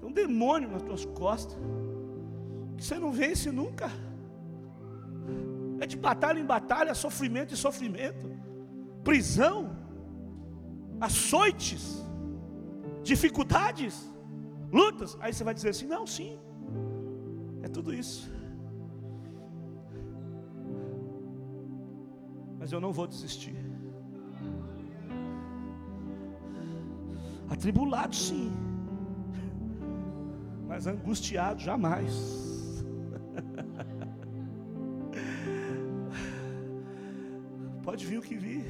Tem 0.00 0.08
um 0.08 0.12
demônio 0.12 0.68
nas 0.68 0.82
tuas 0.82 1.04
costas. 1.04 1.56
Que 2.76 2.84
você 2.84 2.98
não 2.98 3.12
vence 3.12 3.50
nunca. 3.50 3.90
É 5.80 5.86
de 5.86 5.96
batalha 5.96 6.40
em 6.40 6.44
batalha, 6.44 6.94
sofrimento 6.94 7.54
e 7.54 7.56
sofrimento. 7.56 8.30
Prisão, 9.04 9.76
açoites, 11.00 12.04
dificuldades 13.02 13.94
lutas. 14.72 15.16
Aí 15.20 15.32
você 15.32 15.44
vai 15.44 15.54
dizer 15.54 15.68
assim: 15.70 15.86
não, 15.86 16.06
sim, 16.06 16.38
é 17.62 17.68
tudo 17.68 17.94
isso. 17.94 18.30
Mas 22.58 22.72
eu 22.72 22.80
não 22.80 22.92
vou 22.92 23.06
desistir. 23.06 23.54
Atribulado, 27.48 28.14
sim, 28.14 28.52
mas 30.66 30.86
angustiado, 30.86 31.60
jamais. 31.60 32.84
Pode 37.82 38.04
vir 38.04 38.18
o 38.18 38.22
que 38.22 38.36
vir, 38.36 38.66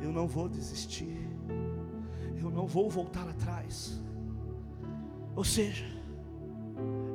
eu 0.00 0.12
não 0.12 0.28
vou 0.28 0.48
desistir, 0.48 1.18
eu 2.40 2.48
não 2.48 2.68
vou 2.68 2.88
voltar 2.88 3.28
atrás. 3.28 4.03
Ou 5.36 5.44
seja, 5.44 5.84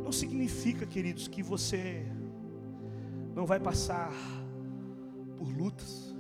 não 0.04 0.12
significa, 0.12 0.86
queridos, 0.86 1.28
que 1.28 1.42
você 1.42 2.06
não 3.34 3.46
vai 3.46 3.60
passar 3.60 4.12
por 5.38 5.48
lutas. 5.48 6.16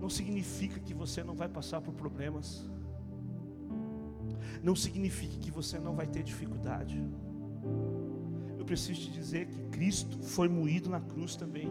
Não 0.00 0.08
significa 0.08 0.80
que 0.80 0.94
você 0.94 1.22
não 1.22 1.34
vai 1.34 1.48
passar 1.48 1.80
por 1.80 1.92
problemas. 1.92 2.64
Não 4.62 4.74
significa 4.74 5.36
que 5.38 5.50
você 5.50 5.78
não 5.78 5.94
vai 5.94 6.06
ter 6.06 6.22
dificuldade. 6.22 7.02
Eu 8.58 8.64
preciso 8.64 9.00
te 9.00 9.10
dizer 9.10 9.46
que 9.46 9.60
Cristo 9.64 10.22
foi 10.22 10.48
moído 10.48 10.88
na 10.88 11.00
cruz 11.00 11.36
também. 11.36 11.68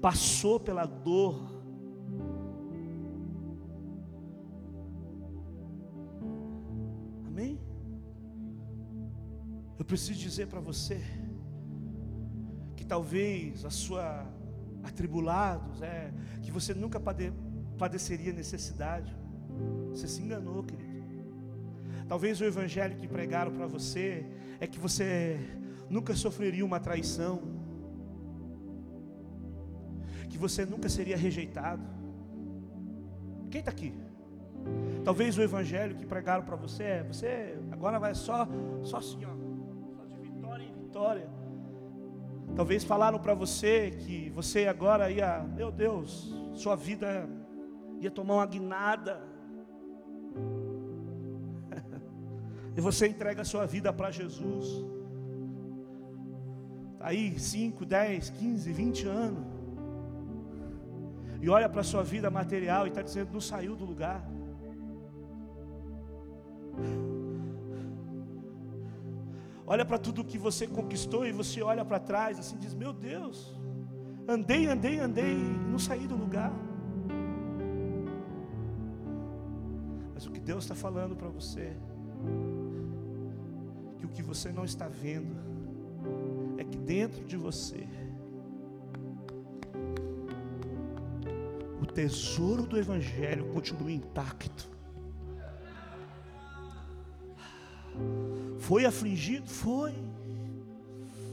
Passou 0.00 0.60
pela 0.60 0.84
dor 0.84 1.57
preciso 9.88 10.18
dizer 10.18 10.46
para 10.48 10.60
você 10.60 11.00
que 12.76 12.84
talvez 12.84 13.64
a 13.64 13.70
sua 13.70 14.26
atribulados, 14.84 15.80
é, 15.80 16.12
que 16.42 16.50
você 16.52 16.74
nunca 16.74 17.00
pade, 17.00 17.32
padeceria 17.78 18.32
necessidade. 18.32 19.16
Você 19.90 20.06
se 20.06 20.20
enganou, 20.22 20.62
querido. 20.62 20.88
Talvez 22.06 22.38
o 22.40 22.44
evangelho 22.44 22.96
que 22.96 23.08
pregaram 23.08 23.50
para 23.52 23.66
você 23.66 24.26
é 24.60 24.66
que 24.66 24.78
você 24.78 25.40
nunca 25.88 26.14
sofreria 26.14 26.64
uma 26.64 26.78
traição, 26.78 27.40
que 30.28 30.36
você 30.36 30.66
nunca 30.66 30.88
seria 30.90 31.16
rejeitado. 31.16 31.82
Quem 33.50 33.60
está 33.60 33.70
aqui? 33.70 33.94
Talvez 35.02 35.38
o 35.38 35.42
evangelho 35.42 35.96
que 35.96 36.04
pregaram 36.04 36.44
para 36.44 36.56
você 36.56 36.82
é, 36.82 37.02
você 37.02 37.58
agora 37.70 37.98
vai 37.98 38.14
só, 38.14 38.46
só 38.84 38.98
assim, 38.98 39.24
ó 39.24 39.47
vitória. 40.98 41.30
Talvez 42.56 42.82
falaram 42.82 43.20
para 43.20 43.34
você 43.34 43.92
que 43.92 44.30
você 44.30 44.66
agora 44.66 45.08
ia, 45.10 45.44
meu 45.54 45.70
Deus, 45.70 46.34
sua 46.54 46.74
vida 46.74 47.28
ia 48.00 48.10
tomar 48.10 48.34
uma 48.34 48.46
guinada. 48.46 49.22
e 52.76 52.80
você 52.80 53.06
entrega 53.06 53.42
a 53.42 53.44
sua 53.44 53.64
vida 53.64 53.92
para 53.92 54.10
Jesus. 54.10 54.84
Está 56.94 57.06
aí 57.06 57.38
5, 57.38 57.86
10, 57.86 58.30
15, 58.30 58.72
20 58.72 59.06
anos. 59.06 59.46
E 61.40 61.48
olha 61.48 61.68
para 61.68 61.82
a 61.82 61.84
sua 61.84 62.02
vida 62.02 62.28
material 62.28 62.86
e 62.86 62.88
está 62.88 63.02
dizendo, 63.02 63.32
não 63.32 63.40
saiu 63.40 63.76
do 63.76 63.84
lugar. 63.84 64.28
Olha 69.70 69.84
para 69.84 69.98
tudo 69.98 70.24
que 70.24 70.38
você 70.38 70.66
conquistou 70.66 71.26
e 71.26 71.30
você 71.30 71.60
olha 71.60 71.84
para 71.84 72.00
trás 72.00 72.38
assim 72.38 72.56
diz: 72.56 72.72
Meu 72.72 72.90
Deus, 72.90 73.54
andei, 74.26 74.66
andei, 74.66 74.98
andei 74.98 75.34
e 75.34 75.70
não 75.70 75.78
saí 75.78 76.06
do 76.06 76.16
lugar. 76.16 76.50
Mas 80.14 80.24
o 80.24 80.30
que 80.30 80.40
Deus 80.40 80.64
está 80.64 80.74
falando 80.74 81.14
para 81.14 81.28
você, 81.28 81.76
que 83.98 84.06
o 84.06 84.08
que 84.08 84.22
você 84.22 84.50
não 84.50 84.64
está 84.64 84.88
vendo, 84.88 85.36
é 86.56 86.64
que 86.64 86.78
dentro 86.78 87.22
de 87.26 87.36
você, 87.36 87.86
o 91.78 91.84
tesouro 91.84 92.62
do 92.62 92.78
Evangelho 92.78 93.52
continua 93.52 93.92
intacto. 93.92 94.77
Foi 98.68 98.84
afligido? 98.84 99.48
Foi. 99.48 99.94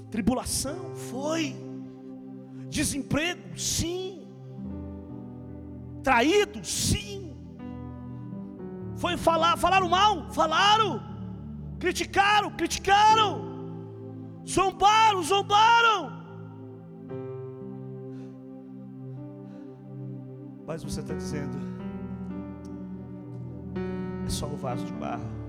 Tribulação? 0.10 0.96
Foi. 1.12 1.54
Desemprego? 2.70 3.60
Sim. 3.60 4.26
Traído? 6.02 6.64
Sim. 6.64 7.36
Foi 8.96 9.18
falar, 9.18 9.58
falaram 9.58 9.90
mal? 9.90 10.32
Falaram. 10.32 11.04
Criticaram? 11.78 12.52
Criticaram. 12.52 13.42
Zombaram? 14.48 15.22
Zombaram. 15.22 16.14
Mas 20.66 20.86
você 20.86 21.02
está 21.02 21.14
dizendo, 21.14 21.58
é 24.26 24.30
só 24.30 24.48
o 24.48 24.56
vaso 24.56 24.86
de 24.86 24.94
barro. 24.94 25.45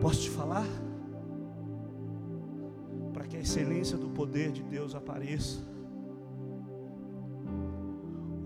Posso 0.00 0.22
te 0.22 0.30
falar? 0.30 0.66
Para 3.12 3.26
que 3.26 3.36
a 3.36 3.40
excelência 3.40 3.98
do 3.98 4.08
poder 4.08 4.50
de 4.50 4.62
Deus 4.62 4.94
apareça, 4.94 5.60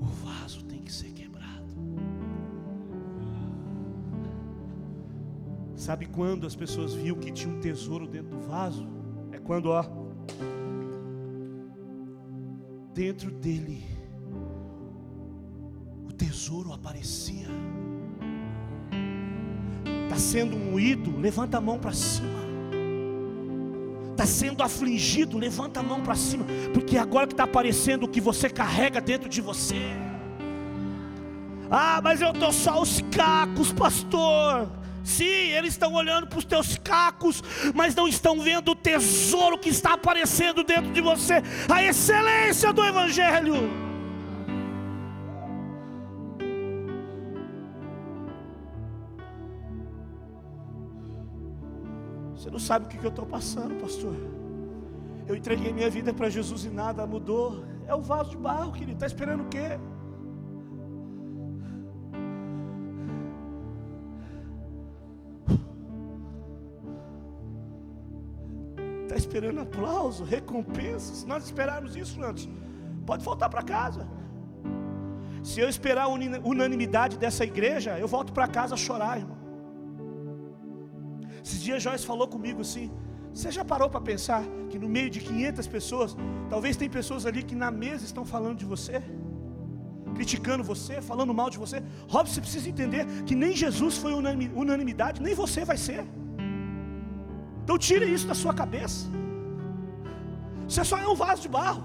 o 0.00 0.04
vaso 0.04 0.64
tem 0.64 0.82
que 0.82 0.92
ser 0.92 1.12
quebrado. 1.12 1.72
Sabe 5.76 6.06
quando 6.06 6.44
as 6.44 6.56
pessoas 6.56 6.92
viam 6.92 7.16
que 7.16 7.30
tinha 7.30 7.54
um 7.54 7.60
tesouro 7.60 8.08
dentro 8.08 8.30
do 8.30 8.40
vaso? 8.40 8.88
É 9.30 9.38
quando, 9.38 9.66
ó, 9.66 9.84
dentro 12.92 13.30
dele, 13.30 13.84
o 16.04 16.12
tesouro 16.12 16.72
aparecia 16.72 17.46
está 20.14 20.18
sendo 20.18 20.56
moído, 20.56 21.18
levanta 21.18 21.58
a 21.58 21.60
mão 21.60 21.78
para 21.78 21.92
cima. 21.92 22.44
Está 24.12 24.24
sendo 24.24 24.62
afligido, 24.62 25.36
levanta 25.36 25.80
a 25.80 25.82
mão 25.82 26.00
para 26.00 26.14
cima, 26.14 26.46
porque 26.72 26.96
agora 26.96 27.26
que 27.26 27.32
está 27.32 27.42
aparecendo 27.44 28.04
o 28.04 28.08
que 28.08 28.20
você 28.20 28.48
carrega 28.48 29.00
dentro 29.00 29.28
de 29.28 29.40
você. 29.40 29.82
Ah, 31.68 32.00
mas 32.02 32.20
eu 32.20 32.30
estou 32.30 32.52
só 32.52 32.80
os 32.80 33.00
cacos, 33.10 33.72
pastor. 33.72 34.70
Sim, 35.02 35.24
eles 35.24 35.74
estão 35.74 35.92
olhando 35.92 36.28
para 36.28 36.38
os 36.38 36.44
teus 36.44 36.78
cacos, 36.78 37.42
mas 37.74 37.94
não 37.94 38.06
estão 38.06 38.40
vendo 38.40 38.70
o 38.70 38.76
tesouro 38.76 39.58
que 39.58 39.68
está 39.68 39.94
aparecendo 39.94 40.62
dentro 40.62 40.92
de 40.92 41.00
você, 41.00 41.42
a 41.68 41.82
excelência 41.82 42.72
do 42.72 42.84
Evangelho. 42.84 43.83
Você 52.44 52.50
não 52.50 52.58
sabe 52.58 52.84
o 52.84 52.88
que 52.90 53.02
eu 53.02 53.08
estou 53.08 53.24
passando, 53.24 53.74
pastor. 53.80 54.14
Eu 55.26 55.34
entreguei 55.34 55.72
minha 55.72 55.88
vida 55.88 56.12
para 56.12 56.28
Jesus 56.28 56.66
e 56.66 56.68
nada 56.68 57.06
mudou. 57.06 57.64
É 57.86 57.94
o 57.94 58.02
vaso 58.02 58.32
de 58.32 58.36
barro, 58.36 58.70
querido. 58.70 58.92
Está 58.92 59.06
esperando 59.06 59.44
o 59.44 59.48
quê? 59.48 59.78
Está 69.04 69.16
esperando 69.16 69.60
aplauso, 69.60 70.22
recompensa. 70.22 71.14
Se 71.14 71.26
nós 71.26 71.46
esperarmos 71.46 71.96
isso 71.96 72.22
antes, 72.22 72.46
pode 73.06 73.24
voltar 73.24 73.48
para 73.48 73.62
casa. 73.62 74.06
Se 75.42 75.60
eu 75.60 75.68
esperar 75.70 76.04
a 76.04 76.08
unanimidade 76.08 77.16
dessa 77.16 77.42
igreja, 77.42 77.98
eu 77.98 78.06
volto 78.06 78.34
para 78.34 78.46
casa 78.46 78.76
chorar, 78.76 79.16
irmão. 79.16 79.33
Esses 81.44 81.60
dias 81.60 81.82
Joyce 81.82 82.06
falou 82.06 82.26
comigo 82.26 82.62
assim: 82.62 82.90
você 83.32 83.50
já 83.50 83.64
parou 83.64 83.88
para 83.90 84.00
pensar 84.00 84.42
que 84.70 84.78
no 84.78 84.88
meio 84.88 85.10
de 85.10 85.20
500 85.20 85.66
pessoas, 85.66 86.16
talvez 86.48 86.76
tem 86.76 86.88
pessoas 86.88 87.26
ali 87.26 87.42
que 87.42 87.54
na 87.54 87.70
mesa 87.70 88.04
estão 88.04 88.24
falando 88.24 88.58
de 88.58 88.64
você, 88.64 89.02
criticando 90.14 90.64
você, 90.64 91.02
falando 91.02 91.34
mal 91.34 91.50
de 91.50 91.58
você? 91.58 91.82
Robson, 92.08 92.34
você 92.34 92.40
precisa 92.40 92.68
entender 92.68 93.04
que 93.26 93.34
nem 93.34 93.54
Jesus 93.54 93.98
foi 93.98 94.14
unanimidade, 94.14 95.20
nem 95.20 95.34
você 95.34 95.64
vai 95.64 95.76
ser. 95.76 96.04
Então 97.62 97.76
tire 97.76 98.06
isso 98.06 98.26
da 98.26 98.34
sua 98.34 98.54
cabeça. 98.54 99.06
Você 100.68 100.82
só 100.82 100.96
é 100.98 101.06
um 101.06 101.14
vaso 101.14 101.42
de 101.42 101.48
barro. 101.48 101.82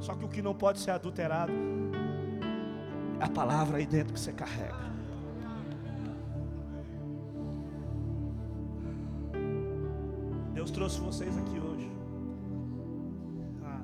Só 0.00 0.14
que 0.14 0.24
o 0.24 0.28
que 0.28 0.42
não 0.42 0.54
pode 0.54 0.80
ser 0.80 0.92
adulterado 0.92 1.52
é 3.20 3.24
a 3.24 3.28
palavra 3.28 3.76
aí 3.78 3.86
dentro 3.86 4.14
que 4.14 4.20
você 4.20 4.32
carrega. 4.32 4.90
Trouxe 10.80 10.98
vocês 11.00 11.36
aqui 11.36 11.58
hoje. 11.60 11.90
Ah, 13.62 13.82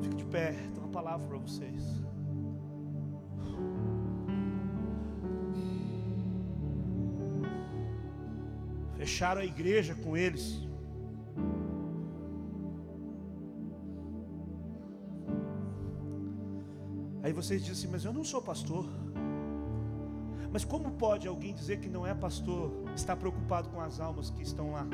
fique 0.00 0.14
de 0.14 0.24
pé, 0.26 0.52
tem 0.52 0.78
uma 0.78 0.92
palavra 0.92 1.26
para 1.26 1.38
vocês. 1.38 1.82
Fecharam 8.96 9.40
a 9.40 9.44
igreja 9.44 9.96
com 9.96 10.16
eles. 10.16 10.46
Aí 17.24 17.32
vocês 17.32 17.60
dizem 17.60 17.72
assim, 17.72 17.88
mas 17.90 18.04
eu 18.04 18.12
não 18.12 18.22
sou 18.22 18.40
pastor. 18.40 18.86
Mas 20.54 20.64
como 20.64 20.92
pode 20.92 21.26
alguém 21.26 21.52
dizer 21.52 21.80
que 21.80 21.88
não 21.88 22.06
é 22.06 22.14
pastor, 22.14 22.70
está 22.94 23.16
preocupado 23.16 23.68
com 23.70 23.80
as 23.80 23.98
almas 23.98 24.30
que 24.30 24.40
estão 24.40 24.70
lá? 24.70 24.86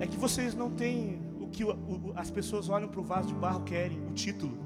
É 0.00 0.06
que 0.08 0.16
vocês 0.16 0.52
não 0.52 0.68
têm 0.68 1.22
o 1.40 1.46
que 1.46 1.62
as 2.16 2.28
pessoas 2.28 2.68
olham 2.68 2.88
para 2.88 2.98
o 2.98 3.04
vaso 3.04 3.28
de 3.28 3.34
barro 3.34 3.62
querem, 3.62 4.04
o 4.08 4.10
título. 4.10 4.58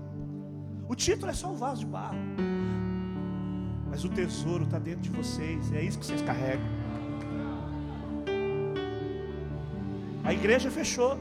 O 0.88 0.94
título 0.94 1.30
é 1.30 1.34
só 1.34 1.50
um 1.50 1.56
vaso 1.56 1.80
de 1.80 1.88
barro. 1.88 2.16
Mas 3.90 4.02
o 4.02 4.08
tesouro 4.08 4.64
está 4.64 4.78
dentro 4.78 5.02
de 5.02 5.10
vocês, 5.10 5.70
é 5.74 5.82
isso 5.82 5.98
que 5.98 6.06
vocês 6.06 6.22
carregam. 6.22 6.64
A 10.24 10.32
igreja 10.32 10.70
fechou. 10.70 11.18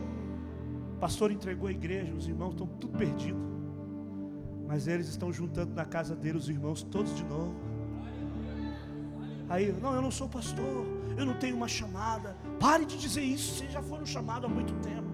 O 0.96 0.98
pastor 0.98 1.30
entregou 1.30 1.68
a 1.68 1.72
igreja, 1.72 2.14
os 2.14 2.26
irmãos 2.26 2.52
estão 2.52 2.66
tudo 2.66 2.98
perdidos. 2.98 3.55
Mas 4.68 4.88
eles 4.88 5.08
estão 5.08 5.32
juntando 5.32 5.74
na 5.74 5.86
casa 5.86 6.16
dele 6.16 6.38
os 6.38 6.50
irmãos 6.50 6.82
todos 6.82 7.16
de 7.16 7.24
novo. 7.24 7.54
Aí, 9.48 9.72
não, 9.72 9.94
eu 9.94 10.02
não 10.02 10.10
sou 10.10 10.28
pastor, 10.28 10.86
eu 11.18 11.26
não 11.26 11.36
tenho 11.36 11.56
uma 11.56 11.68
chamada. 11.68 12.36
Pare 12.60 12.86
de 12.86 12.98
dizer 12.98 13.22
isso, 13.22 13.58
vocês 13.58 13.72
já 13.72 13.82
foram 13.82 14.06
chamados 14.06 14.50
há 14.50 14.54
muito 14.54 14.74
tempo. 14.76 15.06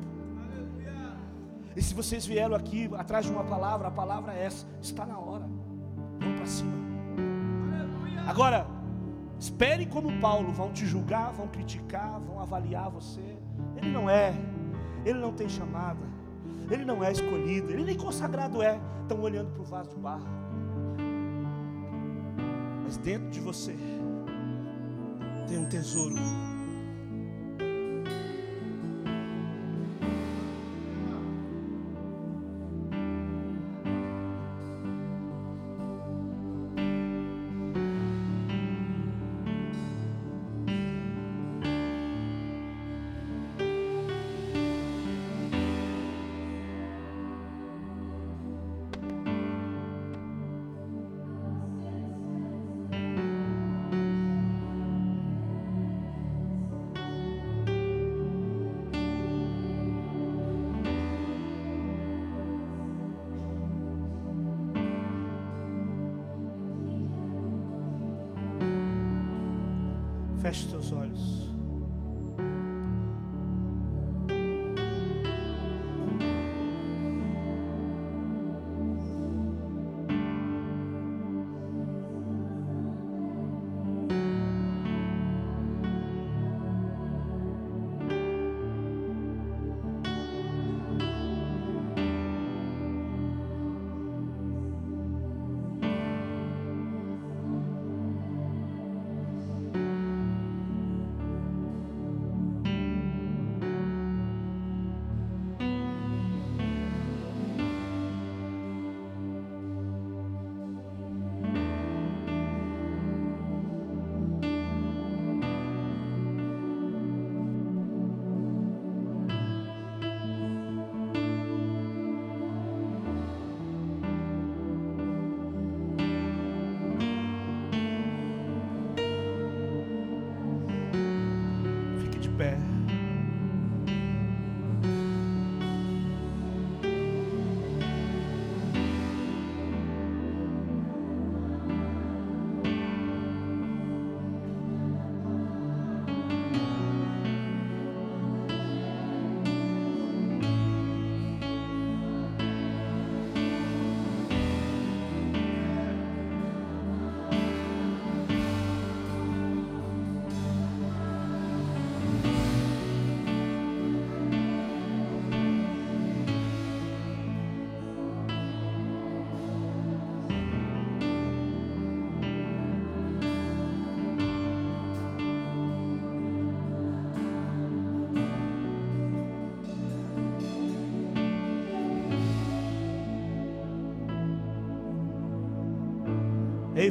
E 1.76 1.82
se 1.82 1.94
vocês 1.94 2.26
vieram 2.26 2.56
aqui 2.56 2.90
atrás 2.98 3.26
de 3.26 3.32
uma 3.32 3.44
palavra, 3.44 3.90
a 3.90 3.92
palavra 3.92 4.34
é 4.34 4.46
essa: 4.46 4.66
está 4.82 5.06
na 5.06 5.18
hora. 5.18 5.48
Vamos 6.20 6.36
para 6.38 6.46
cima. 6.46 6.82
Agora, 8.28 8.68
espere 9.38 9.86
como 9.86 10.20
Paulo, 10.20 10.52
vão 10.52 10.72
te 10.72 10.86
julgar, 10.86 11.32
vão 11.34 11.48
criticar, 11.48 12.20
vão 12.20 12.40
avaliar 12.40 12.90
você. 12.90 13.38
Ele 13.76 13.92
não 13.92 14.10
é, 14.10 14.34
ele 15.06 15.20
não 15.20 15.34
tem 15.34 15.50
chamada 15.50 16.21
ele 16.72 16.86
não 16.86 17.04
é 17.04 17.12
escolhido, 17.12 17.72
ele 17.72 17.84
nem 17.84 17.98
consagrado 17.98 18.62
é. 18.62 18.80
Estão 19.02 19.22
olhando 19.22 19.52
para 19.52 19.62
o 19.62 19.66
vaso 19.66 19.90
de 19.90 19.98
barro. 19.98 20.26
Mas 22.84 22.98
dentro 22.98 23.30
de 23.30 23.40
você 23.40 23.76
tem 25.48 25.58
um 25.58 25.66
tesouro. 25.68 26.16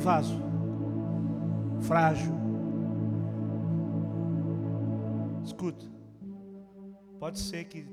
Vaso, 0.00 0.40
frágil. 1.82 2.32
Escuta, 5.44 5.86
pode 7.18 7.38
ser 7.38 7.64
que 7.64 7.86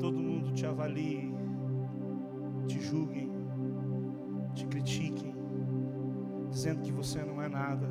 todo 0.00 0.18
mundo 0.18 0.52
te 0.52 0.66
avalie, 0.66 1.32
te 2.66 2.80
julguem, 2.80 3.30
te 4.54 4.66
critiquem, 4.66 5.34
dizendo 6.50 6.82
que 6.82 6.90
você 6.90 7.22
não 7.24 7.40
é 7.40 7.48
nada, 7.48 7.88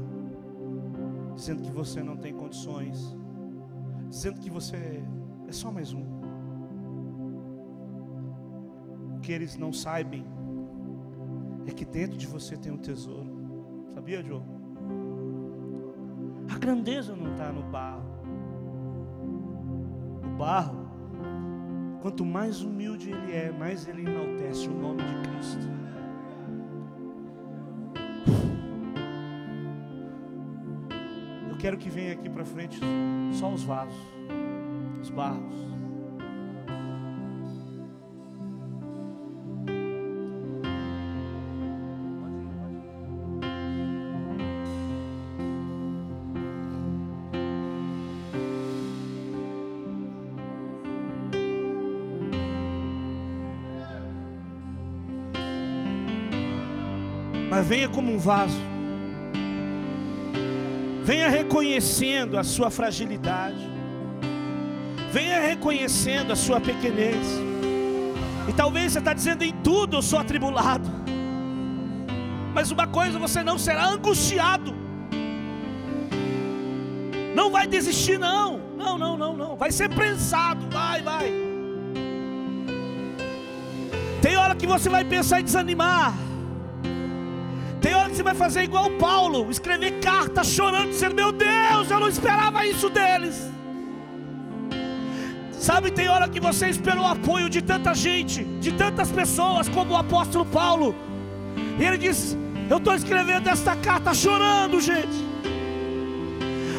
dizendo 1.33 1.63
que 1.63 1.71
você 1.71 2.03
não 2.03 2.17
tem 2.17 2.33
condições, 2.33 3.15
dizendo 4.09 4.41
que 4.41 4.49
você 4.49 5.01
é 5.47 5.51
só 5.51 5.71
mais 5.71 5.93
um. 5.93 6.03
O 9.15 9.19
que 9.21 9.31
eles 9.31 9.55
não 9.55 9.71
sabem 9.71 10.25
é 11.67 11.71
que 11.71 11.85
dentro 11.85 12.17
de 12.17 12.27
você 12.27 12.57
tem 12.57 12.71
um 12.71 12.77
tesouro. 12.77 13.30
Sabia, 14.01 14.23
Joe? 14.23 14.41
A 16.51 16.57
grandeza 16.57 17.15
não 17.15 17.33
está 17.33 17.51
no 17.51 17.61
barro. 17.61 18.01
O 20.23 20.37
barro, 20.39 20.87
quanto 22.01 22.25
mais 22.25 22.63
humilde 22.63 23.11
ele 23.11 23.31
é, 23.31 23.51
mais 23.51 23.87
ele 23.87 24.01
enaltece 24.01 24.67
o 24.67 24.73
nome 24.73 25.03
de 25.03 25.29
Cristo. 25.29 25.67
Eu 31.47 31.57
quero 31.57 31.77
que 31.77 31.87
venha 31.87 32.13
aqui 32.13 32.27
para 32.27 32.43
frente 32.43 32.79
só 33.33 33.53
os 33.53 33.61
vasos, 33.61 34.01
os 34.99 35.11
barros. 35.11 35.55
Venha 57.71 57.87
como 57.87 58.13
um 58.13 58.17
vaso. 58.17 58.59
Venha 61.05 61.29
reconhecendo 61.29 62.37
a 62.37 62.43
sua 62.43 62.69
fragilidade. 62.69 63.65
Venha 65.09 65.39
reconhecendo 65.39 66.33
a 66.33 66.35
sua 66.35 66.59
pequenez. 66.59 67.25
E 68.49 68.51
talvez 68.51 68.91
você 68.91 68.99
está 68.99 69.13
dizendo 69.13 69.43
em 69.43 69.53
tudo 69.53 69.95
eu 69.95 70.01
sou 70.01 70.19
atribulado. 70.19 70.89
Mas 72.53 72.71
uma 72.71 72.87
coisa 72.87 73.17
você 73.17 73.41
não 73.41 73.57
será 73.57 73.85
angustiado. 73.85 74.75
Não 77.33 77.49
vai 77.51 77.67
desistir, 77.67 78.19
não. 78.19 78.59
Não, 78.75 78.97
não, 78.97 79.15
não, 79.15 79.37
não. 79.37 79.55
Vai 79.55 79.71
ser 79.71 79.87
prensado. 79.87 80.67
Vai, 80.69 81.01
vai. 81.01 81.31
Tem 84.21 84.35
hora 84.35 84.55
que 84.55 84.67
você 84.67 84.89
vai 84.89 85.05
pensar 85.05 85.39
em 85.39 85.45
desanimar. 85.45 86.30
Que 88.11 88.17
você 88.17 88.23
vai 88.23 88.35
fazer 88.35 88.63
igual 88.63 88.89
Paulo, 88.91 89.49
escrever 89.49 89.91
carta 90.01 90.43
chorando, 90.43 90.89
dizendo: 90.89 91.15
Meu 91.15 91.31
Deus, 91.31 91.89
eu 91.89 91.97
não 91.97 92.09
esperava 92.09 92.65
isso 92.67 92.89
deles. 92.89 93.49
Sabe, 95.53 95.91
tem 95.91 96.09
hora 96.09 96.27
que 96.27 96.41
você 96.41 96.67
esperou 96.67 97.05
o 97.05 97.07
apoio 97.07 97.49
de 97.49 97.61
tanta 97.61 97.93
gente, 97.93 98.43
de 98.65 98.73
tantas 98.73 99.09
pessoas, 99.09 99.69
como 99.69 99.93
o 99.93 99.95
apóstolo 99.95 100.45
Paulo. 100.45 100.93
E 101.79 101.83
ele 101.85 101.97
diz: 101.97 102.37
Eu 102.69 102.79
estou 102.79 102.93
escrevendo 102.93 103.47
esta 103.47 103.77
carta 103.77 104.13
chorando, 104.13 104.81
gente. 104.81 105.19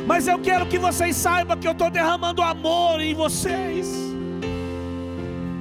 Mas 0.07 0.29
eu 0.29 0.39
quero 0.39 0.67
que 0.67 0.79
vocês 0.79 1.17
saibam 1.17 1.57
que 1.57 1.67
eu 1.67 1.73
estou 1.73 1.89
derramando 1.89 2.43
amor 2.43 3.01
em 3.01 3.15
vocês. 3.15 3.92